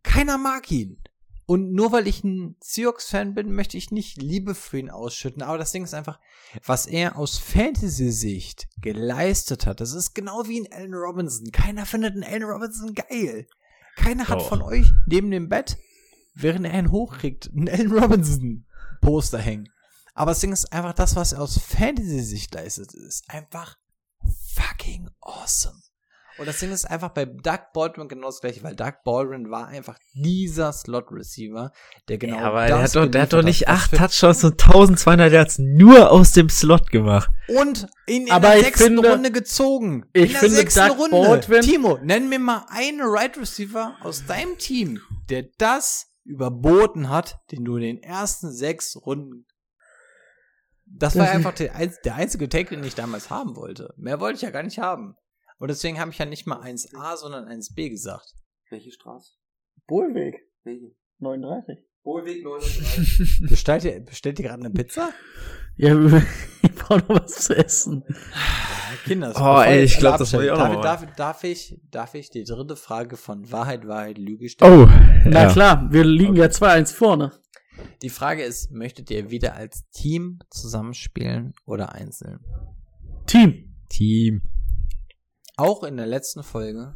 [0.03, 1.01] Keiner mag ihn.
[1.47, 5.41] Und nur weil ich ein Seahawks-Fan bin, möchte ich nicht Liebe für ihn ausschütten.
[5.41, 6.19] Aber das Ding ist einfach,
[6.65, 11.49] was er aus Fantasy-Sicht geleistet hat, das ist genau wie ein Allen Robinson.
[11.53, 13.47] Keiner findet einen Allen Robinson geil.
[13.95, 14.49] Keiner hat Doch.
[14.49, 15.77] von euch neben dem Bett,
[16.35, 19.69] während er einen hochkriegt, einen Allen Robinson-Poster hängen.
[20.15, 23.77] Aber das Ding ist einfach, das, was er aus Fantasy-Sicht leistet, ist einfach
[24.53, 25.79] fucking awesome.
[26.37, 29.67] Und das Ding ist einfach bei Doug Baldwin genau das gleiche, weil Doug Baldwin war
[29.67, 31.71] einfach dieser Slot-Receiver,
[32.09, 34.61] der genau Ja, aber der das hat doch, der hat doch nicht acht Touchdowns und
[34.61, 37.29] 1200 Yards nur aus dem Slot gemacht.
[37.47, 40.05] Und ihn in Aber der sechsten finde- Runde gezogen.
[40.13, 41.27] ich in der finde, sechsten Doug Runde.
[41.27, 47.39] Baldwin- Timo, nenn mir mal einen Right Receiver aus deinem Team, der das überboten hat,
[47.51, 49.45] den du in den ersten sechs Runden.
[50.85, 53.93] Das war Das- einfach der einzige Take, den ich damals haben wollte.
[53.97, 55.15] Mehr wollte ich ja gar nicht haben.
[55.59, 58.33] Und deswegen habe ich ja nicht mal 1a, sondern 1b gesagt.
[58.69, 59.33] Welche Straße?
[59.87, 60.35] Bohlweg.
[60.63, 60.91] Welche?
[61.19, 61.77] 39.
[62.03, 63.49] Wohlweg 39.
[63.49, 65.09] Bestellt ihr, bestellt ihr gerade eine Pizza?
[65.75, 65.93] Ja,
[66.61, 68.03] ich brauche noch was zu essen.
[69.05, 71.07] Kinder, Oh, ey, ich alle glaub, das muss ich auch noch darf, mal.
[71.07, 74.83] darf, darf, ich, darf ich die dritte Frage von Wahrheit, Wahrheit, Lüge stellen?
[74.83, 75.51] Oh, Na ja.
[75.51, 77.31] klar, wir liegen ja 2-1 vorne.
[78.01, 82.39] Die Frage ist, möchtet ihr wieder als Team zusammenspielen oder einzeln?
[83.27, 83.75] Team.
[83.89, 84.41] Team.
[85.57, 86.95] Auch in der letzten Folge,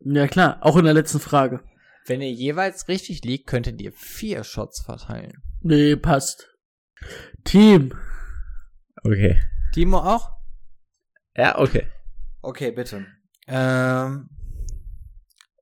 [0.00, 1.62] Ja klar, auch in der letzten Frage.
[2.06, 5.42] wenn ihr jeweils richtig liegt, könntet ihr vier Shots verteilen.
[5.62, 6.46] Nee, passt.
[7.44, 7.92] Team.
[9.02, 9.42] Okay.
[9.72, 10.30] Timo auch?
[11.36, 11.86] Ja, okay.
[12.42, 13.06] Okay, bitte.
[13.48, 14.28] Ähm,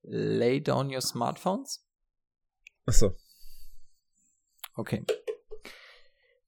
[0.02, 1.86] lay down your smartphones.
[2.86, 3.16] Achso.
[4.76, 5.04] Okay.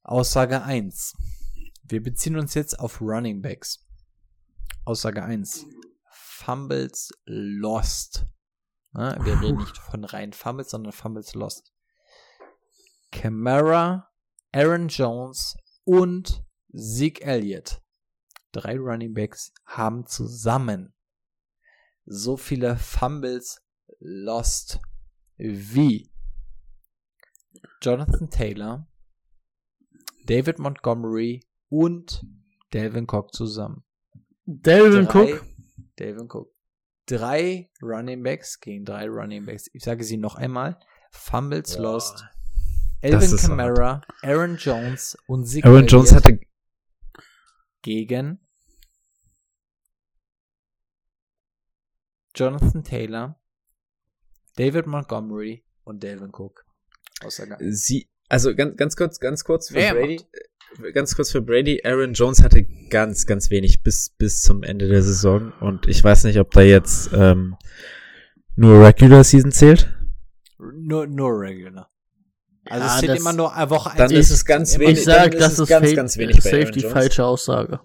[0.03, 1.15] Aussage 1.
[1.85, 3.86] Wir beziehen uns jetzt auf Running Backs.
[4.87, 5.67] Aussage 1.
[6.13, 8.25] Fumbles lost.
[8.93, 11.75] Na, wir reden nicht von rein Fumbles, sondern Fumbles lost.
[13.11, 14.09] Camara,
[14.53, 17.83] Aaron Jones und Zeke Elliott.
[18.53, 20.95] Drei Running Backs haben zusammen
[22.05, 23.61] so viele Fumbles
[23.99, 24.79] lost
[25.37, 26.13] wie
[27.83, 28.87] Jonathan Taylor,
[30.27, 32.25] David Montgomery und
[32.73, 33.86] Delvin Cook zusammen.
[34.47, 35.47] Delvin Drei- Cook.
[35.99, 36.53] Delvin Cook.
[37.07, 39.69] Drei Running Backs gegen drei Running Backs.
[39.73, 40.79] Ich sage sie noch einmal.
[41.13, 42.25] Fumbles lost.
[43.03, 46.41] Das Elvin Kamara, Aaron Jones und Zeke Aaron Jones hatte.
[47.83, 48.41] gegen
[52.35, 53.41] Jonathan Taylor,
[54.57, 56.65] David Montgomery und Delvin Cook.
[57.23, 57.57] Aussage.
[57.73, 60.17] Sie, also ganz, ganz kurz, ganz kurz für Wer Brady.
[60.17, 60.39] äh,
[60.93, 61.81] Ganz kurz für Brady.
[61.85, 65.53] Aaron Jones hatte ganz, ganz wenig bis, bis zum Ende der Saison.
[65.61, 67.57] Und ich weiß nicht, ob da jetzt ähm,
[68.57, 69.93] nur Regular Season zählt.
[70.59, 71.91] Nur, nur Regular.
[72.67, 74.99] Also Ja, es zählt das- immer nur eine Woche Dann ist es ganz wenig.
[74.99, 76.93] Ich sag, dann ist das es ist ganz, ganz wenig bei safe Aaron die Jones.
[76.93, 77.81] falsche Aussage.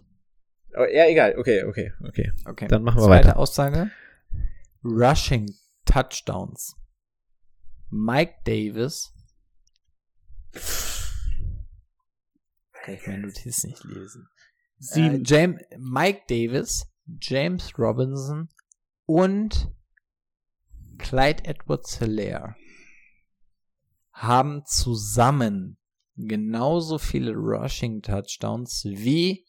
[0.76, 1.36] Oh, ja, egal.
[1.38, 2.32] Okay, okay, okay.
[2.45, 2.68] Okay.
[2.68, 3.38] Dann machen wir Zweite weiter.
[3.38, 3.91] Aussage.
[4.84, 5.53] Rushing
[5.86, 6.76] Touchdowns.
[7.90, 9.14] Mike Davis.
[12.84, 14.28] Kann ich meine Notiz nicht lesen.
[14.28, 15.24] Äh, Sieben.
[15.24, 16.86] James, Mike Davis,
[17.20, 18.49] James Robinson
[19.06, 19.70] und
[20.98, 22.56] Clyde Edwards Hilaire
[24.14, 25.78] haben zusammen
[26.16, 29.45] genauso viele Rushing Touchdowns wie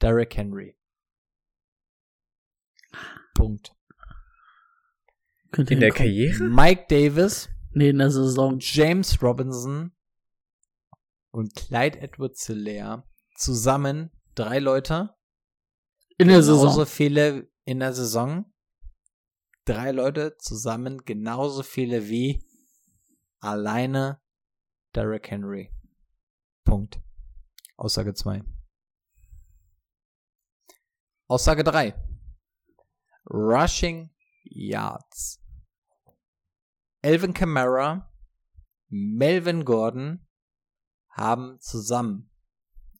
[0.00, 0.76] Derrick Henry.
[3.34, 3.74] Punkt.
[5.52, 5.90] Könnte In der.
[5.90, 6.44] Karriere?
[6.44, 8.56] Mike Davis, Nee, in der Saison.
[8.58, 9.92] James Robinson
[11.36, 15.14] und Clyde Edwards Hilaire zusammen drei Leute.
[16.16, 16.86] In der genauso Saison.
[16.86, 18.54] viele in der Saison.
[19.66, 22.42] Drei Leute zusammen genauso viele wie
[23.40, 24.22] alleine
[24.94, 25.70] Derrick Henry.
[26.64, 27.02] Punkt.
[27.76, 28.42] Aussage 2.
[31.28, 31.94] Aussage 3.
[33.28, 34.10] Rushing
[34.44, 35.42] Yards.
[37.02, 38.10] Elvin Kamara,
[38.88, 40.25] Melvin Gordon
[41.16, 42.30] haben zusammen,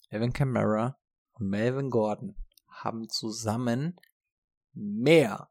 [0.09, 0.98] Elvin Kamara
[1.34, 2.34] und Melvin Gordon
[2.68, 3.97] haben zusammen
[4.72, 5.51] mehr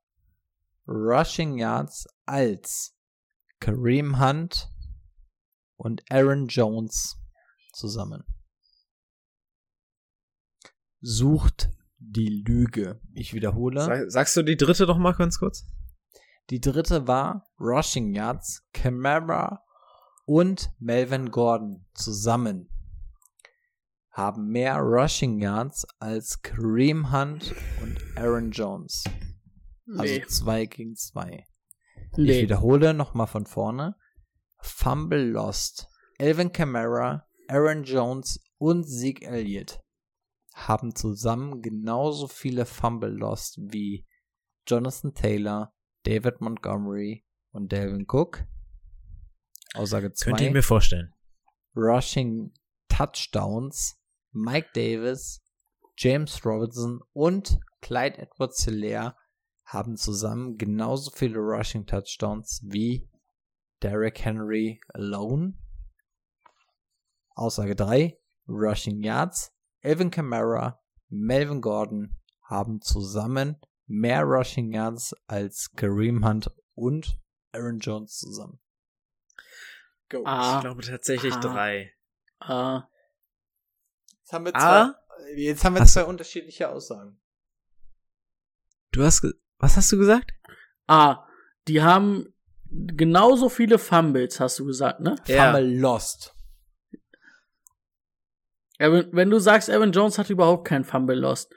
[0.87, 2.97] Rushing Yards als
[3.59, 4.69] Kareem Hunt
[5.75, 7.17] und Aaron Jones
[7.73, 8.23] zusammen.
[11.01, 11.69] Sucht
[11.99, 12.99] die Lüge.
[13.13, 13.81] Ich wiederhole.
[13.81, 15.65] Sag, sagst du die dritte noch mal ganz kurz?
[16.49, 19.64] Die dritte war Rushing Yards, Camara
[20.25, 22.69] und Melvin Gordon zusammen
[24.11, 29.03] haben mehr Rushing Yards als Kareem Hunt und Aaron Jones.
[29.89, 30.25] Also Nee.
[30.27, 31.45] zwei gegen zwei.
[32.11, 32.41] Ich Nee.
[32.43, 33.95] wiederhole nochmal von vorne.
[34.59, 35.87] Fumble Lost.
[36.17, 39.79] Elvin Kamara, Aaron Jones und Zeke Elliott
[40.53, 44.07] haben zusammen genauso viele Fumble Lost wie
[44.65, 45.73] Jonathan Taylor,
[46.03, 48.45] David Montgomery und Delvin Cook.
[49.75, 50.53] Aussage Könnte ich 2.
[50.53, 51.13] mir vorstellen.
[51.75, 52.53] Rushing
[52.87, 53.99] Touchdowns.
[54.31, 55.41] Mike Davis,
[55.97, 59.15] James Robinson und Clyde Edwards Hilaire
[59.63, 63.09] haben zusammen genauso viele Rushing Touchdowns wie
[63.81, 65.53] Derrick Henry alone.
[67.33, 68.17] Aussage 3.
[68.47, 69.51] Rushing Yards.
[69.81, 73.57] Elvin Kamara, Melvin Gordon haben zusammen
[73.87, 77.19] mehr Rushing Yards als Kareem Hunt und
[77.53, 78.59] Aaron Jones zusammen.
[80.09, 80.23] Go.
[80.25, 80.55] Ah.
[80.57, 81.39] Ich glaube tatsächlich Ah.
[81.39, 81.93] drei.
[82.39, 82.83] Ah.
[84.19, 84.95] Jetzt haben wir Ah.
[85.17, 87.19] zwei, jetzt haben wir Hast zwei unterschiedliche Aussagen.
[88.91, 90.31] Du hast, ge- was hast du gesagt?
[90.87, 91.25] Ah,
[91.67, 92.33] die haben
[92.69, 95.15] genauso viele Fumbles, hast du gesagt, ne?
[95.27, 95.51] Ja.
[95.53, 96.33] Fumble lost.
[98.77, 101.51] Evan, wenn du sagst, Evan Jones hat überhaupt keinen Fumble lost.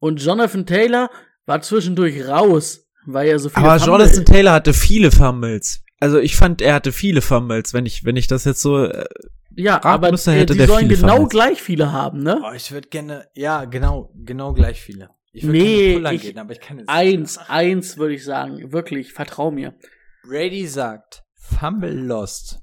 [0.00, 1.10] Und Jonathan Taylor
[1.44, 5.82] war zwischendurch raus, weil er so viele Aber Fumble Jonathan Taylor hatte viele Fumbles.
[6.00, 8.84] Also ich fand, er hatte viele Fumbles, wenn ich, wenn ich das jetzt so.
[8.84, 9.06] Äh,
[9.54, 11.30] Ja, aber müsste, hätte die der sollen viele genau Fumbles.
[11.30, 12.42] gleich viele haben, ne?
[12.44, 15.08] Oh, ich würde gerne, ja, genau, genau gleich viele.
[15.32, 18.72] Ich würd Nee, ich- gehen, aber ich kann jetzt Eins, eins würde ich sagen.
[18.72, 19.74] Wirklich, vertrau mir.
[20.22, 22.60] Brady sagt, Fumble lost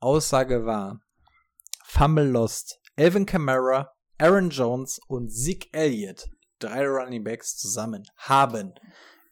[0.00, 1.00] Aussage war
[1.84, 6.26] Fumble Lost, Elvin Kamara, Aaron Jones und Zeke Elliott,
[6.58, 8.74] drei Running Backs zusammen, haben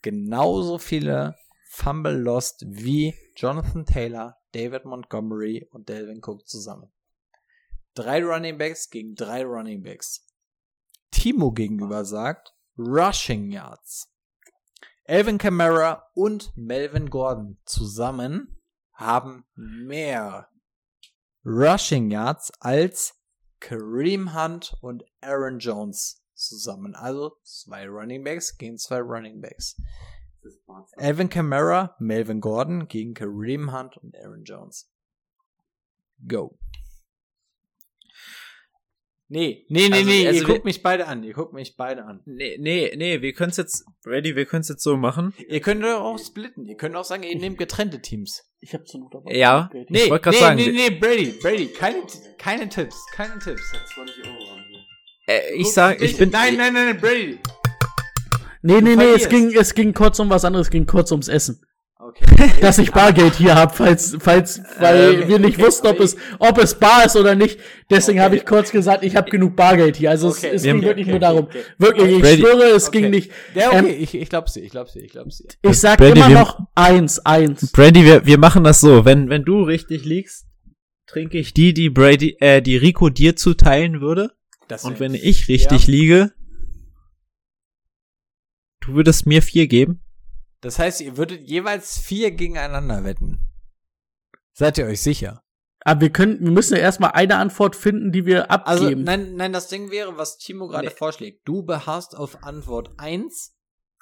[0.03, 1.35] genauso viele
[1.71, 6.93] Fumble Lost wie Jonathan Taylor, David Montgomery und Delvin Cook zusammen.
[7.95, 10.27] Drei Running Backs gegen drei Running Backs.
[11.11, 14.11] Timo gegenüber sagt Rushing Yards.
[15.05, 18.61] Elvin Kamara und Melvin Gordon zusammen
[18.93, 20.49] haben mehr
[21.45, 23.15] Rushing Yards als
[23.61, 26.95] Kareem Hunt und Aaron Jones zusammen.
[26.95, 29.77] Also zwei Running Backs gegen zwei Running Backs.
[30.97, 34.91] Alvin Kamara, Melvin Gordon gegen Kareem Hunt und Aaron Jones.
[36.29, 36.59] Go.
[39.29, 42.05] Nee, nee, nee, Also- nee, also ihr guckt mich beide an, ihr guckt mich beide
[42.05, 42.21] an.
[42.27, 45.33] Nee, nee, nee, wir können es jetzt, Brady, wir können es jetzt so machen.
[45.49, 48.45] Ihr könnt doch auch splitten, ihr könnt auch sagen, ihr nehmt getrennte Teams.
[48.61, 49.89] Ich hab zur Not aber Ja, Geld.
[49.91, 52.03] ich wollte gerade nee, sagen, nee, wir- nee, Brady, Brady, keine,
[52.39, 53.73] keine Tipps, keine Tipps.
[55.27, 57.39] äh, ich sag, ich bin, Nein, nein, nein, nein, Brady.
[58.67, 61.29] Nee, nee, nee, es ging, es ging kurz um was anderes, es ging kurz ums
[61.29, 61.61] Essen.
[61.99, 62.51] Okay.
[62.61, 66.59] Dass ich Bargeld hier hab, falls, falls, weil Ähm, wir nicht wussten, ob es, ob
[66.59, 67.59] es bar ist oder nicht.
[67.91, 70.11] Deswegen habe ich kurz gesagt, ich habe genug Bargeld hier.
[70.11, 70.49] Also Okay.
[70.49, 71.45] es, es ging wirklich okay, nur darum.
[71.45, 71.67] okay, okay.
[71.79, 73.01] Wirklich, ich Brady- schwöre, es Okay.
[73.03, 73.31] ging nicht.
[73.55, 75.49] Ja, okay, Ähm, ich, ich glaub's dir, ich glaub's dir, ich glaub's dir.
[75.63, 77.71] Ich sag Brady, immer wir- noch eins, eins.
[77.73, 80.47] Brady, wir, wir machen das so, wenn, wenn du richtig liegst,
[81.07, 84.31] trinke ich die, die Brady, äh, die Rico dir zuteilen würde.
[84.69, 85.93] Das Und wenn ich richtig Ja.
[85.93, 86.33] liege,
[88.87, 90.01] du würdest mir vier geben?
[90.61, 93.41] Das heißt, ihr würdet jeweils vier gegeneinander wetten.
[94.53, 95.43] Seid ihr euch sicher?
[95.81, 99.05] Aber wir können, wir müssen ja erstmal eine Antwort finden, die wir Also, abgeben.
[99.05, 100.95] nein, nein, das Ding wäre, was Timo gerade Nee.
[100.95, 101.47] vorschlägt.
[101.47, 103.55] Du beharrst auf Antwort 1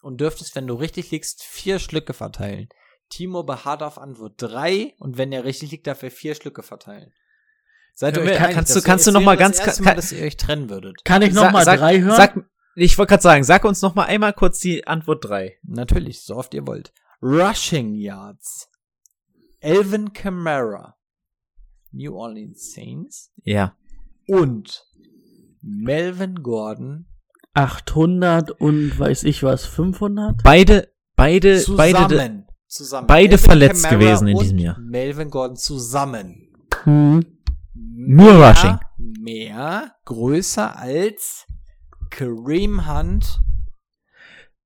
[0.02, 2.68] und dürftest, wenn du richtig liegst, vier Schlücke verteilen.
[3.08, 7.12] Timo beharrt auf Antwort 3 und wenn er richtig liegt, darf er vier Schlücke verteilen.
[7.94, 8.54] Seid ihr euch wir- einig?
[8.54, 11.04] kannst du- kannst du noch mal ganz- erste kann- Mal, dass ihr euch trennen würdet.
[11.04, 12.16] Kann ich noch Sag- mal sag- drei hören?
[12.16, 12.38] Sag,
[12.74, 15.58] ich wollte gerade sagen, sag uns noch mal einmal kurz die Antwort drei.
[15.62, 16.92] Natürlich, so oft ihr wollt.
[17.22, 18.68] Rushing Yards.
[19.60, 20.96] Elvin Kamara.
[21.92, 23.30] New Orleans Saints.
[23.44, 23.76] Ja.
[24.26, 24.84] Und
[25.60, 27.06] Melvin Gordon
[27.54, 30.42] 800 und weiß ich was, 500?
[30.42, 32.46] Beide, beide, beide, zusammen.
[32.66, 33.06] zusammen.
[33.06, 34.78] beide Elvin verletzt Kamara gewesen in diesem Jahr.
[34.80, 36.48] Melvin Gordon zusammen.
[36.84, 37.24] Hm.
[37.74, 38.78] Nur Mehr- Rushing.
[38.98, 41.46] Mehr, größer als
[42.16, 43.40] Kareem Hunt,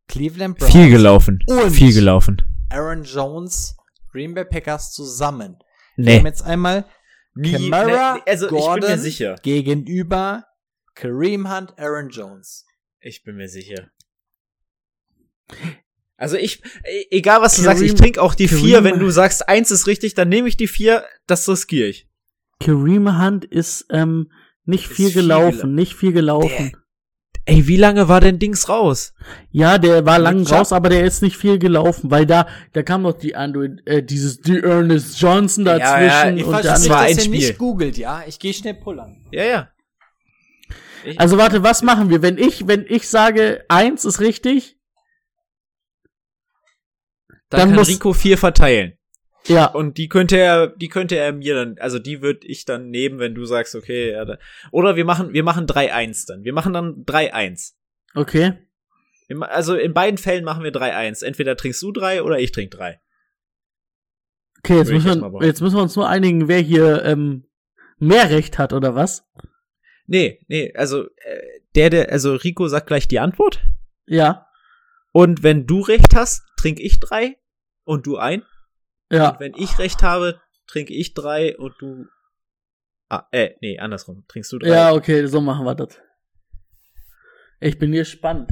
[0.09, 1.39] Cleveland Browns, viel gelaufen.
[1.49, 2.43] Und- Viel gelaufen.
[2.71, 3.77] Aaron Jones,
[4.13, 5.57] Green Bay Packers zusammen.
[5.97, 6.19] Wir Nee.
[6.19, 6.85] haben jetzt einmal
[7.35, 9.37] Kamara, nee, also ich bin Gordon mir sicher.
[9.43, 10.45] gegenüber
[10.95, 12.67] Kareem Hunt, Aaron Jones.
[13.01, 13.91] Ich bin mir sicher.
[16.17, 18.85] Also ich, e- egal was du Kareem- sagst, ich trinke auch die Kareem- vier.
[18.85, 21.05] Wenn du sagst, eins ist richtig, dann nehme ich die vier.
[21.27, 22.09] Das riskiere ich.
[22.59, 24.33] Kareem Hunt ist ähm,
[24.65, 26.73] nicht Ist viel viel gelaufen, gela- nicht viel gelaufen.
[27.49, 29.15] Ey, wie lange war denn Dings raus?
[29.53, 32.83] Ja, der war lang Mit raus, aber der ist nicht viel gelaufen, weil da, da
[32.83, 36.65] kam noch die Android, äh, dieses die Ernest Johnson Ja, dazwischen ja, ich Ich und
[36.65, 37.31] das nicht, war ein ihr Spiel.
[37.31, 38.25] nicht googelt, ja?
[38.27, 39.25] Ich gehe schnell pullern.
[39.31, 39.71] Ja, ja.
[41.19, 42.21] Also warte, was machen wir?
[42.21, 44.77] Wenn ich, wenn ich sage, eins ist richtig,
[47.49, 48.96] Dann, dann kann muss- Rico vier verteilen.
[49.49, 52.91] Ja, Und die könnte er, die könnte er mir dann, also die würde ich dann
[52.91, 54.39] nehmen, wenn du sagst, okay, ja, da,
[54.73, 56.45] oder wir machen, wir machen 3-1 dann.
[56.45, 57.73] Wir machen dann 3-1.
[58.15, 58.55] okay.
[59.29, 61.25] Ma- Also in beiden Fällen machen wir 3-1.
[61.25, 63.01] Entweder trinkst du drei oder ich trink drei.
[64.63, 67.45] Okay, jetzt müssen, wir, jetzt müssen wir uns nur einigen, wer hier ähm,
[67.99, 69.25] mehr Recht hat, oder was?
[70.07, 71.41] Nee, nee, also äh,
[71.75, 73.63] der, der, also Rico sagt gleich die Antwort.
[74.07, 74.47] Ja,
[75.13, 77.37] Und wenn du recht hast, trink ich drei
[77.85, 78.43] und du ein.
[79.11, 79.31] Ja.
[79.31, 82.07] Und wenn ich recht habe, trinke ich drei und du.
[83.09, 84.25] Ah, äh, nee, andersrum.
[84.29, 84.69] Trinkst du drei.
[84.69, 85.99] Ja, okay, so machen wir das.
[87.61, 88.51] Ich bin gespannt.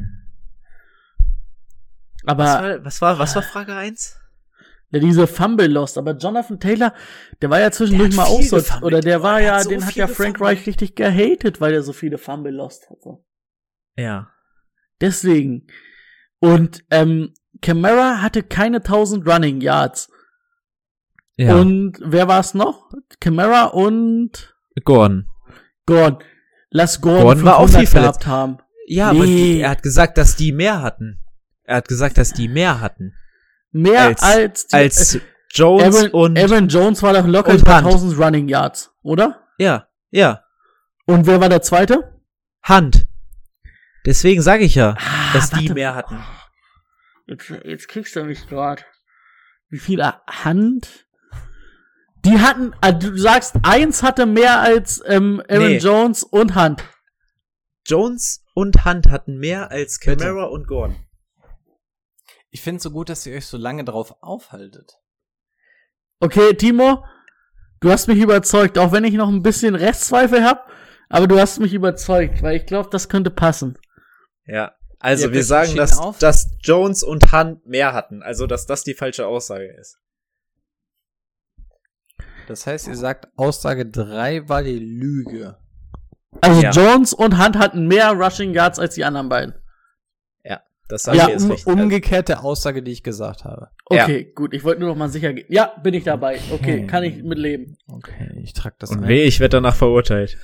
[2.27, 4.19] Aber was, war, was war, was war Frage eins?
[4.95, 6.95] ja, diese Fumble Lost, aber Jonathan Taylor,
[7.43, 10.07] der war ja zwischendurch mal auch so, oder der war ja, so den hat ja
[10.07, 10.59] Frank gefummelt.
[10.59, 13.19] Reich richtig gehatet, weil er so viele Fumble Lost hatte.
[13.97, 14.31] Ja.
[15.01, 15.67] Deswegen.
[16.39, 20.11] Und ähm, Camara hatte keine 1000 Running Yards.
[21.37, 21.57] Ja.
[21.57, 22.91] Und wer war es noch?
[23.21, 24.55] Camara und
[24.85, 25.27] Gordon.
[25.87, 26.19] Gordon.
[26.71, 28.59] Lass Gordon, Gordon war auch 500 viel gehabt haben.
[28.87, 29.55] Ja, aber Nee.
[29.55, 31.21] die, er hat gesagt, dass die mehr hatten.
[31.65, 33.15] Er hat gesagt, dass die mehr hatten.
[33.73, 35.21] Mehr Als- als, die, Als äh,
[35.53, 36.39] Jones Aaron, und.
[36.39, 37.87] Aaron Jones war doch locker über Hunt.
[37.87, 39.41] 1000 Running Yards, oder?
[39.59, 40.45] Ja, ja.
[41.07, 42.21] Und wer war der zweite?
[42.63, 43.07] Hand.
[44.07, 44.97] Deswegen sage ich ja,
[45.33, 45.75] dass die Ah, warte.
[45.75, 46.19] mehr hatten.
[47.27, 48.85] Jetzt, jetzt kriegst du mich grad.
[49.71, 51.04] Wie viel Hand?
[52.25, 55.79] Die hatten, also du sagst, eins hatte mehr als ähm, Aaron Nee.
[55.79, 56.83] Jones und Hunt.
[57.87, 60.97] Jones und Hunt hatten mehr als Camara und Gordon.
[62.51, 64.99] Ich finde es so gut, dass ihr euch so lange drauf aufhaltet.
[66.21, 67.05] Okay, Timo,
[67.81, 70.61] du hast mich überzeugt, auch wenn ich noch ein bisschen Restzweifel habe,
[71.11, 73.77] aber du hast mich überzeugt, weil ich glaube, das könnte passen.
[74.47, 74.73] Ja.
[74.99, 76.19] Also habt wir sagen, dass, auf?
[76.19, 78.23] dass Jones und Hunt mehr hatten.
[78.23, 79.99] Also dass das die falsche Aussage ist.
[82.49, 85.57] Das heißt, ihr sagt, Aussage 3 war die Lüge.
[86.41, 86.71] Also Ja.
[86.71, 89.55] Jones und Hunt hatten mehr Rushing Yards als die anderen beiden.
[90.45, 90.61] Ja.
[90.89, 91.73] Das sage Ja, ich ist Um, richtig.
[91.73, 93.71] umgekehrte Aussage, die ich gesagt habe.
[93.87, 95.47] Okay, gut, ich wollte nur noch mal sicher gehen.
[95.49, 96.41] Ja, bin ich dabei.
[96.53, 96.87] Okay, Hm.
[96.87, 97.77] kann ich mitleben.
[97.87, 99.09] Okay, ich trage das und ein.
[99.09, 100.37] weh, ich werde danach verurteilt.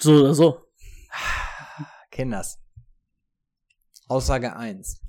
[0.00, 0.58] So oder so.
[2.10, 2.58] Kinders.
[4.08, 5.00] Aussage 1.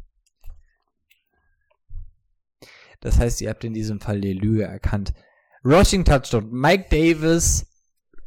[3.01, 5.13] Das heißt, ihr habt in diesem Fall die Lüge erkannt.
[5.63, 6.51] Rushing Touchdown.
[6.51, 7.67] Mike Davis,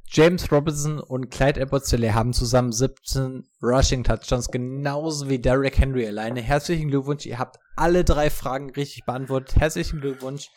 [0.07, 6.41] James Robinson und Clyde edwards haben zusammen 17 Rushing Touchdowns, genauso wie Derrick Henry alleine.
[6.41, 9.57] Herzlichen Glückwunsch, ihr habt alle drei Fragen richtig beantwortet.
[9.57, 10.49] Herzlichen Glückwunsch.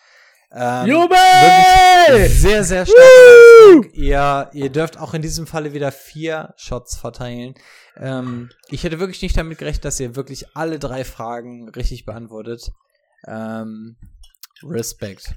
[0.50, 2.28] Ähm, Jubel!
[2.28, 3.92] Sehr, sehr Leistung.
[3.92, 7.54] Ihr, ihr dürft auch in diesem Falle wieder vier Shots verteilen.
[7.96, 12.70] Ähm, ich hätte wirklich nicht damit gerechnet, dass ihr wirklich alle drei Fragen richtig beantwortet.
[13.26, 13.96] Ähm,
[14.62, 15.34] Respekt.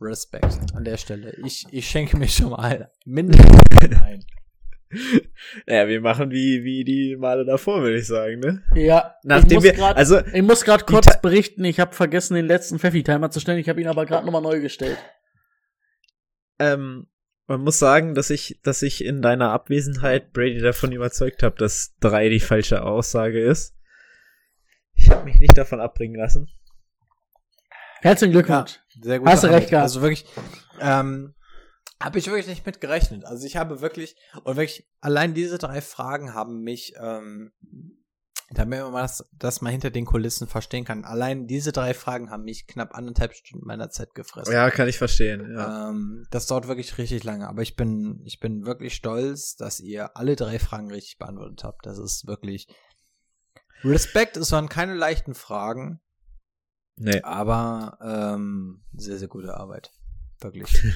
[0.00, 1.34] Respekt an der Stelle.
[1.44, 3.60] Ich, ich schenke mir schon mal mindestens
[4.02, 4.24] ein.
[5.66, 8.62] Ja, wir machen wie, wie die Male davor, würde ich sagen, ne?
[8.74, 12.46] Ja, Nachdem ich wir- grad, also, ich muss gerade kurz berichten, ich habe vergessen, den
[12.46, 13.58] letzten Pfeffi-Timer zu stellen.
[13.58, 14.96] Ich habe ihn aber gerade nochmal neu gestellt.
[16.58, 17.08] Ähm,
[17.48, 21.94] man muss sagen, dass ich, dass ich in deiner Abwesenheit Brady davon überzeugt habe, dass
[22.00, 23.74] drei die falsche Aussage ist.
[24.94, 26.48] Ich habe mich nicht davon abbringen lassen.
[28.06, 28.78] Herzlichen Glückwunsch.
[29.02, 29.28] Sehr gut.
[29.28, 29.82] Hast du recht gehabt.
[29.82, 30.26] Also wirklich,
[30.80, 31.34] ähm,
[32.00, 33.24] habe ich wirklich nicht mit gerechnet.
[33.24, 37.52] Also ich habe wirklich, und wirklich, allein diese drei Fragen haben mich, ähm,
[38.50, 41.04] damit man das, das mal hinter den Kulissen verstehen kann.
[41.04, 44.52] Allein diese drei Fragen haben mich knapp anderthalb Stunden meiner Zeit gefressen.
[44.52, 45.52] Ja, kann ich verstehen.
[45.52, 45.88] Ja.
[45.88, 50.16] Ähm, das dauert wirklich richtig lange, aber ich bin, ich bin wirklich stolz, dass ihr
[50.16, 51.86] alle drei Fragen richtig beantwortet habt.
[51.86, 52.68] Das ist wirklich
[53.82, 54.36] Respekt.
[54.36, 56.00] Es waren keine leichten Fragen,
[56.98, 57.20] Nee.
[57.22, 59.90] aber ähm, sehr, sehr gute Arbeit.
[60.40, 60.82] Wirklich.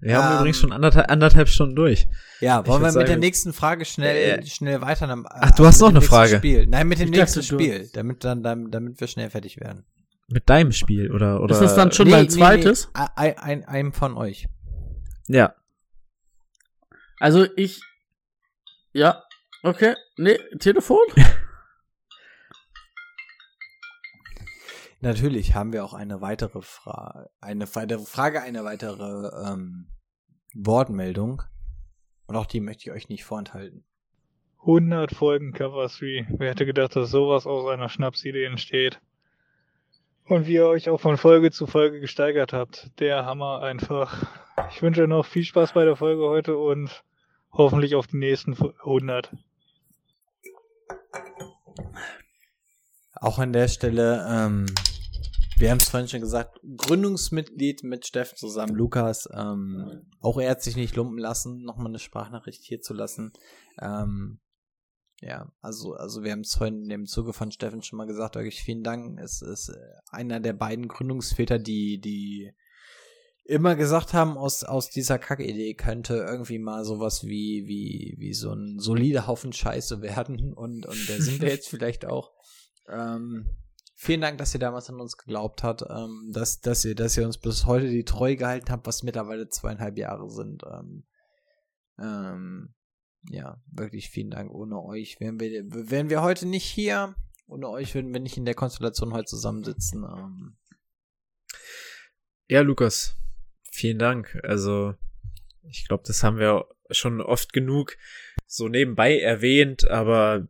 [0.00, 2.08] Wir haben Ähm, übrigens schon anderthalb, anderthalb Stunden durch.
[2.40, 5.06] Ja, Ich wollen wir mit der nächsten Frage schnell, Äh, schnell weiter?
[5.06, 6.36] Dann, Ach, du hast mit noch dem eine Frage.
[6.38, 6.66] Spiel.
[6.66, 9.84] Nein, mit dem Ich nächsten dachte, Spiel, damit dann, damit, damit wir schnell fertig werden.
[10.28, 11.42] Mit deinem Spiel, oder?
[11.42, 12.88] oder Ist das dann schon dein zweites?
[12.96, 14.48] Nee, ein, ein, einem von euch.
[15.28, 15.54] Ja.
[17.18, 17.82] Also ich.
[18.94, 19.22] Ja,
[19.62, 19.94] okay.
[20.16, 20.98] Nee, Telefon?
[25.02, 29.88] Natürlich haben wir auch eine weitere Frage, eine weitere Frage, eine weitere ähm,
[30.54, 31.42] Wortmeldung.
[32.26, 33.84] Und auch die möchte ich euch nicht vorenthalten.
[34.60, 36.26] 100 Folgen Cover 3.
[36.38, 39.00] Wer hätte gedacht, dass sowas aus einer Schnapsidee entsteht?
[40.26, 42.92] Und wie ihr euch auch von Folge zu Folge gesteigert habt.
[43.00, 44.24] Der Hammer einfach.
[44.70, 47.02] Ich wünsche euch noch viel Spaß bei der Folge heute und
[47.50, 49.34] hoffentlich auf die nächsten 100.
[53.16, 54.66] Auch an der Stelle, ähm,
[55.58, 59.28] wir haben es vorhin schon gesagt, Gründungsmitglied mit Steff zusammen, Lukas.
[59.32, 63.32] Ähm, auch er hat sich nicht lumpen lassen, nochmal eine Sprachnachricht hier zu lassen.
[63.80, 64.40] Ähm,
[65.20, 68.34] ja, also, also wir haben es vorhin in dem Zuge von Steffen schon mal gesagt,
[68.34, 69.20] wirklich vielen Dank.
[69.20, 69.76] Es ist äh,
[70.10, 72.52] einer der beiden Gründungsväter, die, die
[73.44, 78.52] immer gesagt haben, aus, aus dieser Kackidee könnte irgendwie mal sowas wie, wie, wie so
[78.52, 80.52] ein solider Haufen Scheiße werden.
[80.54, 82.32] Und, und da sind wir jetzt vielleicht auch.
[82.88, 83.46] Ähm,
[84.02, 87.24] vielen Dank, dass ihr damals an uns geglaubt habt, ähm, dass, dass ihr, dass ihr
[87.24, 90.64] uns bis heute die Treue gehalten habt, was mittlerweile zweieinhalb Jahre sind.
[90.64, 91.04] Ähm,
[92.00, 92.74] ähm,
[93.30, 94.52] ja, wirklich vielen Dank.
[94.52, 97.14] Ohne euch wären wir, wären wir heute nicht hier.
[97.46, 100.04] Ohne euch würden wir nicht in der Konstellation heute zusammensitzen.
[100.04, 100.56] Ähm.
[102.48, 103.16] Ja, Lukas,
[103.70, 104.40] vielen Dank.
[104.42, 104.94] Also,
[105.62, 107.96] ich glaube, das haben wir schon oft genug
[108.46, 110.48] so nebenbei erwähnt, aber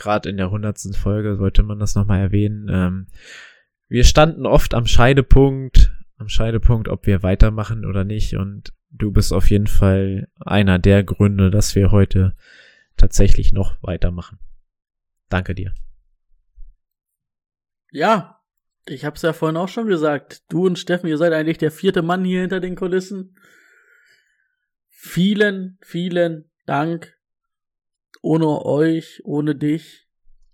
[0.00, 2.68] gerade in der hundertsten Folge sollte man das nochmal erwähnen.
[2.68, 3.06] Ähm,
[3.88, 9.32] wir standen oft am Scheidepunkt, am Scheidepunkt, ob wir weitermachen oder nicht und du bist
[9.32, 12.34] auf jeden Fall einer der Gründe, dass wir heute
[12.96, 14.38] tatsächlich noch weitermachen.
[15.28, 15.74] Danke dir.
[17.92, 18.40] Ja,
[18.86, 20.42] ich hab's ja vorhin auch schon gesagt.
[20.48, 23.36] Du und Steffen, ihr seid eigentlich der vierte Mann hier hinter den Kulissen.
[24.88, 27.19] Vielen, vielen Dank.
[28.20, 30.06] Ohne euch, ohne dich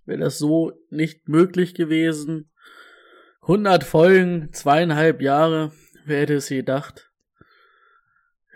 [0.05, 2.49] wäre das so nicht möglich gewesen.
[3.41, 5.71] 100 Folgen, zweieinhalb Jahre,
[6.05, 7.07] wer hätte es gedacht?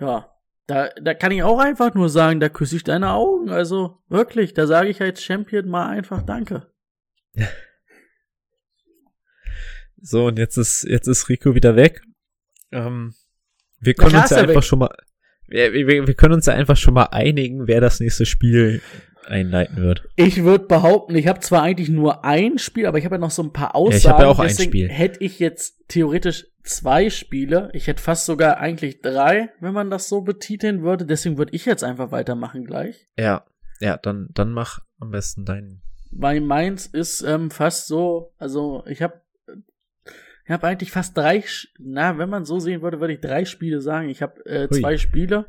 [0.02, 0.36] ja,
[0.68, 3.50] da, da kann ich auch einfach nur sagen, da küsse ich deine Augen.
[3.50, 6.68] Also wirklich, da sage ich als Champion mal einfach Danke.
[10.04, 12.02] So, und jetzt ist, jetzt ist Rico wieder weg.
[12.72, 13.14] Ähm,
[13.80, 14.64] wir können uns ja einfach weg.
[14.64, 14.90] schon mal,
[15.52, 18.82] wir, wir, wir können uns ja einfach schon mal einigen, wer das nächste Spiel
[19.26, 20.08] einleiten wird.
[20.16, 23.32] Ich würde behaupten, ich habe zwar eigentlich nur ein Spiel, aber ich habe ja noch
[23.32, 23.92] so ein paar Aussagen.
[23.92, 24.90] Ja, ich habe ja auch ein Spiel.
[24.90, 30.10] Hätte ich jetzt theoretisch zwei Spiele, ich hätte fast sogar eigentlich drei, wenn man das
[30.10, 31.06] so betiteln würde.
[31.06, 33.08] Deswegen würde ich jetzt einfach weitermachen gleich.
[33.18, 33.46] Ja,
[33.80, 35.82] ja, dann dann mach am besten deinen.
[36.12, 39.22] Weil meins ist ähm, fast so, also ich habe
[40.46, 41.44] ich habe eigentlich fast drei,
[41.80, 44.10] na, wenn man so sehen würde, würde ich drei Spiele sagen.
[44.10, 45.48] Ich habe äh, zwei Spiele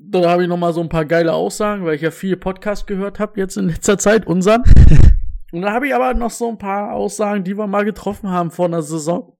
[0.00, 2.86] dann habe ich noch mal so ein paar geile Aussagen, weil ich ja viel Podcast
[2.86, 4.62] gehört habe jetzt in letzter Zeit, unseren.
[5.52, 8.50] Und dann habe ich aber noch so ein paar Aussagen, die wir mal getroffen haben
[8.50, 9.34] vor einer Saison.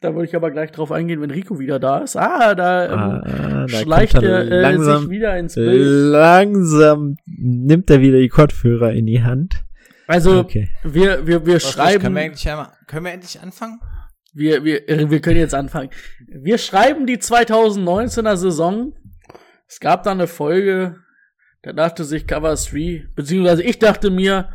[0.00, 2.16] Da würde ich aber gleich drauf eingehen, wenn Rico wieder da ist.
[2.16, 6.10] Ah, da, ähm, ah, da schleicht er äh, langsam, sich wieder ins Bild.
[6.10, 9.64] Langsam nimmt er wieder die Kopfhörer in die Hand.
[10.12, 10.70] Also, okay.
[10.82, 12.02] wir, wir, wir schreiben.
[12.02, 13.80] Können wir, endlich einmal, können wir endlich anfangen?
[14.34, 15.90] Wir, wir, wir können jetzt anfangen.
[16.26, 18.94] Wir schreiben die 2019er Saison
[19.72, 21.02] es gab da eine Folge,
[21.62, 24.50] da dachte sich Cover 3, beziehungsweise ich dachte mir,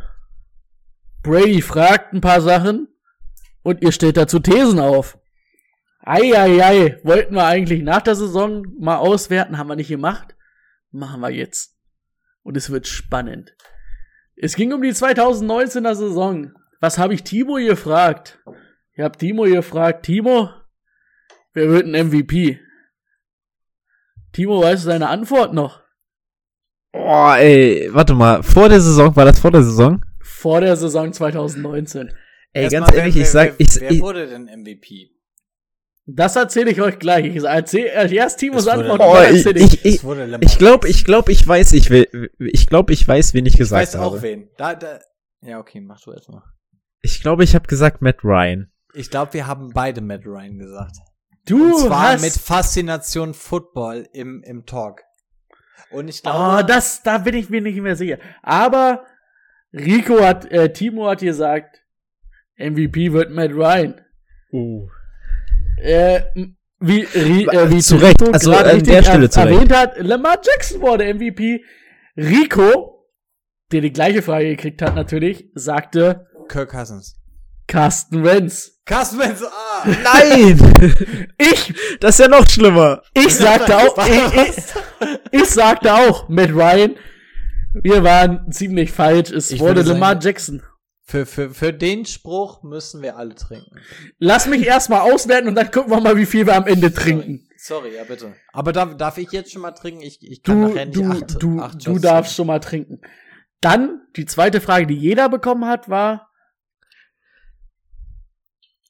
[1.23, 2.87] Brady fragt ein paar Sachen
[3.63, 5.17] und ihr stellt dazu Thesen auf.
[6.01, 10.35] Eieiei, wollten wir eigentlich nach der Saison mal auswerten, haben wir nicht gemacht.
[10.91, 11.75] Machen wir jetzt.
[12.43, 13.56] Und es wird spannend.
[14.39, 16.51] Es ging um die 2019er Saison.
[16.79, 18.39] Was habe ich Timo gefragt?
[18.93, 20.49] Ich habe Timo gefragt, Timo,
[21.53, 22.59] wer wird ein MVP?
[24.33, 25.81] Timo, weißt du deine Antwort noch?
[26.93, 30.03] Oh, ey, warte mal, vor der Saison, war das vor der Saison?
[30.21, 32.13] Vor der Saison 2019.
[32.53, 35.09] Ey, Erst ganz ehrlich, wer, ich sag, ich, wer, wer wurde denn MVP?
[36.09, 37.25] Das erzähle ich euch gleich.
[37.25, 39.01] Ich erzähle äh, erst Timos Antwort.
[39.03, 40.03] Oh, ich ich, ich,
[40.39, 43.93] ich glaube, ich glaube, ich weiß, ich will, ich glaube, ich weiß, wen ich gesagt
[43.93, 43.97] habe.
[43.97, 44.49] Ich weiß auch wen.
[44.57, 45.01] Da, da,
[45.41, 46.43] ja, okay, mach du erstmal.
[47.01, 48.71] Ich glaube, ich habe gesagt Matt Ryan.
[48.93, 50.95] Ich glaube, wir haben beide Matt Ryan gesagt.
[51.45, 55.03] Du Und zwar hast mit Faszination Football im, im Talk.
[55.91, 56.63] Und ich glaube.
[56.63, 58.17] Oh, das, da bin ich mir nicht mehr sicher.
[58.41, 59.03] Aber
[59.73, 61.83] Rico hat, äh, Timo hat gesagt,
[62.57, 64.01] MVP wird Matt Ryan.
[64.53, 64.87] Uh.
[65.77, 66.21] Äh,
[66.79, 70.81] wie, ri, äh, wie zu Recht, also an der Stelle zu erwähnt hat, Lamar Jackson
[70.81, 71.63] wurde MVP.
[72.15, 73.05] Rico,
[73.71, 77.15] der die gleiche Frage gekriegt hat natürlich, sagte Kirk Cousins.
[77.67, 78.79] Carsten Wentz.
[78.85, 79.85] Carsten Wentz, ah!
[79.85, 80.57] Nein!
[81.37, 81.73] ich!
[81.99, 83.01] Das ist ja noch schlimmer.
[83.13, 86.95] Ich sagte auch, ich, ich, ich, sagte auch, Matt Ryan,
[87.73, 90.63] wir waren ziemlich falsch, es ich wurde Lamar sagen, Jackson.
[91.09, 93.79] Für, für, für den Spruch müssen wir alle trinken.
[94.19, 97.47] Lass mich erstmal auswerten und dann gucken wir mal, wie viel wir am Ende trinken.
[97.55, 98.35] Sorry, ja bitte.
[98.51, 100.01] Aber darf, darf ich jetzt schon mal trinken?
[100.01, 102.99] Ich, ich kann du, nachher nicht du, acht, du, acht du darfst schon mal trinken.
[103.61, 106.27] Dann, die zweite Frage, die jeder bekommen hat, war,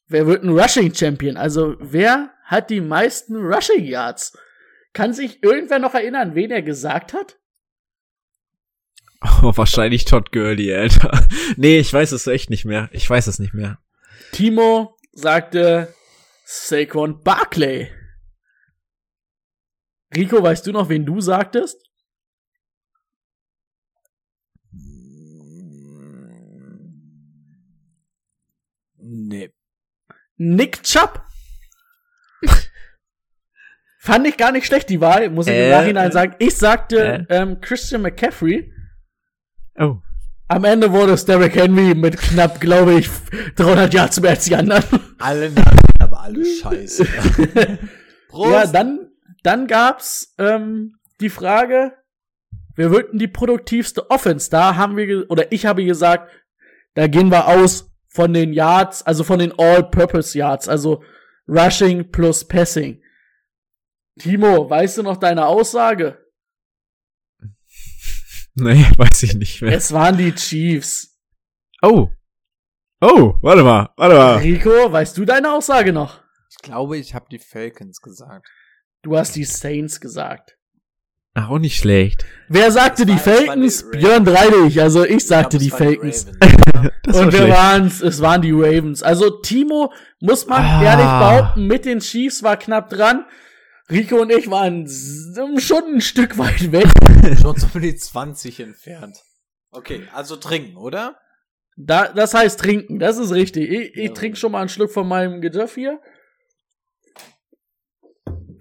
[0.07, 1.35] Wer wird ein Rushing Champion?
[1.35, 4.37] Also, wer hat die meisten Rushing Yards?
[4.93, 7.37] Kann sich irgendwer noch erinnern, wen er gesagt hat?
[9.21, 11.27] Oh, wahrscheinlich Todd Gurley, Alter.
[11.55, 12.89] Nee, ich weiß es echt nicht mehr.
[12.91, 13.79] Ich weiß es nicht mehr.
[14.31, 15.93] Timo sagte
[16.45, 17.89] Saquon Barclay.
[20.15, 21.83] Rico, weißt du noch, wen du sagtest?
[28.99, 29.51] Nee.
[30.37, 31.23] Nick Chubb?
[33.99, 36.35] Fand ich gar nicht schlecht, die Wahl, muss ich äh, im Nachhinein sagen.
[36.39, 37.35] Ich sagte äh?
[37.35, 38.71] ähm, Christian McCaffrey.
[39.77, 39.97] Oh.
[40.49, 43.09] Am Ende wurde es Derrick Henry mit knapp, glaube ich,
[43.55, 44.83] 300 Yards mehr als die anderen.
[45.19, 47.05] Alle Namen, aber alle scheiße.
[48.29, 48.51] Prost.
[48.51, 49.11] Ja, dann,
[49.43, 51.93] dann gab's ähm, die Frage,
[52.75, 54.49] wer wird denn die produktivste Offense?
[54.49, 56.31] Da haben wir, oder ich habe gesagt,
[56.93, 61.03] da gehen wir aus von den Yards, also von den All-Purpose Yards, also
[61.47, 63.01] Rushing plus Passing.
[64.17, 66.17] Timo, weißt du noch deine Aussage?
[68.57, 69.73] Nee, weiß ich nicht mehr.
[69.73, 71.15] Es waren die Chiefs.
[71.81, 72.09] Oh.
[72.99, 74.37] Oh, warte mal, warte mal.
[74.37, 76.19] Rico, weißt du deine Aussage noch?
[76.49, 78.47] Ich glaube, ich habe die Falcons gesagt.
[79.03, 80.57] Du hast die Saints gesagt.
[81.35, 82.25] Ach, auch nicht schlecht.
[82.49, 83.23] Wer sagte die waren die
[83.69, 83.83] Falcons?
[83.83, 83.91] Ravens.
[83.91, 86.25] Björn Dreidig, also ich sagte Ich die glaube, waren Falcons.
[87.05, 89.03] War Und wir waren's, es waren die Ravens.
[89.03, 90.83] Also Timo, muss man Ah.
[90.83, 93.25] ehrlich behaupten, mit den Chiefs war knapp dran.
[93.89, 94.87] Rico und ich waren
[95.59, 96.87] schon ein Stück weit weg.
[97.41, 99.17] Schon so um die 20 entfernt.
[99.71, 101.17] Okay, also trinken, oder?
[101.77, 103.69] Da, das heißt trinken, das ist richtig.
[103.69, 104.13] Ich, ich Ja.
[104.13, 106.01] trinke schon mal einen Schluck von meinem Gesöff hier.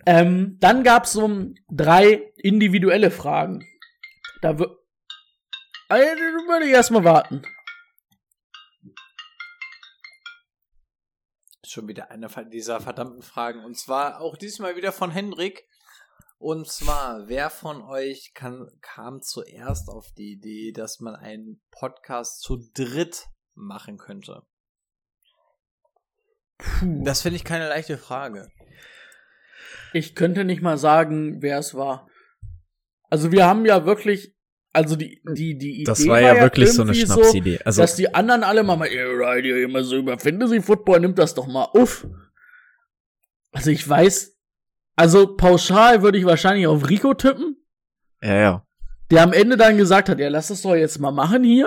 [0.05, 1.29] Ähm, dann gab's so
[1.71, 3.67] drei individuelle Fragen.
[4.43, 4.77] Da wür-
[5.89, 7.43] da würde ich erstmal warten.
[11.77, 13.63] Schon wieder eine von dieser verdammten Fragen.
[13.63, 15.69] Und zwar auch diesmal wieder von Hendrik.
[16.39, 22.41] Und zwar, wer von euch kann, kam zuerst auf die Idee, dass man einen Podcast
[22.41, 24.47] zu dritt machen könnte?
[26.57, 27.05] Puh.
[27.05, 28.51] Das finde ich keine leichte Frage.
[29.93, 32.09] Ich könnte nicht mal sagen, wer es war.
[33.11, 34.35] Also wir haben ja wirklich,
[34.77, 37.59] also die die die Idee Das war ja wirklich so eine Schnapsidee.
[37.65, 41.01] Also, dass die anderen alle mal mal, ihr redet ja immer so über Fantasy Football,
[41.01, 42.07] nimmt das doch mal auf.
[43.53, 44.37] Also ich weiß,
[44.97, 47.57] also pauschal würde ich wahrscheinlich auf Rico tippen,
[48.23, 48.67] ja, ja.
[49.11, 51.67] der am Ende dann gesagt hat, ja lass das doch jetzt mal machen hier.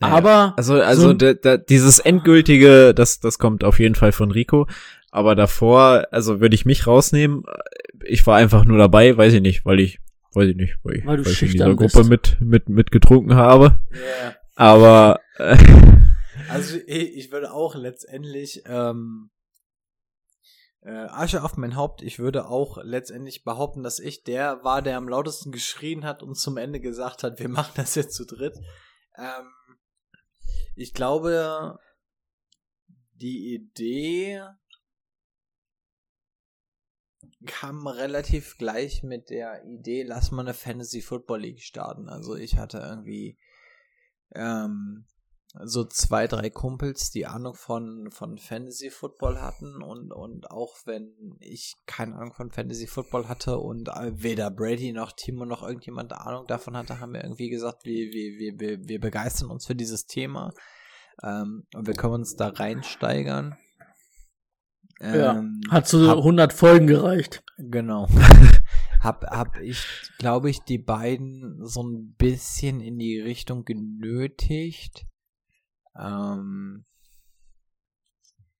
[0.00, 4.12] Ja, Aber Also, also so- da, da, dieses endgültige, das, das kommt auf jeden Fall
[4.12, 4.66] von Rico.
[5.10, 7.42] Aber davor, also würde ich mich rausnehmen.
[8.04, 9.98] Ich war einfach nur dabei, weiß ich nicht, weil ich,
[10.32, 12.10] weiß ich nicht, weil ich, Weil du weil ich in dieser Gruppe bist.
[12.10, 13.80] mit, mit, mit getrunken habe.
[13.92, 14.36] Yeah.
[14.54, 15.56] Aber äh,
[16.48, 19.30] Also ich, ich würde auch letztendlich ähm,
[20.82, 22.02] äh, Asche auf mein Haupt.
[22.02, 26.36] Ich würde auch letztendlich behaupten, dass ich der war, der am lautesten geschrien hat und
[26.36, 28.56] zum Ende gesagt hat, wir machen das jetzt zu dritt.
[29.16, 29.76] Ähm,
[30.74, 31.78] ich glaube,
[33.14, 34.42] die Idee
[37.46, 42.08] kam relativ gleich mit der Idee, lass mal eine Fantasy Football League starten.
[42.08, 43.38] Also ich hatte irgendwie
[44.34, 45.06] ähm,
[45.64, 51.36] so zwei, drei Kumpels, die Ahnung von, von Fantasy Football hatten und, und auch wenn
[51.40, 56.46] ich keine Ahnung von Fantasy Football hatte und weder Brady noch Timo noch irgendjemand Ahnung
[56.46, 60.52] davon hatte, haben wir irgendwie gesagt, wir, wir, wir, wir begeistern uns für dieses Thema
[61.22, 63.56] ähm, und wir können uns da reinsteigern.
[65.00, 67.42] Ja, Ähm, hat zu hab- 100 Folgen gereicht.
[67.56, 68.06] Genau.
[69.00, 69.84] hab, hab ich,
[70.18, 75.06] glaube ich, die beiden so ein bisschen in die Richtung genötigt.
[75.98, 76.84] Ähm,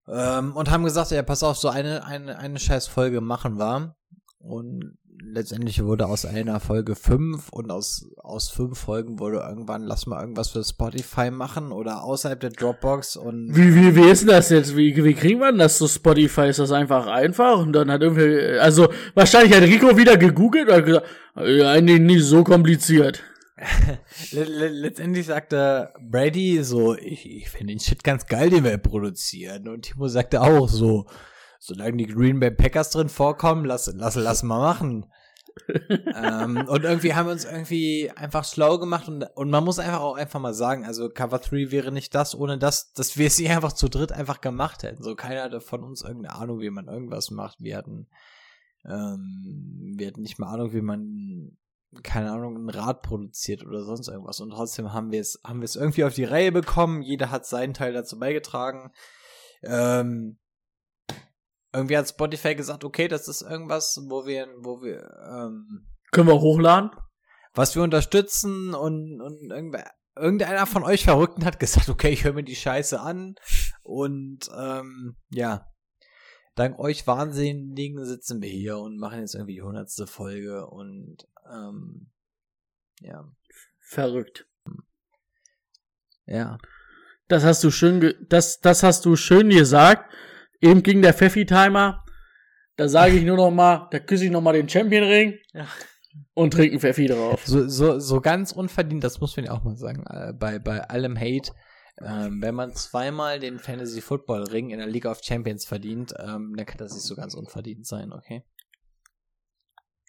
[0.08, 3.94] ähm, und haben gesagt, ja, pass auf, so eine, eine, eine scheiß Folge machen wir.
[4.38, 10.06] Und letztendlich wurde aus einer Folge fünf und aus, aus fünf Folgen wurde irgendwann, lass
[10.06, 14.28] mal irgendwas für Spotify machen oder außerhalb der Dropbox und Wie, wie, wie ist denn
[14.28, 14.76] das jetzt?
[14.76, 16.48] Wie, wie kriegen wir denn das zu Spotify?
[16.48, 17.58] Ist das einfach einfach?
[17.58, 21.06] Und dann hat irgendwie, also wahrscheinlich hat Rico wieder gegoogelt und hat gesagt,
[21.36, 23.22] ja, eigentlich nicht so kompliziert.
[24.32, 28.78] Le le letztendlich sagte Brady so, ich, ich finde den Shit ganz geil, den wir
[28.78, 29.68] produzieren.
[29.68, 31.06] Und Timo sagte auch so,
[31.60, 35.06] solange die Green Bay Packers drin vorkommen, lass, lass, lass mal machen.
[36.16, 40.00] ähm, und irgendwie haben wir uns irgendwie einfach schlau gemacht und, und man muss einfach
[40.00, 43.48] auch einfach mal sagen, also Cover 3 wäre nicht das, ohne das, dass wir sie
[43.48, 45.02] einfach zu dritt einfach gemacht hätten.
[45.02, 47.60] So keiner hatte von uns irgendeine Ahnung, wie man irgendwas macht.
[47.60, 48.08] Wir hatten,
[48.86, 51.58] ähm, wir hatten nicht mal Ahnung, wie man
[52.04, 54.40] keine Ahnung, ein Rad produziert oder sonst irgendwas.
[54.40, 57.02] Und trotzdem haben wir es, haben wir es irgendwie auf die Reihe bekommen.
[57.02, 58.92] Jeder hat seinen Teil dazu beigetragen.
[59.62, 60.38] Ähm,
[61.72, 66.40] irgendwie hat Spotify gesagt, okay, das ist irgendwas, wo wir, wo wir, ähm, Können wir
[66.40, 66.90] hochladen?
[67.54, 72.32] was wir unterstützen und, und irgendwer, irgendeiner von euch Verrückten hat gesagt, okay, ich höre
[72.32, 73.34] mir die Scheiße an
[73.82, 75.66] und ähm, ja,
[76.54, 82.10] dank euch Wahnsinnigen sitzen wir hier und machen jetzt irgendwie die hundertste Folge und ähm,
[83.00, 83.24] ja,
[83.80, 84.46] Verrückt.
[86.26, 86.58] ja.
[87.26, 90.12] Das hast du schön, ge das, das hast du schön gesagt.
[90.60, 92.04] Eben ging der Pfeffi-Timer.
[92.76, 95.66] Da sage ich nur noch mal, da küsse ich noch mal den Champion-Ring Ja.
[96.34, 97.42] und trinke einen Pfeffi drauf.
[97.46, 100.80] So, so, so ganz unverdient, das muss man ja auch mal sagen, äh, bei, bei
[100.88, 101.52] allem Hate,
[102.02, 106.54] ähm, wenn man zweimal den Fantasy Football Ring in der League of Champions verdient, ähm,
[106.56, 108.44] dann kann das nicht so ganz unverdient sein, okay?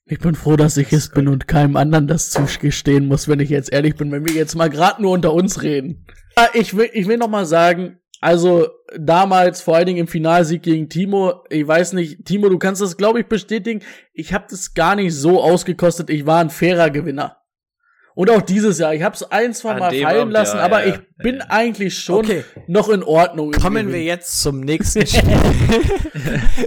[0.05, 3.49] Ich bin froh, dass ich es bin und keinem anderen das zugestehen muss, wenn ich
[3.49, 6.05] jetzt ehrlich bin, wenn wir jetzt mal gerade nur unter uns reden.
[6.35, 10.61] Ah, Ich will, ich will noch mal sagen, also damals, vor allen Dingen im Finalsieg
[10.61, 13.81] gegen Timo, ich weiß nicht, Timo, du kannst das, glaube ich, bestätigen,
[14.13, 17.37] ich habe das gar nicht so ausgekostet, ich war ein fairer Gewinner.
[18.13, 20.63] Und auch dieses Jahr, ich habe es ein, zwei An Mal fallen Abend, lassen, ja,
[20.63, 21.45] aber ja, ich bin ja.
[21.49, 22.43] eigentlich schon Okay.
[22.67, 23.51] noch in Ordnung.
[23.53, 25.37] Kommen wir jetzt zum nächsten Spiel.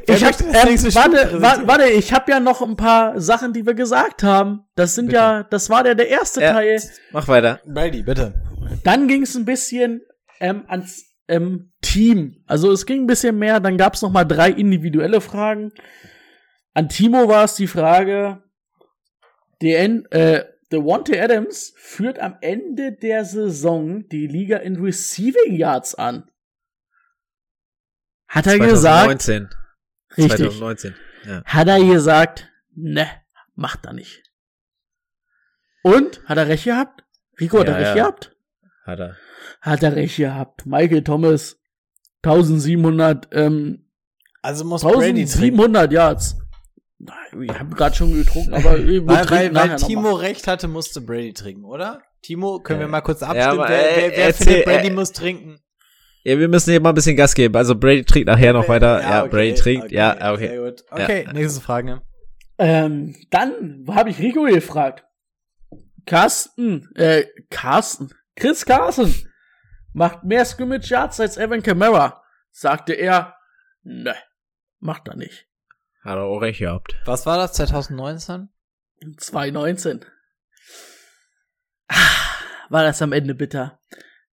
[0.06, 0.48] Ich hab, ähm,
[0.94, 4.64] warte, warte, warte, ich habe ja noch ein paar Sachen, die wir gesagt haben.
[4.74, 5.16] Das sind Bitte.
[5.18, 6.54] ja, das war der, der erste Ja.
[6.54, 6.82] Teil.
[7.12, 7.60] Mach weiter.
[7.66, 8.34] Brady, bitte.
[8.82, 10.00] Dann ging es ein bisschen
[10.40, 12.42] ähm, ans ähm, Team.
[12.46, 13.60] Also es ging ein bisschen mehr.
[13.60, 15.72] Dann gab es noch mal drei individuelle Fragen.
[16.74, 18.42] An Timo war es die Frage,
[19.62, 26.28] der, äh, Devontae Adams führt am Ende der Saison die Liga in Receiving Yards an.
[28.26, 29.22] Hat er gesagt?
[29.22, 29.48] 2019.
[30.16, 30.36] Richtig.
[30.36, 30.94] 2019.
[31.26, 31.44] Ja.
[31.44, 33.06] Hat er gesagt, ne,
[33.54, 34.22] macht er nicht.
[35.82, 36.24] Und?
[36.24, 37.04] Hat er recht gehabt?
[37.38, 38.02] Rico, hat Ja, er recht ja.
[38.02, 38.33] gehabt?
[38.84, 39.16] Hat er.
[39.60, 40.66] Hat er recht gehabt.
[40.66, 41.56] Michael Thomas,
[42.22, 43.86] 1700, ähm,
[44.42, 45.60] Also muss Brady trinken.
[45.60, 46.36] 1700 Yards.
[46.98, 51.32] Nein, Ich habe gerade schon getrunken, aber Weil, weil, weil Timo recht hatte, musste Brady
[51.32, 52.02] trinken, oder?
[52.22, 53.60] Timo, können wir Äh, mal kurz ja, abstimmen?
[53.60, 55.60] aber, wer äh, wer, wer erzähl, findet, Brady äh, muss trinken?
[56.22, 57.54] Ja, wir müssen hier mal ein bisschen Gas geben.
[57.54, 59.00] Also Brady trinkt nachher noch weiter.
[59.02, 59.84] Ja, okay, Brady trinkt.
[59.86, 60.48] okay, ja, okay.
[60.48, 60.84] Sehr gut.
[60.90, 62.00] Okay, nächste Frage.
[62.56, 65.04] Ähm, dann habe ich Rico gefragt.
[66.06, 69.14] Carsten, äh, Carsten, Chris Carson
[69.92, 72.22] macht mehr Scrimmage Yards als Evan Kamara.
[72.50, 73.36] Sagte er,
[73.82, 74.14] ne,
[74.80, 75.46] macht er nicht.
[76.04, 76.94] Hat er auch recht gehabt.
[77.04, 78.48] Was war das, 2019?
[79.18, 80.04] 2019.
[81.88, 81.94] Ah,
[82.70, 83.80] War das am Ende bitter.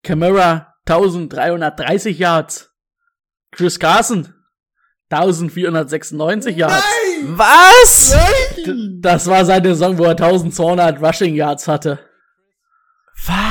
[0.03, 2.73] Camara 1330 Yards.
[3.51, 4.33] Chris Carson
[5.09, 6.83] 1496 Yards.
[7.23, 8.15] Was?
[8.57, 11.99] D- Das war seine Saison, wo er 1200 Rushing Yards hatte.
[13.25, 13.50] Was?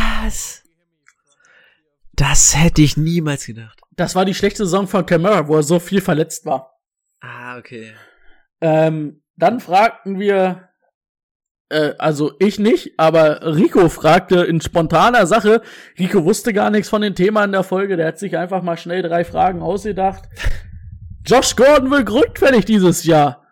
[2.12, 3.80] Das hätte ich niemals gedacht.
[3.96, 6.78] Das war die schlechte Saison von Camara, wo er so viel verletzt war.
[7.20, 7.92] Ah, okay.
[8.60, 10.68] Ähm, dann fragten wir,
[11.70, 15.62] äh, also ich nicht, aber Rico fragte in spontaner Sache.
[15.98, 18.76] Rico wusste gar nichts von dem Thema in der Folge, der hat sich einfach mal
[18.76, 20.24] schnell drei Fragen ausgedacht.
[21.26, 23.46] Josh Gordon wird rückfällig dieses Jahr.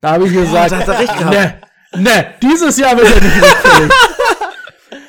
[0.00, 1.30] Da habe ich gesagt, gehabt.
[1.30, 1.60] ne,
[1.96, 3.92] ne, dieses Jahr wird er nicht rückfällig.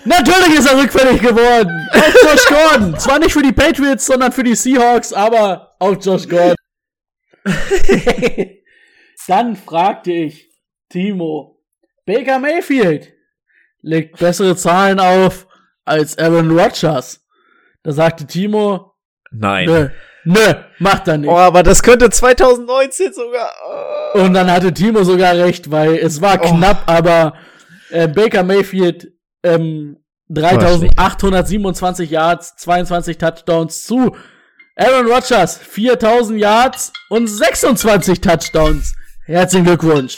[0.06, 1.88] Natürlich ist er rückfällig geworden.
[1.94, 3.00] Auf Josh Gordon.
[3.00, 6.56] Zwar nicht für die Patriots, sondern für die Seahawks, aber auf Josh Gordon.
[9.28, 10.50] Dann fragte ich
[10.90, 11.62] Timo,
[12.06, 13.14] Baker Mayfield
[13.82, 15.48] legt bessere Zahlen auf
[15.86, 17.22] als Aaron Rodgers.
[17.84, 18.94] Da sagte Timo,
[19.32, 19.66] Nein.
[19.66, 19.90] nö,
[20.26, 21.30] nö, macht er nicht.
[21.30, 23.50] Oh, aber das könnte 2019 sogar.
[24.16, 24.20] Oh.
[24.22, 26.48] Und dann hatte Timo sogar recht, weil es war Oh.
[26.50, 27.36] knapp, aber
[27.90, 29.13] äh, Baker Mayfield
[29.44, 29.98] ähm,
[30.30, 34.16] 3827 Yards, 22 Touchdowns zu
[34.76, 38.94] Aaron Rodgers 4000 Yards und 26 Touchdowns.
[39.26, 40.16] Herzlichen Glückwunsch.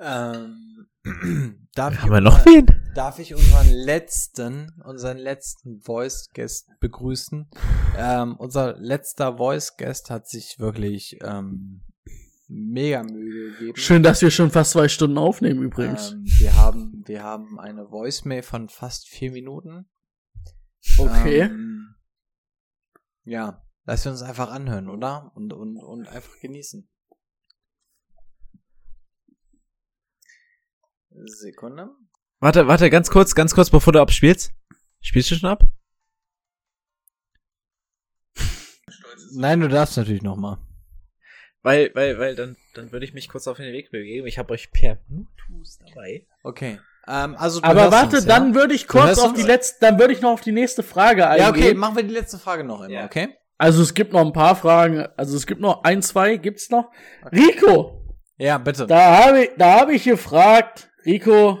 [0.00, 0.88] Ähm,
[1.74, 2.66] darf, ich Haben wir noch wen?
[2.94, 7.48] darf ich unseren letzten, unseren letzten Voice Guest begrüßen?
[7.96, 11.82] Ähm, unser letzter Voice Guest hat sich wirklich ähm,
[12.48, 13.76] mega Mühe gegeben.
[13.76, 16.12] Schön, dass wir schon fast zwei Stunden aufnehmen übrigens.
[16.12, 19.86] Ähm, wir haben, wir haben eine Voicemail von fast vier Minuten.
[20.98, 21.40] Okay.
[21.42, 21.94] Ähm,
[23.24, 25.32] ja, lass wir uns einfach anhören, oder?
[25.34, 26.88] Und, und, und einfach genießen.
[31.24, 31.90] Sekunde.
[32.40, 34.52] Warte, warte, ganz kurz, ganz kurz, bevor du abspielst.
[35.00, 35.64] Spielst du schon ab?
[39.32, 40.65] Nein, du darfst natürlich noch mal.
[41.66, 44.24] Weil, weil, weil, dann, dann würde ich mich kurz auf den Weg bewegen.
[44.28, 46.24] Ich habe euch per Bluetooth dabei.
[46.44, 46.78] Okay.
[47.08, 48.54] Ähm, also du Aber warte, uns, dann ja?
[48.54, 51.44] würde ich kurz auf die letzte, dann würde ich noch auf die nächste Frage eingehen.
[51.44, 53.04] Ja, okay, machen wir die letzte Frage noch immer, Ja.
[53.06, 53.30] okay?
[53.58, 55.08] Also es gibt noch ein paar Fragen.
[55.16, 56.92] Also es gibt noch ein, zwei, gibt's noch.
[57.32, 58.00] Rico,
[58.38, 58.86] Ja, bitte.
[58.86, 61.58] da habe ich, da habe ich gefragt, Rico,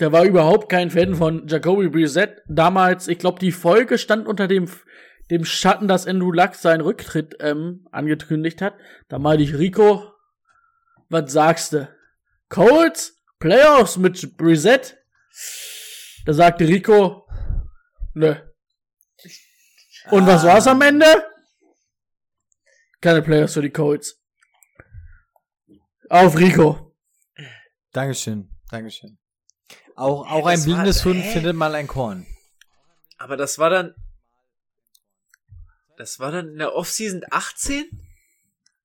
[0.00, 2.42] der war überhaupt kein Fan von Jacoby Brissett.
[2.48, 4.68] Damals, ich glaube, die Folge stand unter dem,
[5.30, 8.74] dem Schatten, dass Andrew Luck seinen Rücktritt ähm, angekündigt hat.
[9.08, 10.12] Da meinte ich, Rico,
[11.08, 11.88] was sagst du?
[12.48, 13.16] Colts?
[13.38, 14.98] Playoffs mit Brissett?
[16.26, 17.26] Da sagte Rico,
[18.14, 18.34] Nö.
[20.10, 21.06] Und was war's am Ende?
[23.00, 24.20] Keine Players für die Colts.
[26.08, 26.94] Auf Rico.
[27.92, 29.18] Dankeschön, Dankeschön.
[29.94, 31.32] Auch, auch ein war- blindes Huhn hä?
[31.32, 32.26] findet mal ein Korn.
[33.18, 33.94] Aber das war dann.
[36.00, 37.84] Das war dann in der Offseason 18?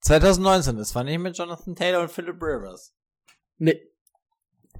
[0.01, 2.93] 2019, das war nicht mit Jonathan Taylor und Philip Rivers.
[3.57, 3.81] Nee.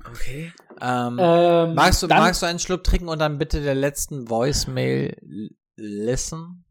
[0.05, 0.51] Okay.
[0.81, 5.15] Ähm, Ähm, magst, du, magst du einen Schluck trinken und dann bitte der letzten Voicemail
[5.77, 6.65] listen?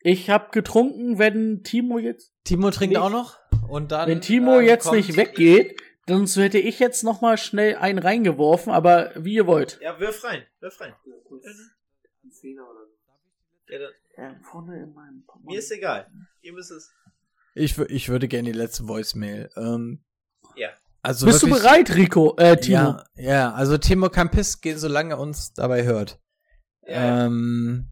[0.00, 2.32] Ich hab getrunken, wenn Timo jetzt.
[2.44, 3.38] Timo trinkt nicht- auch noch?
[3.68, 7.36] Und dann, Wenn Timo ähm, jetzt nicht weggeht, dann so hätte ich jetzt noch mal
[7.36, 9.78] schnell einen reingeworfen, aber wie ihr wollt.
[9.82, 10.44] Ja, wirf rein.
[10.60, 10.94] Wirf rein.
[13.68, 13.92] Ja, dann,
[15.44, 16.10] mir ist egal.
[16.42, 16.90] Ihr müsst es.
[17.54, 19.50] Ich, ich würde gerne die letzte Voicemail.
[19.56, 20.04] Ähm,
[20.56, 20.70] Ja.
[21.02, 22.34] also Bist du bereit, Rico?
[22.36, 22.76] Äh, Timo.
[22.76, 26.20] Ja, ja, also Timo kann piss gehen, solange er uns dabei hört.
[26.86, 27.26] Ja.
[27.26, 27.90] Ähm,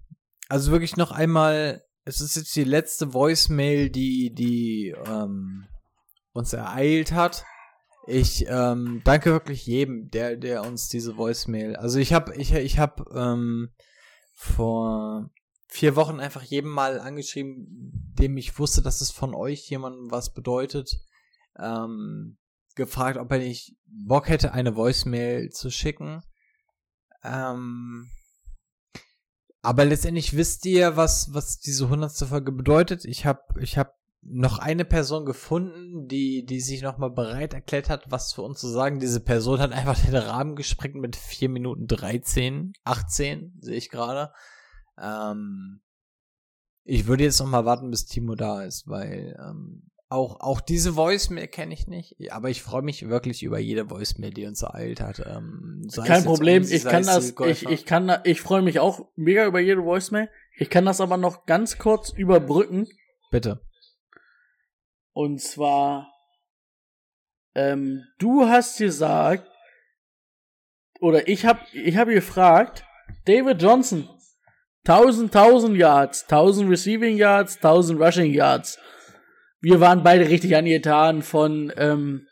[0.48, 5.66] also wirklich noch einmal, es ist jetzt die letzte Voicemail, die, die ähm,
[6.32, 7.44] uns ereilt hat.
[8.08, 11.76] Ich ähm, danke wirklich jedem, der, der uns diese Voicemail.
[11.76, 13.70] Also ich habe, ich, ich habe ähm,
[14.34, 15.30] vor
[15.72, 20.34] vier Wochen einfach jedem mal angeschrieben, dem ich wusste, dass es von euch jemandem was
[20.34, 21.00] bedeutet.
[21.58, 22.36] Ähm,
[22.74, 26.22] gefragt, ob er nicht Bock hätte, eine Voicemail zu schicken.
[27.24, 28.10] Ähm,
[29.62, 33.06] aber letztendlich wisst ihr, was, was diese hundertste Folge bedeutet.
[33.06, 38.10] Ich habe ich hab noch eine Person gefunden, die, die sich nochmal bereit erklärt hat,
[38.10, 39.00] was für uns zu sagen.
[39.00, 44.32] Diese Person hat einfach den Rahmen gesprengt mit 4 Minuten 13, 18, sehe ich gerade.
[45.00, 45.80] Ähm,
[46.84, 50.94] ich würde jetzt noch mal warten, bis Timo da ist, weil ähm, auch, auch diese
[50.94, 55.00] Voicemail kenne ich nicht, aber ich freue mich wirklich über jede Voicemail, die uns ereilt
[55.00, 55.20] hat.
[55.20, 59.46] Ähm, Kein Problem, uns, ich kann das, ich, ich kann, ich freue mich auch mega
[59.46, 60.28] über jede Voicemail.
[60.58, 62.86] Ich kann das aber noch ganz kurz überbrücken.
[63.30, 63.62] Bitte.
[65.12, 66.12] Und zwar,
[67.54, 69.48] ähm, du hast gesagt,
[71.00, 72.84] oder ich hab, ich habe gefragt,
[73.24, 74.08] David Johnson,
[74.84, 78.78] 1000, 1000 Yards, 1000 Receiving Yards, 1000 Rushing Yards.
[79.60, 82.26] Wir waren beide richtig angetan von, ähm,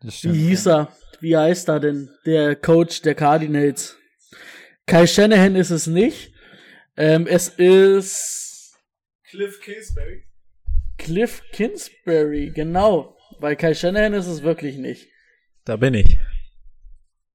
[0.00, 0.78] Das wie stimmt, hieß ja.
[0.80, 0.92] er?
[1.20, 2.10] Wie heißt er denn?
[2.24, 3.96] Der Coach der Cardinals.
[4.86, 6.32] Kai Shanahan ist es nicht.
[6.96, 8.78] Ähm, es ist
[9.28, 10.24] Cliff Kingsbury.
[10.96, 13.16] Cliff Kingsbury, genau.
[13.40, 15.08] Weil Kai Shanahan ist es wirklich nicht.
[15.64, 16.18] Da bin ich.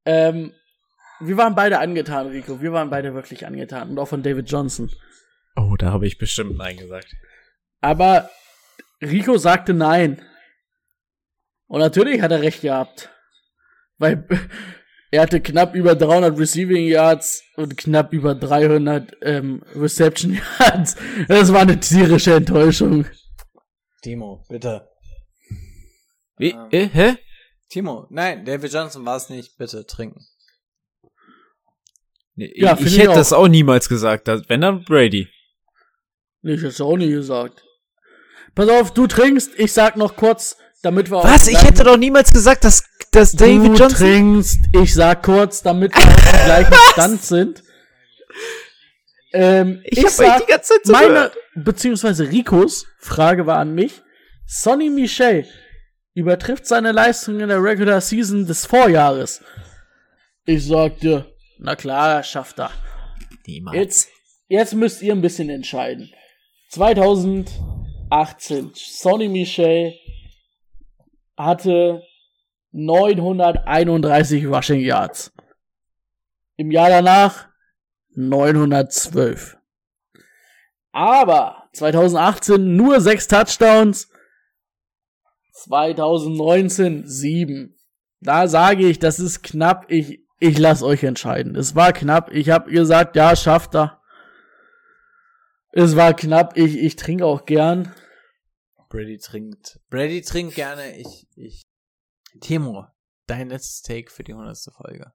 [0.06, 0.54] Ähm,
[1.28, 2.62] wir waren beide angetan, Rico.
[2.62, 3.92] Wir waren beide wirklich angetan.
[3.92, 4.92] Und auch von David Johnson.
[5.56, 7.14] Oh, da habe ich bestimmt Nein gesagt.
[7.82, 8.30] Aber
[9.02, 10.22] Rico sagte nein.
[11.68, 13.10] Und natürlich hat er recht gehabt.
[13.98, 14.28] Weil
[15.12, 20.96] er hatte knapp über 300 Receiving Yards und knapp über 300 ähm, Reception Yards.
[21.28, 23.06] Das war eine tierische Enttäuschung.
[24.02, 24.90] Timo, bitte.
[26.38, 26.52] Wie?
[26.52, 26.68] Ähm.
[26.72, 27.16] Äh, hä?
[27.70, 29.58] Timo, nein, David Johnson war es nicht.
[29.58, 30.26] Bitte trinken.
[32.36, 33.16] Nee, Ja, ich, ich ich hätte auch.
[33.16, 34.28] das auch niemals gesagt.
[34.48, 35.28] Wenn dann Brady.
[36.42, 37.64] Nee, ich hab's auch nie gesagt.
[38.56, 41.48] Pass auf, du trinkst, ich sag noch kurz, damit wir Was?
[41.48, 43.90] Ich hätte doch niemals gesagt, dass, dass David du Johnson.
[43.98, 47.64] trinkst, ich sag kurz, damit wir auf dem gleichen Stand sind.
[49.34, 51.38] Ähm, Ich ich hab sag, euch die ganze Zeit meine, zugehört.
[51.56, 54.02] beziehungsweise Ricos Frage war an mich.
[54.46, 55.46] Sonny Michel
[56.14, 59.42] übertrifft seine Leistung in der Regular Season des Vorjahres.
[60.46, 61.33] Ich sagte,
[61.64, 62.70] na klar, schafft er.
[63.48, 63.76] Niemals.
[63.76, 64.10] Jetzt,
[64.48, 66.12] jetzt müsst ihr ein bisschen entscheiden.
[66.70, 69.94] 2018, Sonny Michel
[71.38, 72.04] hatte
[72.72, 75.34] 931 Rushing Yards.
[76.58, 77.48] Im Jahr danach
[78.16, 79.58] 912.
[80.92, 84.10] Aber 2018 nur 6 Touchdowns.
[85.54, 87.76] 2019 7.
[88.22, 89.86] Da sage ich, das ist knapp.
[89.90, 91.56] Ich, ich lasse euch entscheiden.
[91.56, 92.30] Es war knapp.
[92.32, 94.02] Ich habe gesagt, ja, schafft er.
[95.72, 96.58] Es war knapp.
[96.58, 97.96] Ich, ich trinke auch gern.
[98.90, 99.80] Brady trinkt.
[99.90, 100.98] Brady trinkt gerne.
[100.98, 101.64] Ich, ich.
[102.42, 102.86] Timo,
[103.26, 105.14] dein letztes Take für die hundertste Folge.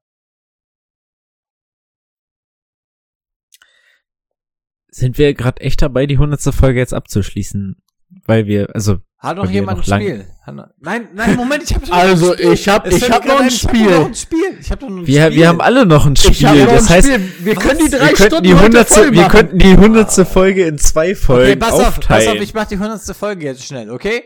[4.87, 7.83] Sind wir gerade echt dabei, die hundertste Folge jetzt abzuschließen?
[8.25, 8.97] Weil wir, also.
[9.21, 10.27] Hat noch jemand ein lang- Spiel?
[10.47, 13.89] Noch, nein, nein, Moment, ich habe Also, ich hab- ich hab noch ein Spiel.
[13.91, 14.57] noch ein Spiel.
[14.61, 15.35] Ich habe noch ein Wir, Spiel.
[15.37, 16.31] wir haben alle noch ein Spiel.
[16.31, 17.31] Ich habe noch das ein heißt, Spiel.
[17.39, 17.63] Wir was?
[17.63, 21.43] können die drei wir Stunden die hundertste, wir könnten die hundertste Folge in zwei Folgen
[21.51, 22.25] Okay, pass auf, aufteilen.
[22.25, 24.23] pass auf, ich mach die hundertste Folge jetzt schnell, okay?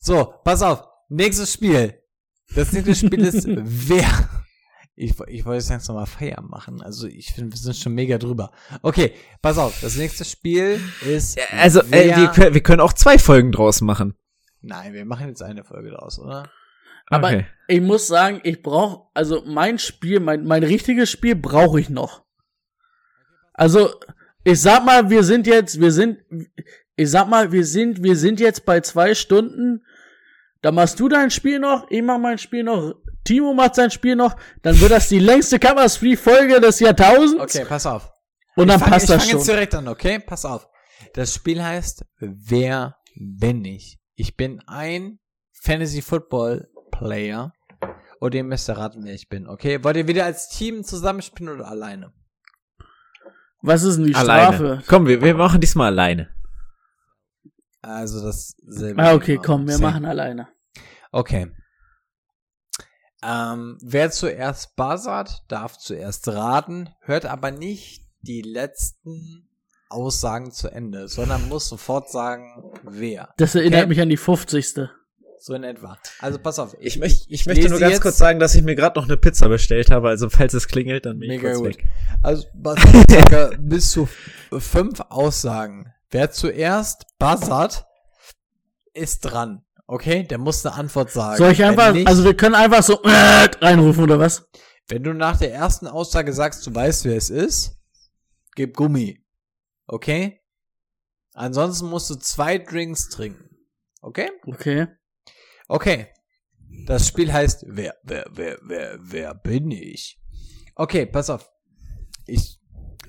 [0.00, 0.84] So, pass auf.
[1.10, 1.94] Nächstes Spiel.
[2.54, 4.06] Das nächste Spiel ist, wer,
[4.96, 6.80] Ich, ich wollte jetzt langsam mal Feier machen.
[6.82, 8.50] Also ich finde, wir sind schon mega drüber.
[8.82, 9.12] Okay,
[9.42, 9.74] pass auf.
[9.82, 11.38] Das nächste Spiel ist.
[11.58, 14.14] Also, äh, wir, wir können auch zwei Folgen draus machen.
[14.62, 16.50] Nein, wir machen jetzt eine Folge draus, oder?
[17.06, 17.46] Aber Okay.
[17.68, 22.24] ich muss sagen, ich brauche, also mein Spiel, mein, mein richtiges Spiel brauche ich noch.
[23.52, 23.90] Also,
[24.44, 26.18] ich sag mal, wir sind jetzt, wir sind,
[26.96, 29.84] ich sag mal, wir sind, wir sind jetzt bei zwei Stunden.
[30.62, 34.14] Da machst du dein Spiel noch, ich mach mein Spiel noch, Timo macht sein Spiel
[34.16, 37.56] noch, dann wird das die längste Covers Free Folge des Jahrtausends.
[37.56, 38.10] Okay, pass auf.
[38.56, 39.38] Und dann ich fang, passt ich das fang schon.
[39.40, 40.18] jetzt direkt an, okay?
[40.20, 40.68] Pass auf.
[41.14, 43.98] Das Spiel heißt Wer bin ich?
[44.20, 45.18] Ich bin ein
[45.62, 47.54] Fantasy Football Player
[48.18, 49.82] und ihr müsst erraten, wer ich bin, okay?
[49.82, 52.12] Wollt ihr wieder als Team zusammenspielen oder alleine?
[53.62, 54.56] Was ist denn die Alleine.
[54.56, 54.82] Strafe?
[54.86, 56.28] Komm, wir, wir machen diesmal alleine.
[57.80, 59.02] Also dasselbe.
[59.02, 59.42] Ah, okay, Thema.
[59.42, 59.86] komm, wir Same.
[59.90, 60.48] machen alleine.
[61.12, 61.50] Okay.
[63.22, 69.49] Ähm, wer zuerst buzzert, darf zuerst raten, hört aber nicht die letzten
[69.90, 73.28] Aussagen zu Ende, sondern muss sofort sagen, wer.
[73.36, 73.88] Das erinnert Okay?
[73.88, 74.88] mich an die 50.
[75.42, 75.96] So in etwa.
[76.18, 76.76] Also pass auf.
[76.80, 79.48] Ich, möcht, ich möchte nur ganz kurz sagen, dass ich mir gerade noch eine Pizza
[79.48, 80.08] bestellt habe.
[80.10, 81.78] Also falls es klingelt, dann bin ich Mega kurz gut.
[81.78, 81.84] weg.
[82.22, 84.06] Also pass auf, circa bis zu
[84.58, 85.92] fünf Aussagen.
[86.10, 87.86] Wer zuerst buzzert,
[88.92, 89.62] ist dran.
[89.86, 90.24] Okay?
[90.24, 91.38] Der muss eine Antwort sagen.
[91.38, 94.46] Soll ich einfach, nicht- also wir können einfach so äh, reinrufen oder was?
[94.88, 97.76] Wenn du nach der ersten Aussage sagst, du weißt, wer es ist,
[98.56, 99.19] gib Gummi.
[99.90, 100.40] Okay?
[101.32, 103.56] Ansonsten musst du zwei Drinks trinken.
[104.02, 104.30] Okay?
[104.46, 104.86] Okay.
[105.66, 106.12] Okay.
[106.86, 110.20] Das Spiel heißt, wer, wer, wer, wer, wer bin ich?
[110.76, 111.50] Okay, pass auf.
[112.26, 112.60] Ich,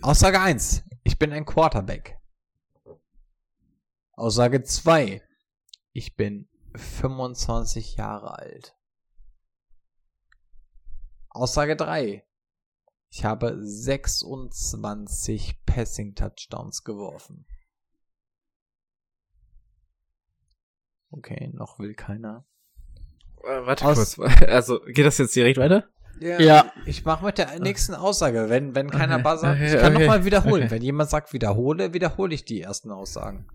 [0.01, 0.83] Aussage 1.
[1.03, 2.17] Ich bin ein Quarterback.
[4.13, 5.21] Aussage 2.
[5.93, 8.75] Ich bin 25 Jahre alt.
[11.29, 12.25] Aussage 3.
[13.13, 17.45] Ich habe 26 Passing Touchdowns geworfen.
[21.09, 22.45] Okay, noch will keiner.
[23.43, 24.41] Äh, warte Aus- kurz.
[24.47, 25.89] Also, geht das jetzt direkt weiter?
[26.19, 26.71] Ja.
[26.85, 29.55] Ich mache mit der nächsten Aussage, wenn, wenn keiner Okay, buzzert.
[29.55, 30.63] okay, ich kann okay, nochmal wiederholen.
[30.63, 30.71] okay.
[30.71, 33.47] Wenn jemand sagt wiederhole, wiederhole ich die ersten Aussagen.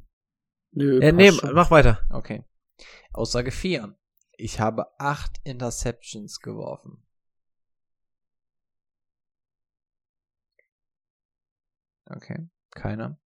[0.72, 1.54] Nö, Äh, nee, schon.
[1.54, 2.00] mach weiter.
[2.10, 2.44] Okay.
[3.12, 3.96] Aussage 4.
[4.36, 7.05] Ich habe acht Interceptions geworfen.
[12.06, 13.18] Okay, keiner.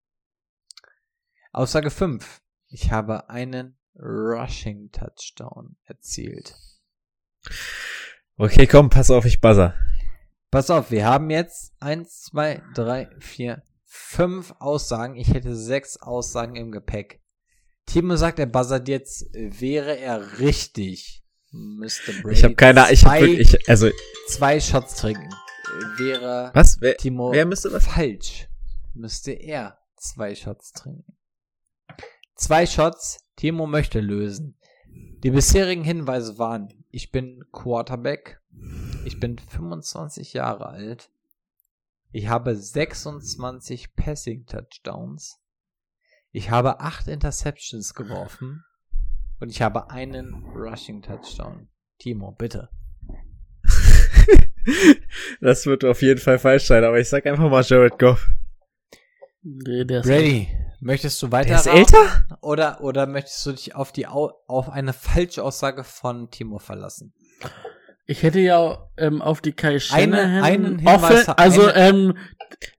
[1.52, 2.42] Aussage 5.
[2.68, 6.54] Ich habe einen Rushing Touchdown erzielt.
[8.36, 9.74] Okay, komm, pass auf, ich buzzer.
[10.50, 15.16] Pass auf, wir haben jetzt eins, zwei, drei, vier, fünf Aussagen.
[15.16, 17.20] Ich hätte sechs Aussagen im Gepäck.
[17.86, 21.24] Timo sagt, er buzzert jetzt, wäre er richtig.
[21.50, 23.90] Müsste Brady Ich habe keine, ich habe wirklich, ich, also,
[24.28, 25.28] zwei Shots trinken.
[25.96, 26.80] Wäre was?
[26.80, 27.86] Wer, Timo wer müsste was?
[27.86, 28.48] falsch,
[28.98, 31.16] müsste er zwei Shots trinken.
[32.34, 34.56] Zwei Shots, Timo möchte lösen.
[35.22, 38.40] Die bisherigen Hinweise waren, ich bin Quarterback,
[39.04, 41.10] ich bin 25 Jahre alt,
[42.10, 45.40] ich habe 26 Passing Touchdowns,
[46.30, 48.64] ich habe 8 Interceptions geworfen
[49.40, 51.68] und ich habe einen Rushing Touchdown.
[51.98, 52.70] Timo, bitte.
[55.40, 58.28] das wird auf jeden Fall falsch sein, aber ich sag einfach mal Jared Goff.
[59.42, 60.48] Nee, der ist Ready.
[60.80, 62.24] Möchtest du weiter Der ist älter?
[62.40, 67.12] Oder, oder möchtest du dich auf die Au auf eine falsche Aussage von Timo verlassen?
[68.06, 70.94] Ich hätte ja ähm, auf die Kai Shanahan einen Hinweis-
[71.28, 72.16] offen, also eine- ähm,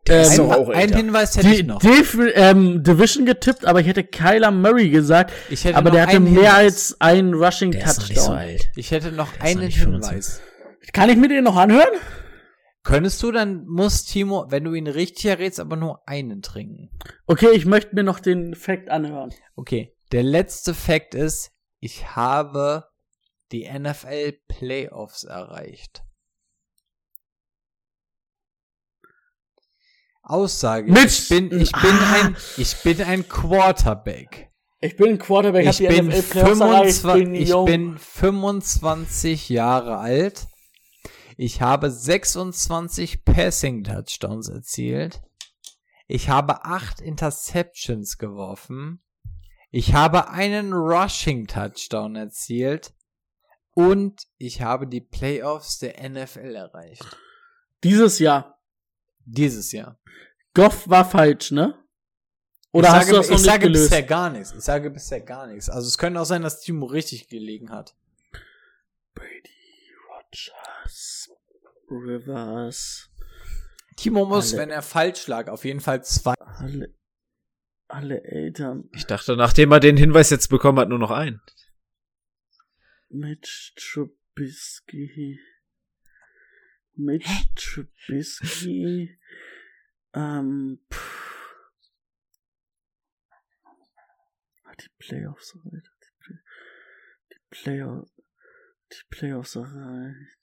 [0.07, 0.97] Der ähm, Ein älter.
[0.97, 1.79] Hinweis hätte ich die, noch.
[1.79, 6.15] die ähm, Division getippt, aber ich hätte Kyler Murray gesagt, Ich hätte aber der hatte
[6.15, 6.95] einen mehr Hinweis.
[6.95, 8.37] als einen Rushing Der ist noch nicht so Touchdown.
[8.37, 8.69] alt.
[8.75, 10.39] Ich hätte noch ist einen noch Hinweis.
[10.41, 10.93] 25.
[10.93, 11.89] Kann ich mir den noch anhören?
[12.83, 16.89] Könntest du, dann muss Timo, wenn du ihn richtig errätst, aber nur einen trinken.
[17.27, 19.33] Okay, ich möchte mir noch den Fact anhören.
[19.55, 19.93] Okay.
[20.11, 22.85] Der letzte Fakt ist, ich habe
[23.51, 26.03] die NFL Playoffs erreicht.
[30.23, 30.91] Aussage.
[30.91, 32.13] Mit- ich bin, ich bin Ah.
[32.25, 34.51] ein, ich bin ein Quarterback.
[34.81, 39.97] Ich bin ein Quarterback, Ich bin, NFL Playoffs erreicht, 25, bin ich bin 25 Jahre
[39.97, 40.47] alt.
[41.41, 45.21] Ich habe 26 Passing Touchdowns erzielt.
[46.05, 49.01] Ich habe 8 Interceptions geworfen.
[49.71, 52.93] Ich habe einen Rushing Touchdown erzielt.
[53.73, 57.05] Und ich habe die Playoffs der NFL erreicht.
[57.85, 58.59] Dieses Jahr.
[59.23, 59.97] Dieses Jahr.
[60.53, 61.81] Goff war falsch, ne?
[62.73, 63.89] Oder ich hast sage, du das noch ich nicht sage gelöst?
[63.89, 64.51] bisher gar nichts.
[64.51, 65.69] Ich sage bisher gar nichts.
[65.69, 67.95] Also es könnte auch sein, dass Timo richtig gelegen hat.
[70.31, 71.29] Brady Rogers.
[71.89, 73.09] Rivers.
[73.97, 76.33] Timo muss, Alle- wenn er falsch lag, auf jeden Fall zwei.
[76.39, 76.93] Alle,
[77.87, 78.89] alle Eltern.
[78.93, 81.41] Ich dachte, nachdem er den Hinweis jetzt bekommen hat, nur noch einen.
[83.09, 85.39] Mitch Trubisky.
[86.93, 89.19] Mitch Trubisky.
[90.13, 91.17] Ähm, pff.
[94.81, 95.89] Die Playoffs erreicht.
[96.03, 96.37] Die, Play
[97.33, 98.18] die Playoffs.
[98.91, 100.39] Die Playoffs erreicht.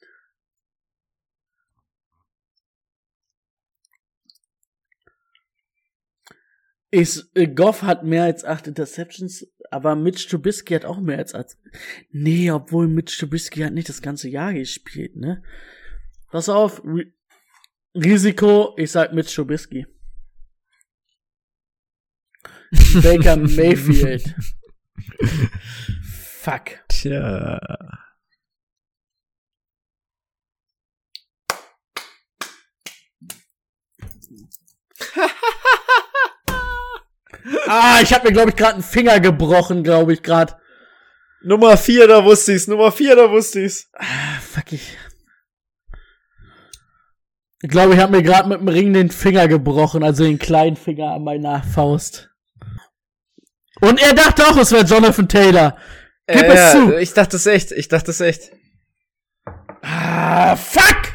[6.93, 11.35] Ist, äh, Goff hat mehr als acht Interceptions, aber Mitch Trubisky hat auch mehr als
[11.35, 11.57] acht.
[12.11, 15.43] Nee, obwohl Mitch Trubisky hat nicht das ganze Jahr gespielt, ne?
[16.31, 17.13] Pass auf, Ri
[17.95, 19.87] Risiko, ich sag Mitch Trubisky.
[23.03, 24.35] Baker Mayfield.
[26.03, 26.85] Fuck.
[26.89, 28.06] Tja.
[37.69, 40.57] Ah, ich habe mir glaube ich gerade einen Finger gebrochen, glaube ich gerade.
[41.43, 42.67] Nummer 4, da wusste ich's.
[42.67, 43.89] Nummer 4, da wusste ich's.
[43.95, 44.97] Ah, fuck ich.
[47.63, 50.77] Ich glaube, ich habe mir gerade mit dem Ring den Finger gebrochen, also den kleinen
[50.77, 52.31] Finger an meiner Faust.
[53.81, 55.77] Und er dachte auch, es wäre Jonathan Taylor.
[56.27, 56.97] Gib Äh, es zu.
[56.99, 57.71] ich dachte es echt.
[57.73, 58.51] Ich dachte es echt.
[59.83, 61.13] Ah, fuck!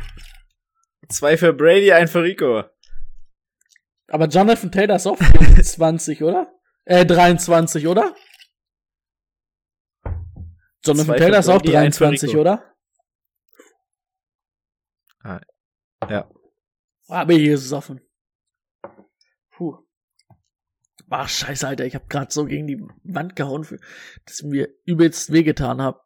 [1.10, 2.64] Zwei für Brady, ein für Rico.
[4.12, 6.54] Aber Jonathan Taylor ist auch 24, oder?
[6.84, 8.14] Äh, 23, oder?
[10.84, 12.42] Jonathan Zwei Taylor ist auch Brady, eins für 23, Rico.
[12.42, 12.76] oder?
[16.10, 16.30] Ja.
[17.08, 18.02] Aber hier ist es offen.
[19.52, 19.78] Puh.
[21.10, 21.86] Ach, scheiße, Alter.
[21.86, 23.66] Ich habe gerade so gegen die Wand gehauen,
[24.26, 26.06] dass ich mir übelst wehgetan hab.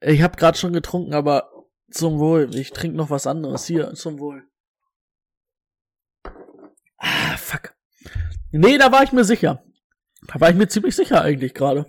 [0.00, 1.50] Ich habe gerade schon getrunken, aber
[1.90, 2.54] zum Wohl.
[2.54, 3.66] Ich trinke noch was anderes.
[3.66, 4.44] Hier, zum Wohl.
[7.02, 7.74] Ah, fuck.
[8.52, 9.62] Nee, da war ich mir sicher.
[10.28, 11.86] Da war ich mir ziemlich sicher eigentlich gerade.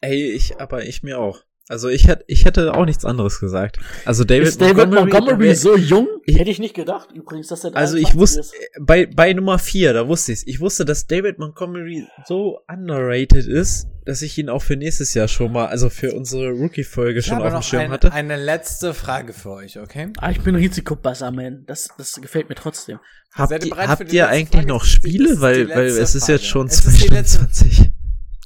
[0.00, 1.42] Ey, ich, aber ich mir auch.
[1.68, 3.78] Also ich hätte, ich hätte auch nichts anderes gesagt.
[4.04, 6.08] Also David, ist David Montgomery, Montgomery so jung?
[6.26, 8.54] Ich, hätte ich nicht gedacht, übrigens, dass er Also ich wusste, ist.
[8.78, 10.46] bei, bei Nummer vier, da wusste ich's.
[10.46, 15.26] Ich wusste, dass David Montgomery so underrated ist, dass ich ihn auch für nächstes Jahr
[15.26, 18.12] schon mal, also für unsere Rookie-Folge schon auf dem Schirm ein, hatte.
[18.12, 20.12] Eine letzte Frage für euch, okay?
[20.18, 21.64] Ah, ich bin Risikobuzzer-Man.
[21.66, 22.98] Das, das gefällt mir trotzdem.
[23.32, 24.68] Habt, ihr, habt ihr eigentlich Frage?
[24.68, 25.40] noch Spiele?
[25.40, 27.90] Weil, weil es ist jetzt schon 22.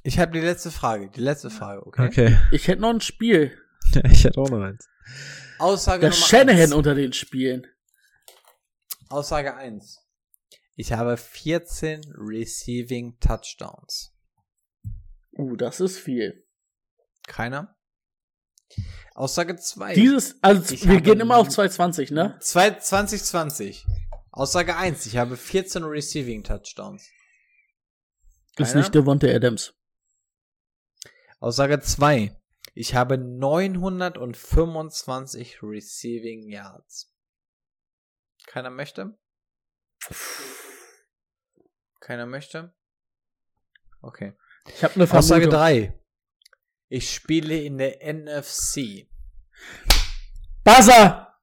[0.09, 2.07] Ich habe die letzte Frage, die letzte Frage, okay?
[2.07, 2.39] Okay.
[2.51, 3.57] Ich hätte noch ein Spiel.
[4.11, 4.89] Ich hätte auch noch eins.
[5.59, 6.73] Aussage Der Nummer Shanahan eins.
[6.73, 7.67] unter den Spielen.
[9.11, 9.99] Aussage 1.
[10.77, 14.15] Ich habe 14 Receiving Touchdowns.
[15.33, 16.47] Uh, das ist viel.
[17.27, 17.77] Keiner?
[19.15, 19.95] Aussage 2.
[19.95, 22.39] Dieses, also Ich wir gehen immer auf 220, ne?
[22.41, 23.87] 2020.
[24.31, 25.05] Aussage 1.
[25.05, 27.09] Ich habe 14 Receiving Touchdowns.
[28.57, 28.81] Ist Keiner?
[28.81, 29.75] nicht Devontae Adams.
[31.41, 32.35] Aussage 2.
[32.75, 37.13] Ich habe 925 Receiving Yards.
[38.47, 39.19] Keiner möchte?
[42.01, 42.75] Keiner möchte?
[44.01, 44.33] Okay.
[44.67, 45.53] Ich habe eine Aussage Vermutung.
[45.61, 46.01] 3.
[46.89, 49.07] Ich spiele in der NFC.
[50.65, 51.39] Buzzer!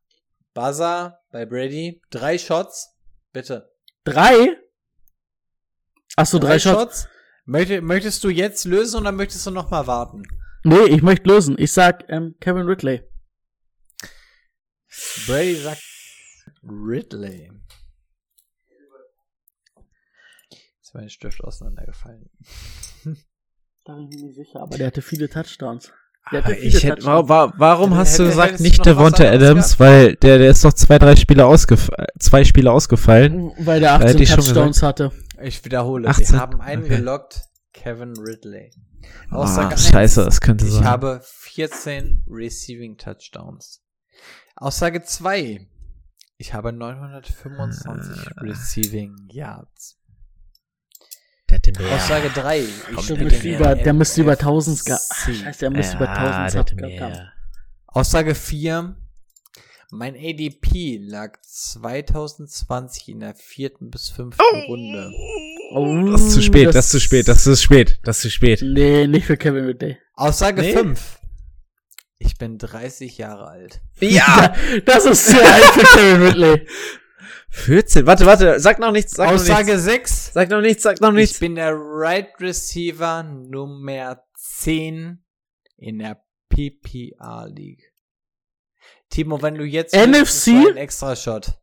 [0.53, 2.01] Buzzer bei Brady.
[2.09, 2.97] Drei Shots.
[3.31, 3.73] Bitte.
[4.03, 4.57] Drei?
[6.15, 7.07] Achso, drei, Shots.
[7.45, 10.23] Möchte, möchtest du jetzt lösen oder möchtest du noch mal warten?
[10.63, 11.55] Nee, ich möchte lösen.
[11.59, 13.03] Ich sag ähm, Kevin Ridley.
[15.27, 15.81] Brady sagt
[16.63, 17.51] Ridley.
[20.81, 22.29] Ist mein Stift auseinandergefallen.
[23.85, 25.91] Da bin ich mir nicht sicher, aber der hatte viele Touchdowns.
[26.31, 27.29] Der hatte viele ich hätte, Touchdowns.
[27.29, 29.79] wa wa warum Hätte- hast du gesagt, nicht Devonta Adams?
[29.79, 33.51] Weil der, der ist doch zwei, drei Spiele ausgefallen, zwei Spiele ausgefallen.
[33.59, 35.11] Weil der Da 18 hätte ich schon Touchdowns hatte.
[35.41, 36.07] Ich wiederhole.
[36.07, 36.97] 18, Wir haben einen okay.
[36.97, 37.41] gelockt.
[37.73, 38.71] Kevin Ridley.
[39.29, 39.89] Ah, Aussage eins.
[39.89, 40.85] scheiße, das könnte Ich sein.
[40.85, 43.81] habe 14 Receiving Touchdowns.
[44.55, 45.67] Aussage 2.
[46.37, 48.41] Ich habe 925 Ah.
[48.41, 49.97] Receiving Yards.
[51.49, 51.93] Der hat den mehr.
[51.95, 52.59] Aussage 3.
[52.61, 54.85] Ich Der in über, der müsste über 1000 NFC.
[54.85, 57.11] ge Ach, Scheiße, der müsste über Ja, 1000 der Sub hat gehabt haben.
[57.11, 57.33] mehr.
[57.87, 58.95] Aussage 4.
[59.97, 65.09] Mein ADP lag 2020 in der vierten bis fünften Runde.
[65.71, 68.21] Oh, Das ist zu spät, das ist zu spät, das ist zu spät, das ist
[68.23, 68.61] zu spät.
[68.61, 69.97] Nee, nicht für Kevin Ridley.
[70.15, 70.73] Aussage Nee.
[70.73, 71.19] 5.
[72.17, 73.81] Ich bin 30 Jahre alt.
[74.01, 74.53] Ja!
[74.85, 76.67] Das ist zu alt für Kevin Ridley.
[77.51, 79.85] 14, warte, warte, sag noch nichts, sag noch Aussage nichts.
[79.85, 80.33] 6.
[80.33, 81.39] Sag noch nichts, sag noch Ich nichts.
[81.39, 85.23] bin der Right Receiver Nummer 10
[85.77, 87.93] in der PPR League.
[89.09, 90.07] Timo, wenn du jetzt NFC?
[90.07, 91.59] löst, kriegst du einen extra Shot.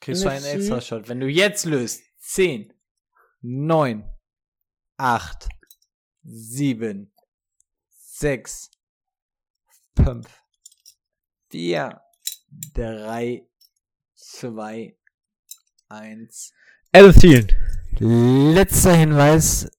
[0.00, 0.54] Kriegst du einen NFC?
[0.56, 1.08] extra Shot.
[1.08, 2.72] Wenn du jetzt löst, 10,
[3.40, 4.04] 9,
[4.96, 5.48] 8,
[6.24, 7.12] 7,
[7.88, 8.70] 6,
[9.96, 10.26] 5,
[11.50, 12.00] 4,
[12.74, 13.48] 3,
[14.14, 14.96] 2,
[15.88, 16.52] 1.
[16.92, 17.48] Adam Thielen.
[17.98, 19.70] Letzter Hinweis.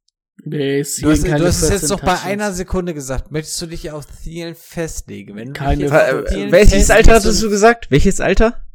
[0.45, 3.31] Nee, ist Du hast, keine du hast es 14 jetzt noch bei einer Sekunde gesagt.
[3.31, 5.35] Möchtest du dich auf Thielen festlegen?
[5.35, 7.89] Wenn du Keine- äh, Welches Alter hattest du gesagt?
[7.91, 8.65] Welches Alter?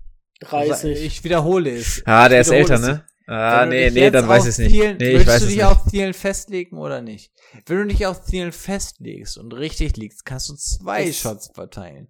[0.40, 1.04] 30.
[1.04, 2.02] Ich wiederhole es.
[2.06, 3.04] Ah, der ist älter, ne?
[3.26, 4.70] Ah, du nee, nee, dann weiß ich es nicht.
[4.72, 5.64] Thielen- Nee, ich willst weiß du dich nicht.
[5.66, 7.30] auf Thielen festlegen oder nicht?
[7.66, 12.08] Wenn du dich auf Thielen festlegst und richtig liegst, kannst du zwei Shots verteilen.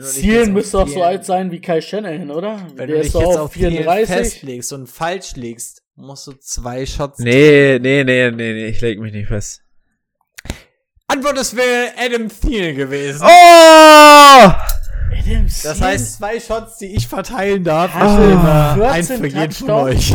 [0.00, 2.66] Zielen müsste auch so alt sein wie Kai Shanahan, oder?
[2.76, 4.14] Wenn Der du dich jetzt auch auf Thielen 34.
[4.14, 8.98] festlegst und falsch liegst, musst du zwei Shots Nee, nee, nee, nee, nee, ich leg
[9.00, 9.62] mich nicht fest.
[11.06, 13.22] Antwort, es wäre Adam Thielen gewesen.
[13.22, 13.26] Oh!
[13.28, 15.80] Adam Das Thielen?
[15.80, 20.14] heißt, zwei Shots, die ich verteilen darf, immer 14 eins für jeden von euch.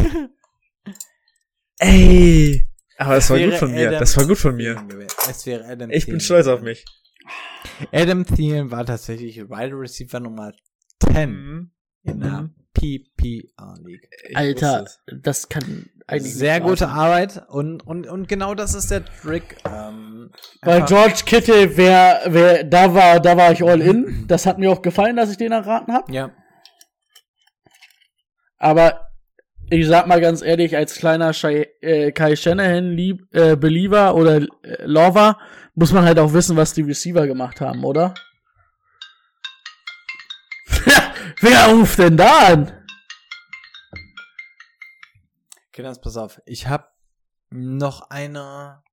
[1.79, 2.67] Ey!
[2.97, 3.87] Aber das war gut von mir.
[3.89, 4.83] Adam Das war gut von mir.
[5.29, 6.83] Es wäre Adam Ich bin Thielen stolz auf mich.
[7.91, 10.53] Adam Thielen war tatsächlich Wide Receiver Nummer
[11.03, 11.71] 10 Mhm.
[12.03, 12.49] in der
[12.79, 14.07] PPR League.
[14.29, 14.85] Ich Alter,
[15.21, 16.89] das kann eigentlich Sehr gute sein.
[16.89, 19.57] Arbeit und, und, und genau das ist der Trick.
[19.65, 20.31] Ähm,
[20.61, 24.25] Weil einfach- George Kittle, wer, wer, da war, da war ich all in.
[24.27, 26.11] Das hat mir auch gefallen, dass ich den erraten habe.
[26.13, 26.31] ja,
[28.57, 29.01] Aber
[29.69, 34.37] ich sag mal ganz ehrlich, als kleiner Shai, äh, Kai Shanahan lieb, äh, Believer oder
[34.37, 34.45] äh,
[34.85, 35.37] Lover
[35.75, 38.13] muss man halt auch wissen, was die Receiver gemacht haben, oder?
[41.41, 42.85] Wer ruft denn da an?
[45.71, 46.41] Kinders, pass auf.
[46.45, 46.87] Ich habe
[47.49, 48.83] noch eine,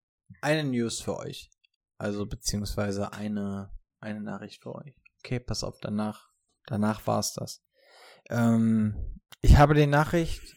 [0.41, 1.51] eine News für euch.
[1.97, 3.71] Also, beziehungsweise eine,
[4.01, 4.95] eine Nachricht für euch.
[5.21, 6.29] Okay, pass auf, danach,
[6.67, 7.65] danach war's das.
[8.29, 10.57] Ähm, ich habe die Nachricht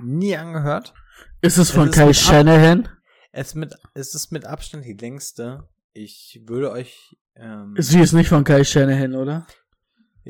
[0.00, 0.94] nie angehört.
[1.40, 2.88] Ist es von ist Kai Shanahan?
[3.32, 5.68] Es, mit, es ist mit Abstand die längste.
[5.92, 9.46] Ich würde euch, ähm, Sie ist nicht von Kai Shanahan, oder?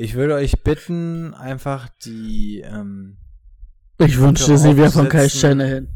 [0.00, 3.18] Ich würde euch bitten, einfach die, ähm,
[3.98, 5.40] Ich wünschte, sie wäre von Kai aufsetzen.
[5.40, 5.88] Shanahan.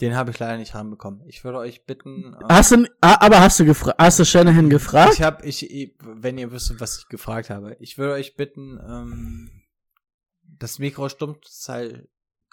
[0.00, 1.22] Den habe ich leider nicht ranbekommen.
[1.28, 2.34] Ich würde euch bitten.
[2.34, 5.14] ähm, Hast du, ah, aber hast du gefragt, hast du Shanahan gefragt?
[5.14, 9.62] Ich habe, ich, wenn ihr wüsstet, was ich gefragt habe, ich würde euch bitten, ähm,
[10.42, 11.36] das Mikro stumm,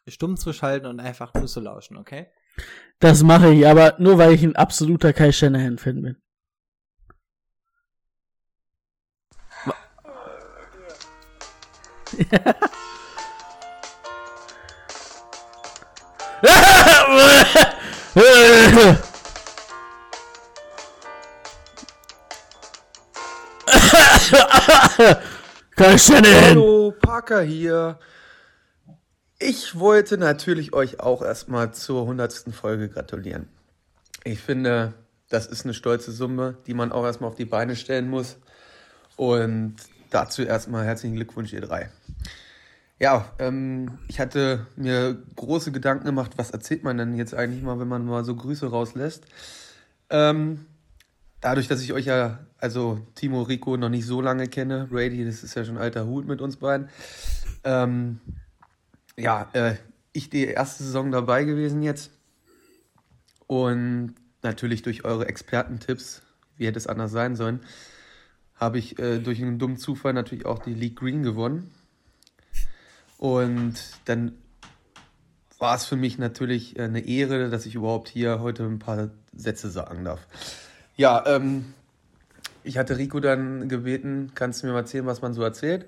[0.07, 2.27] stumm zu schalten und einfach nur zu lauschen, okay?
[2.99, 6.20] Das mache ich, aber nur weil ich ein absoluter Kai Shanahan-Fan bin.
[25.97, 26.49] Shanahan!
[26.49, 27.99] Hallo, Parker hier.
[29.39, 32.45] Ich wollte natürlich euch auch erstmal zur 100.
[32.51, 33.47] Folge gratulieren.
[34.23, 34.93] Ich finde,
[35.29, 38.37] das ist eine stolze Summe, die man auch erstmal auf die Beine stellen muss.
[39.15, 39.75] Und
[40.09, 41.89] dazu erstmal herzlichen Glückwunsch, ihr drei.
[43.01, 47.79] Ja, ähm, ich hatte mir große Gedanken gemacht, was erzählt man denn jetzt eigentlich mal,
[47.79, 49.25] wenn man mal so Grüße rauslässt.
[50.11, 50.67] Ähm,
[51.39, 55.43] dadurch, dass ich euch ja, also Timo Rico noch nicht so lange kenne, Brady, das
[55.43, 56.89] ist ja schon alter Hut mit uns beiden.
[57.63, 58.19] Ähm,
[59.17, 59.77] ja, äh,
[60.13, 62.11] ich die erste Saison dabei gewesen jetzt.
[63.47, 64.13] Und
[64.43, 66.21] natürlich durch eure Expertentipps,
[66.55, 67.61] wie hätte es anders sein sollen,
[68.53, 71.71] habe ich äh, durch einen dummen Zufall natürlich auch die League Green gewonnen.
[73.21, 73.75] Und
[74.05, 74.31] dann
[75.59, 79.11] war es für mich natürlich äh, eine Ehre, dass ich überhaupt hier heute ein paar
[79.31, 80.25] Sätze sagen darf.
[80.95, 81.75] Ja, ähm,
[82.63, 85.85] ich hatte Rico dann gebeten, kannst du mir mal erzählen, was man so erzählt?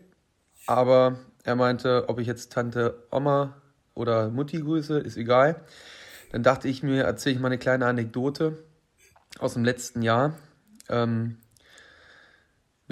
[0.68, 3.60] Aber er meinte, ob ich jetzt Tante Oma
[3.96, 5.56] oder Mutti grüße, ist egal.
[6.32, 8.60] Dann dachte ich mir, erzähle ich mal eine kleine Anekdote
[9.40, 10.38] aus dem letzten Jahr.
[10.88, 11.38] Ähm,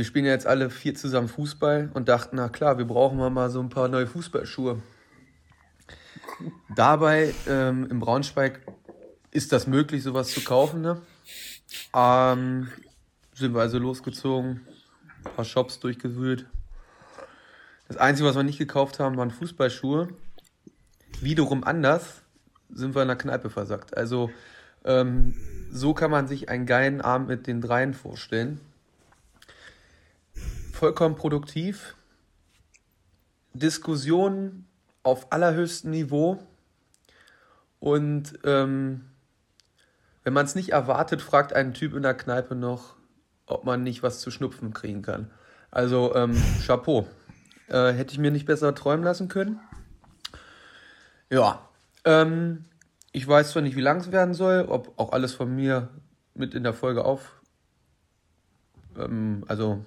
[0.02, 3.52] wir spielen ja jetzt alle vier zusammen Fußball und dachten, na klar, wir brauchen mal,
[3.52, 4.82] so ein paar neue Fußballschuhe.
[6.76, 8.62] Dabei ähm, im Braunschweig
[9.30, 10.82] ist das möglich, sowas zu kaufen.
[10.82, 11.00] Ne?
[11.96, 12.72] Ähm,
[13.36, 14.62] sind wir also losgezogen,
[15.24, 16.48] ein paar Shops durchgewühlt.
[17.88, 20.08] Das Einzige, was wir nicht gekauft haben, waren Fußballschuhe.
[21.20, 22.24] Wiederum anders
[22.74, 23.96] sind wir in der Kneipe versackt.
[23.96, 24.32] Also
[24.84, 25.36] ähm,
[25.72, 28.60] so kann man sich einen geilen Abend mit den Dreien vorstellen.
[30.82, 31.96] Vollkommen produktiv.
[33.54, 34.66] Diskussionen
[35.04, 36.40] auf allerhöchstem Niveau.
[37.80, 39.06] Und ähm,
[40.24, 42.96] wenn man es nicht erwartet, fragt ein Typ in der Kneipe noch,
[43.46, 45.30] ob man nicht was zu schnupfen kriegen kann.
[45.70, 46.36] Also, ähm,
[46.66, 47.08] Chapeau.
[47.68, 49.60] Äh, hätte ich mir nicht besser träumen lassen können.
[51.30, 51.70] Ja.
[52.06, 52.66] Ähm,
[53.12, 55.90] ich weiß zwar nicht, wie lang es werden soll, ob auch alles von mir
[56.34, 57.40] mit in der Folge auf,
[58.98, 59.86] ähm, also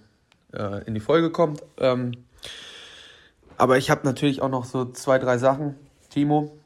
[0.55, 1.62] äh, in die Folge kommt.
[1.78, 2.12] Ähm,
[3.56, 5.76] aber ich habe natürlich auch noch so zwei, drei Sachen.
[6.10, 6.56] Timo,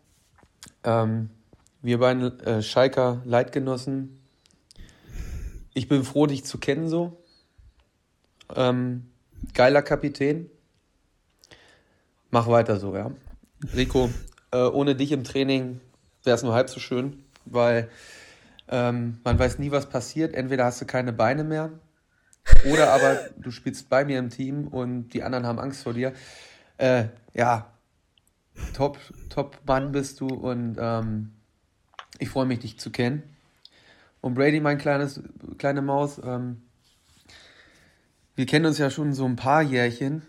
[0.85, 1.31] ähm,
[1.83, 4.19] wir beiden äh, Schalker Leitgenossen.
[5.75, 7.23] Ich bin froh, dich zu kennen so.
[8.55, 9.11] Ähm,
[9.55, 10.51] geiler Kapitän.
[12.31, 13.11] Mach weiter so, ja.
[13.75, 14.11] Rico,
[14.53, 15.81] äh, ohne dich im Training
[16.25, 17.89] wäre es nur halb so schön, weil
[18.69, 20.35] ähm, man weiß nie, was passiert.
[20.35, 21.71] Entweder hast du keine Beine mehr
[22.65, 26.13] oder aber du spielst bei mir im Team und die anderen haben Angst vor dir.
[26.77, 27.05] Äh,
[27.35, 27.71] ja,
[28.75, 28.99] top,
[29.29, 31.33] top Mann bist du und ähm,
[32.19, 33.23] ich freue mich, dich zu kennen.
[34.21, 35.23] Und Brady, mein kleines,
[35.59, 36.63] kleine Maus, ähm,
[38.35, 40.23] wir kennen uns ja schon so ein paar Jährchen.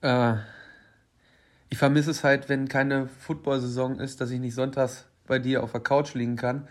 [0.00, 0.34] Äh,
[1.68, 5.72] ich vermisse es halt, wenn keine Football-Saison ist, dass ich nicht sonntags bei dir auf
[5.72, 6.68] der Couch liegen kann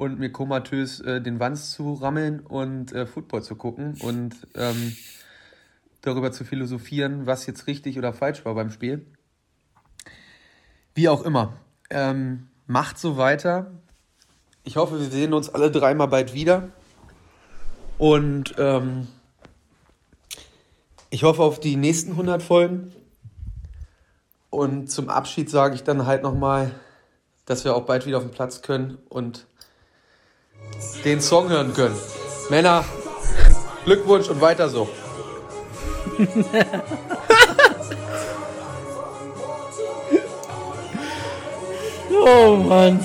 [0.00, 4.96] und mir komatös äh, den Wanz zu rammeln und äh, Football zu gucken und ähm,
[6.00, 9.04] darüber zu philosophieren, was jetzt richtig oder falsch war beim Spiel.
[10.94, 11.52] Wie auch immer.
[11.90, 13.72] Ähm, macht so weiter.
[14.64, 16.70] Ich hoffe, wir sehen uns alle dreimal bald wieder.
[17.98, 19.06] Und ähm,
[21.10, 22.94] ich hoffe auf die nächsten 100 Folgen.
[24.48, 26.70] Und zum Abschied sage ich dann halt nochmal,
[27.44, 29.46] dass wir auch bald wieder auf den Platz können und
[31.04, 31.96] den Song hören können.
[32.48, 32.84] Männer,
[33.84, 34.88] Glückwunsch und weiter so.
[42.24, 43.04] oh Mann.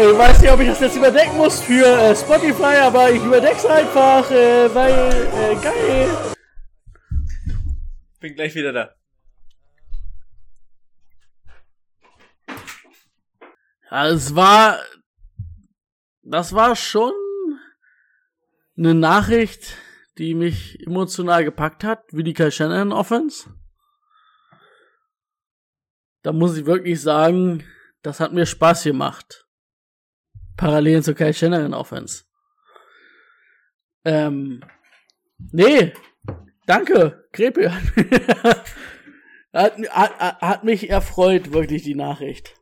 [0.00, 3.66] Ich weiß nicht, ob ich das jetzt überdecken muss für äh, Spotify, aber ich überdeck's
[3.66, 6.08] einfach, äh, weil, äh, geil.
[8.20, 8.97] Bin gleich wieder da.
[13.90, 14.80] Ja, es war,
[16.22, 17.12] das war schon
[18.76, 19.76] eine Nachricht,
[20.18, 23.54] die mich emotional gepackt hat, wie die Kyle Shannon Offense.
[26.22, 27.64] Da muss ich wirklich sagen,
[28.02, 29.46] das hat mir Spaß gemacht.
[30.56, 32.24] Parallelen zur Kyle Shannon Offense.
[34.04, 34.62] Ähm,
[35.52, 35.92] nee,
[36.66, 37.72] danke, Krepel.
[39.52, 42.54] hat, hat, hat mich erfreut, wirklich, die Nachricht.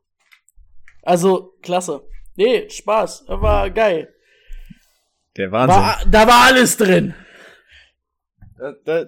[1.06, 2.02] Also, klasse.
[2.34, 3.26] Nee, Spaß.
[3.28, 4.12] War geil.
[5.36, 5.78] Der Wahnsinn.
[5.78, 7.14] War, da war alles drin.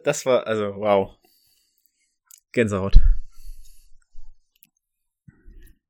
[0.04, 1.18] Das war, also, wow.
[2.52, 3.00] Gänsehaut.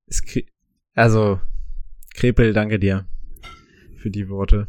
[0.07, 0.23] Es,
[0.95, 1.41] also,
[2.15, 3.07] Krepel, danke dir
[3.99, 4.67] für die Worte.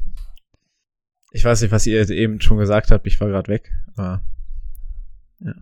[1.32, 3.08] Ich weiß nicht, was ihr eben schon gesagt habt.
[3.08, 4.24] Ich war gerade weg, aber
[5.40, 5.54] ja.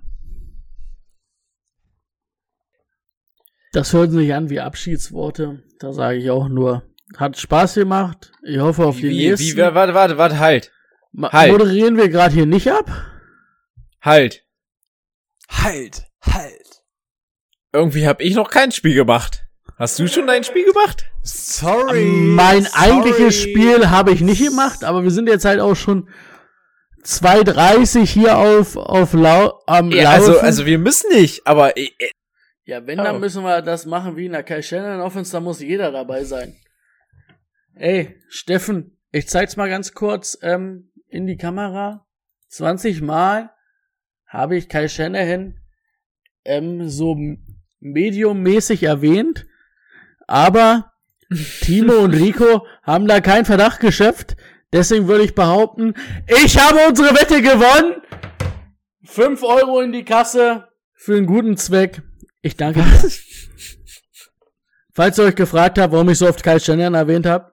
[3.73, 5.63] Das hört sich an wie Abschiedsworte.
[5.79, 6.83] Da sage ich auch nur,
[7.15, 8.31] hat Spaß gemacht.
[8.43, 9.57] Ich hoffe auf die wie, nächsten.
[9.57, 10.71] Wie, warte, warte, warte, halt.
[11.21, 11.51] halt.
[11.51, 12.89] Moderieren wir gerade hier nicht ab?
[14.01, 14.45] Halt.
[15.49, 16.83] Halt, halt.
[17.73, 19.43] Irgendwie habe ich noch kein Spiel gemacht.
[19.77, 21.05] Hast du schon dein Spiel gemacht?
[21.21, 22.05] Sorry.
[22.05, 22.89] Mein sorry.
[22.89, 26.09] eigentliches Spiel habe ich nicht gemacht, aber wir sind jetzt halt auch schon
[27.03, 30.31] 2.30 hier auf, auf lau am ja, Laufen.
[30.31, 31.73] Also, also wir müssen nicht, aber.
[32.67, 35.61] Ja, wenn, dann müssen wir das machen wie in der Kai Shannon Offense, da muss
[35.61, 36.53] jeder dabei sein.
[37.75, 42.05] Ey, Steffen, ich zeig's mal ganz kurz ähm, in die Kamera.
[42.49, 43.51] 20 Mal
[44.25, 45.61] habe ich Kai Shanahan
[46.43, 47.15] ähm, so
[47.79, 49.45] mediummäßig erwähnt,
[50.27, 50.91] aber
[51.61, 54.35] Timo und Rico haben da keinen Verdacht geschöpft.
[54.73, 55.93] Deswegen würde ich behaupten,
[56.43, 58.01] ich habe unsere Wette gewonnen.
[59.05, 62.01] 5 Euro in die Kasse für einen guten Zweck.
[62.47, 63.11] Ich danke dir.
[64.93, 67.51] Falls ihr euch gefragt habt, warum ich so oft Kai Shanahan erwähnt habe,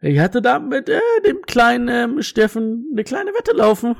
[0.00, 3.96] ich hatte da mit äh, dem kleinen ähm, Steffen eine kleine Wette laufen.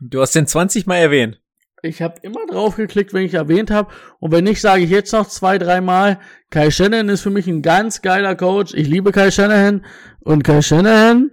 [0.00, 1.40] Du hast den 20 Mal erwähnt.
[1.82, 3.92] Ich habe immer drauf geklickt, wenn ich erwähnt habe.
[4.18, 6.18] Und wenn nicht, sage ich jetzt noch zwei, dreimal.
[6.50, 8.74] Kai Shanahan ist für mich ein ganz geiler Coach.
[8.74, 9.84] Ich liebe Kai Shanahan.
[10.18, 11.30] Und Kai Shanahan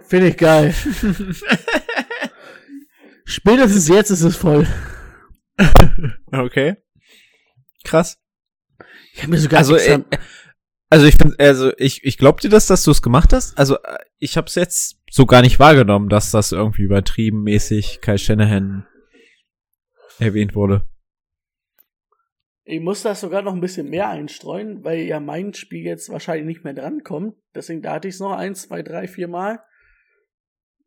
[0.00, 0.74] finde ich geil.
[3.26, 4.66] Spätestens jetzt ist es voll.
[6.32, 6.76] okay.
[7.86, 8.18] Krass.
[9.14, 10.02] Ich habe mir sogar also, äh,
[10.90, 13.56] also ich finde, also ich, ich glaub dir das, dass du es gemacht hast.
[13.58, 13.78] Also
[14.18, 18.86] ich habe es jetzt so gar nicht wahrgenommen, dass das irgendwie übertrieben mäßig Kai Shanahan
[20.18, 20.86] erwähnt wurde.
[22.64, 26.46] Ich muss das sogar noch ein bisschen mehr einstreuen, weil ja mein Spiel jetzt wahrscheinlich
[26.46, 27.36] nicht mehr drankommt.
[27.54, 29.60] Deswegen da hatte ich es noch eins, zwei, drei, vier Mal.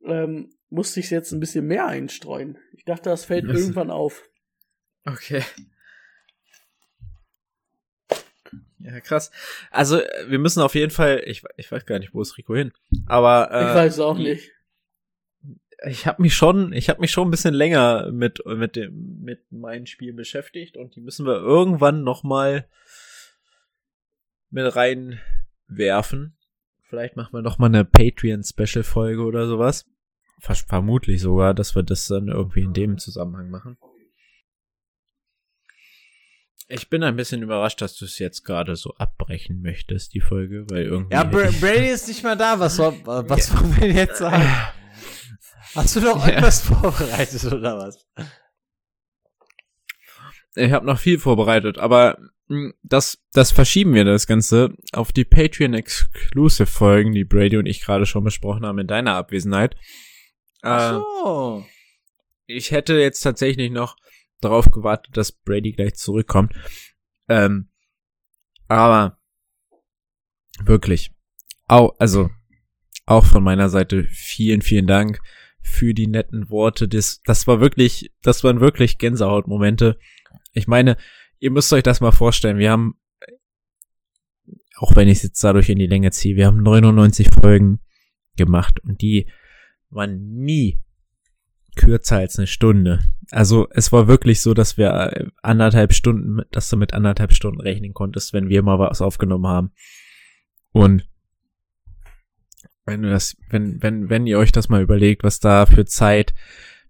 [0.05, 2.57] ähm, musste ich jetzt ein bisschen mehr einstreuen.
[2.73, 4.23] Ich dachte, das fällt Das- irgendwann auf.
[5.05, 5.41] Okay.
[8.80, 9.31] Ja, krass.
[9.72, 12.56] Also, äh, wir müssen auf jeden Fall, ich, ich weiß gar nicht, wo ist Rico
[12.56, 12.72] hin,
[13.06, 14.51] aber äh, ich weiß auch nicht.
[15.85, 19.51] ich habe mich schon, ich habe mich schon ein bisschen länger mit mit dem mit
[19.51, 22.68] meinen Spielen beschäftigt und die müssen wir irgendwann noch mal
[24.49, 26.35] mit reinwerfen.
[26.84, 29.85] Vielleicht machen wir noch mal eine Patreon Special Folge oder sowas.
[30.39, 33.77] Ver vermutlich sogar, dass wir das dann irgendwie in dem Zusammenhang machen.
[36.71, 40.65] Ich bin ein bisschen überrascht, dass du es jetzt gerade so abbrechen möchtest, die Folge,
[40.69, 41.15] weil irgendwie.
[41.15, 42.59] Ja, Bra Brady ist nicht mehr da.
[42.59, 44.47] Was, soll, was wollen wir jetzt sagen?
[45.73, 46.29] Hast du doch Ja.
[46.29, 48.05] irgendwas vorbereitet oder was?
[50.55, 52.17] Ich habe noch viel vorbereitet, aber
[52.47, 57.65] mh, das, das verschieben wir das Ganze auf die Patreon Exclusive Folgen, die Brady und
[57.65, 59.75] ich gerade schon besprochen haben in deiner Abwesenheit.
[60.61, 61.65] Ach Äh, so.
[62.47, 63.95] ich hätte jetzt tatsächlich noch
[64.41, 66.53] darauf gewartet, dass Brady gleich zurückkommt.
[67.28, 67.70] Ähm,
[68.68, 69.20] aber
[70.64, 71.11] wirklich,
[71.68, 72.30] auch, also
[73.06, 75.20] auch von meiner Seite vielen, vielen Dank
[75.61, 76.88] für die netten Worte.
[76.88, 79.98] Das, das war wirklich, das waren wirklich Gänsehautmomente.
[80.53, 80.98] Ich meine,
[81.40, 82.57] ihr müsst euch das mal vorstellen.
[82.57, 82.99] Wir haben,
[84.78, 87.80] auch wenn ich es jetzt dadurch in die Länge ziehe, wir haben 99 Folgen
[88.36, 89.28] gemacht und die
[89.90, 90.80] waren nie
[91.80, 92.99] kürzer als eine Stunde.
[93.31, 97.61] Also es war wirklich so, dass wir äh, anderthalb Stunden, dass du mit anderthalb Stunden
[97.61, 99.72] rechnen konntest, wenn wir mal was aufgenommen haben.
[100.72, 101.07] Und
[102.85, 106.34] wenn du das, wenn, wenn, wenn ihr euch das mal überlegt, was da für Zeit,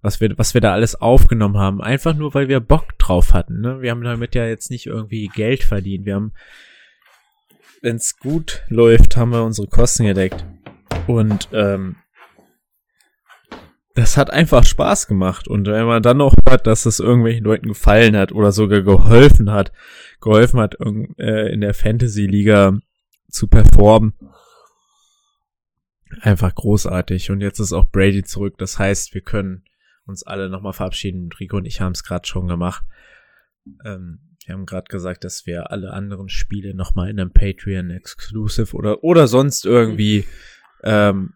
[0.02, 3.62] was wir, was wir da alles aufgenommen haben, einfach nur, weil wir Bock drauf hatten.
[3.62, 3.82] Ne?
[3.82, 6.06] Wir haben damit ja jetzt nicht irgendwie Geld verdient.
[6.06, 6.34] Wir haben,
[7.82, 10.46] wenn es gut läuft, haben wir unsere Kosten gedeckt.
[11.08, 11.98] Und ähm,
[14.00, 15.48] das hat einfach Spaß gemacht.
[15.48, 19.52] Und wenn man dann noch hört, dass es irgendwelchen Leuten gefallen hat oder sogar geholfen
[19.52, 19.74] hat,
[20.22, 20.78] geholfen hat,
[21.18, 22.80] äh, in der Fantasy-Liga
[23.30, 24.14] zu performen,
[26.22, 27.30] einfach großartig.
[27.30, 28.58] Und jetzt ist auch Brady zurück.
[28.58, 29.66] Das heißt, wir können
[30.06, 31.30] uns alle nochmal verabschieden.
[31.38, 32.84] Rico und ich haben es gerade schon gemacht.
[33.86, 38.76] Ähm, wir haben gerade gesagt, dass wir alle anderen Spiele nochmal in einem Patreon Exclusive
[38.76, 40.26] oder, oder sonst irgendwie
[40.84, 41.34] ähm,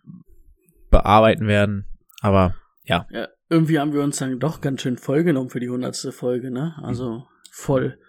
[0.90, 1.85] bearbeiten werden.
[2.24, 5.69] Aber ja, Ja, irgendwie haben wir uns dann doch ganz schön voll genommen für die
[5.69, 6.74] hundertste Folge, ne?
[6.82, 8.00] Also voll.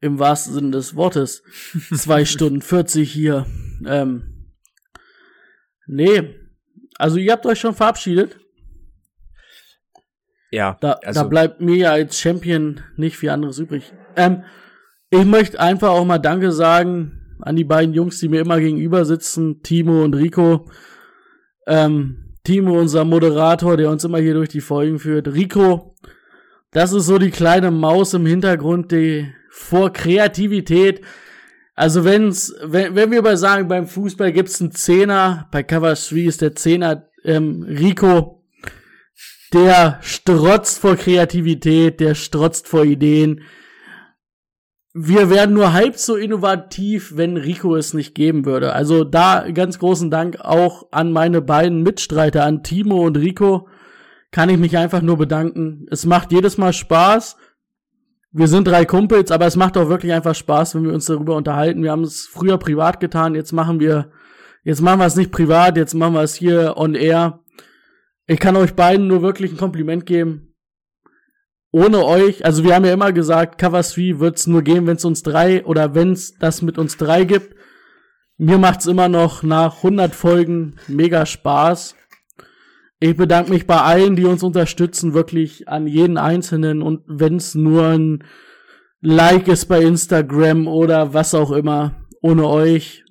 [0.00, 1.42] Im wahrsten Sinne des Wortes.
[1.94, 3.46] Zwei Stunden 40 hier.
[3.86, 4.50] Ähm,
[5.86, 6.34] nee.
[6.98, 8.38] Also ihr habt euch schon verabschiedet.
[10.50, 10.76] ja.
[10.80, 13.92] Da, also, da bleibt mir ja als Champion nicht viel anderes übrig.
[14.16, 14.42] Ähm,
[15.10, 19.04] ich möchte einfach auch mal Danke sagen an die beiden Jungs, die mir immer gegenüber
[19.04, 20.68] sitzen, Timo und Rico.
[21.66, 25.26] Ähm, Timo, unser Moderator, der uns immer hier durch die Folgen führt.
[25.26, 25.96] Rico,
[26.70, 31.00] das ist so die kleine Maus im Hintergrund, die vor Kreativität.
[31.74, 36.16] Also wenn's, wenn, wenn wir mal sagen, beim Fußball gibt's einen Zehner, bei Cover 3
[36.18, 38.44] ist der Zehner ähm, Rico,
[39.52, 43.40] der strotzt vor Kreativität, der strotzt vor Ideen.
[44.98, 48.72] Wir wären nur halb so innovativ, wenn Rico es nicht geben würde.
[48.72, 53.68] Also da ganz großen Dank auch an meine beiden Mitstreiter, an Timo und Rico.
[54.30, 55.84] Kann ich mich einfach nur bedanken.
[55.90, 57.36] Es macht jedes Mal Spaß.
[58.32, 61.36] Wir sind drei Kumpels, aber es macht auch wirklich einfach Spaß, wenn wir uns darüber
[61.36, 61.82] unterhalten.
[61.82, 64.10] Wir haben es früher privat getan, jetzt machen wir,
[64.64, 67.40] jetzt machen wir es nicht privat, jetzt machen wir es hier on air.
[68.26, 70.45] Ich kann euch beiden nur wirklich ein Kompliment geben.
[71.76, 75.04] Ohne euch, also wir haben ja immer gesagt, Cover 3 wird's nur geben, wenn es
[75.04, 77.54] uns drei oder wenn's das mit uns drei gibt.
[78.38, 81.94] Mir macht's immer noch nach 100 Folgen mega Spaß.
[82.98, 87.88] Ich bedanke mich bei allen, die uns unterstützen, wirklich an jeden Einzelnen und wenn's nur
[87.88, 88.24] ein
[89.02, 93.04] Like ist bei Instagram oder was auch immer, ohne euch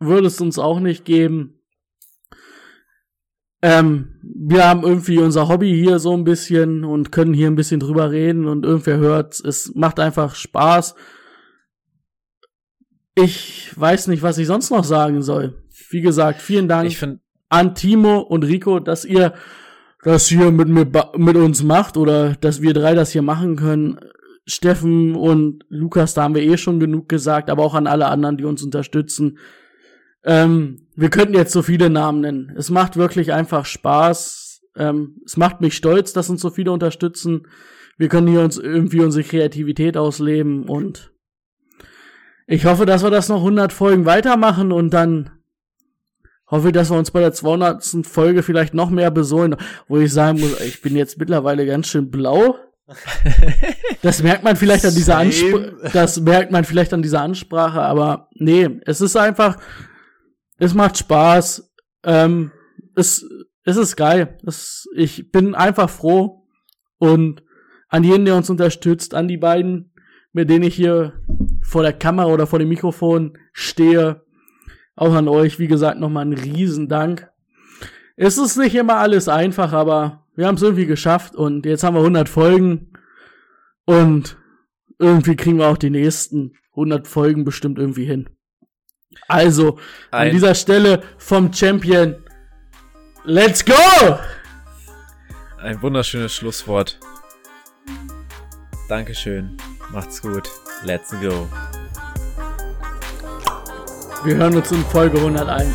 [0.00, 1.60] würde es uns auch nicht geben.
[3.64, 7.80] Ähm, wir haben irgendwie unser Hobby hier so ein bisschen und können hier ein bisschen
[7.80, 10.94] drüber reden und irgendwer hört, es macht einfach Spaß.
[13.14, 15.64] Ich weiß nicht, was ich sonst noch sagen soll.
[15.88, 16.92] Wie gesagt, vielen Dank
[17.48, 19.32] an Timo und Rico, dass ihr
[20.02, 20.86] das hier mit, mir
[21.16, 23.98] mit uns macht oder dass wir drei das hier machen können.
[24.44, 28.36] Steffen und Lukas, da haben wir eh schon genug gesagt, aber auch an alle anderen,
[28.36, 29.38] die uns unterstützen.
[30.24, 32.52] Ähm, wir könnten jetzt so viele Namen nennen.
[32.56, 34.62] Es macht wirklich einfach Spaß.
[34.76, 37.46] Ähm, es macht mich stolz, dass uns so viele unterstützen.
[37.96, 41.12] Wir können hier uns irgendwie unsere Kreativität ausleben und
[42.46, 45.30] ich hoffe, dass wir das noch 100 Folgen weitermachen und dann
[46.50, 48.06] hoffe ich, dass wir uns bei der 200.
[48.06, 49.56] Folge vielleicht noch mehr besohlen,
[49.88, 52.58] wo ich sagen muss, ich bin jetzt mittlerweile ganz schön blau.
[54.02, 58.28] Das merkt man vielleicht an dieser Ansprache, das merkt man vielleicht an dieser Ansprache, aber
[58.34, 59.56] nee, es ist einfach,
[60.58, 61.72] es macht Spaß,
[62.04, 62.52] ähm,
[62.94, 63.26] es,
[63.64, 64.38] es ist geil.
[64.46, 66.46] Es, ich bin einfach froh
[66.98, 67.42] und
[67.88, 69.92] an jeden, der uns unterstützt, an die beiden,
[70.32, 71.14] mit denen ich hier
[71.62, 74.22] vor der Kamera oder vor dem Mikrofon stehe,
[74.96, 77.30] auch an euch, wie gesagt, nochmal einen riesen Dank.
[78.16, 81.94] Es ist nicht immer alles einfach, aber wir haben es irgendwie geschafft und jetzt haben
[81.94, 82.92] wir 100 Folgen
[83.84, 84.36] und
[84.98, 88.28] irgendwie kriegen wir auch die nächsten 100 Folgen bestimmt irgendwie hin.
[89.28, 89.78] Also,
[90.10, 92.16] an Ein- dieser Stelle vom Champion,
[93.24, 94.18] let's go!
[95.58, 96.98] Ein wunderschönes Schlusswort.
[98.88, 99.56] Dankeschön.
[99.92, 100.48] Macht's gut.
[100.84, 101.48] Let's go.
[104.24, 105.74] Wir hören uns in Folge 101.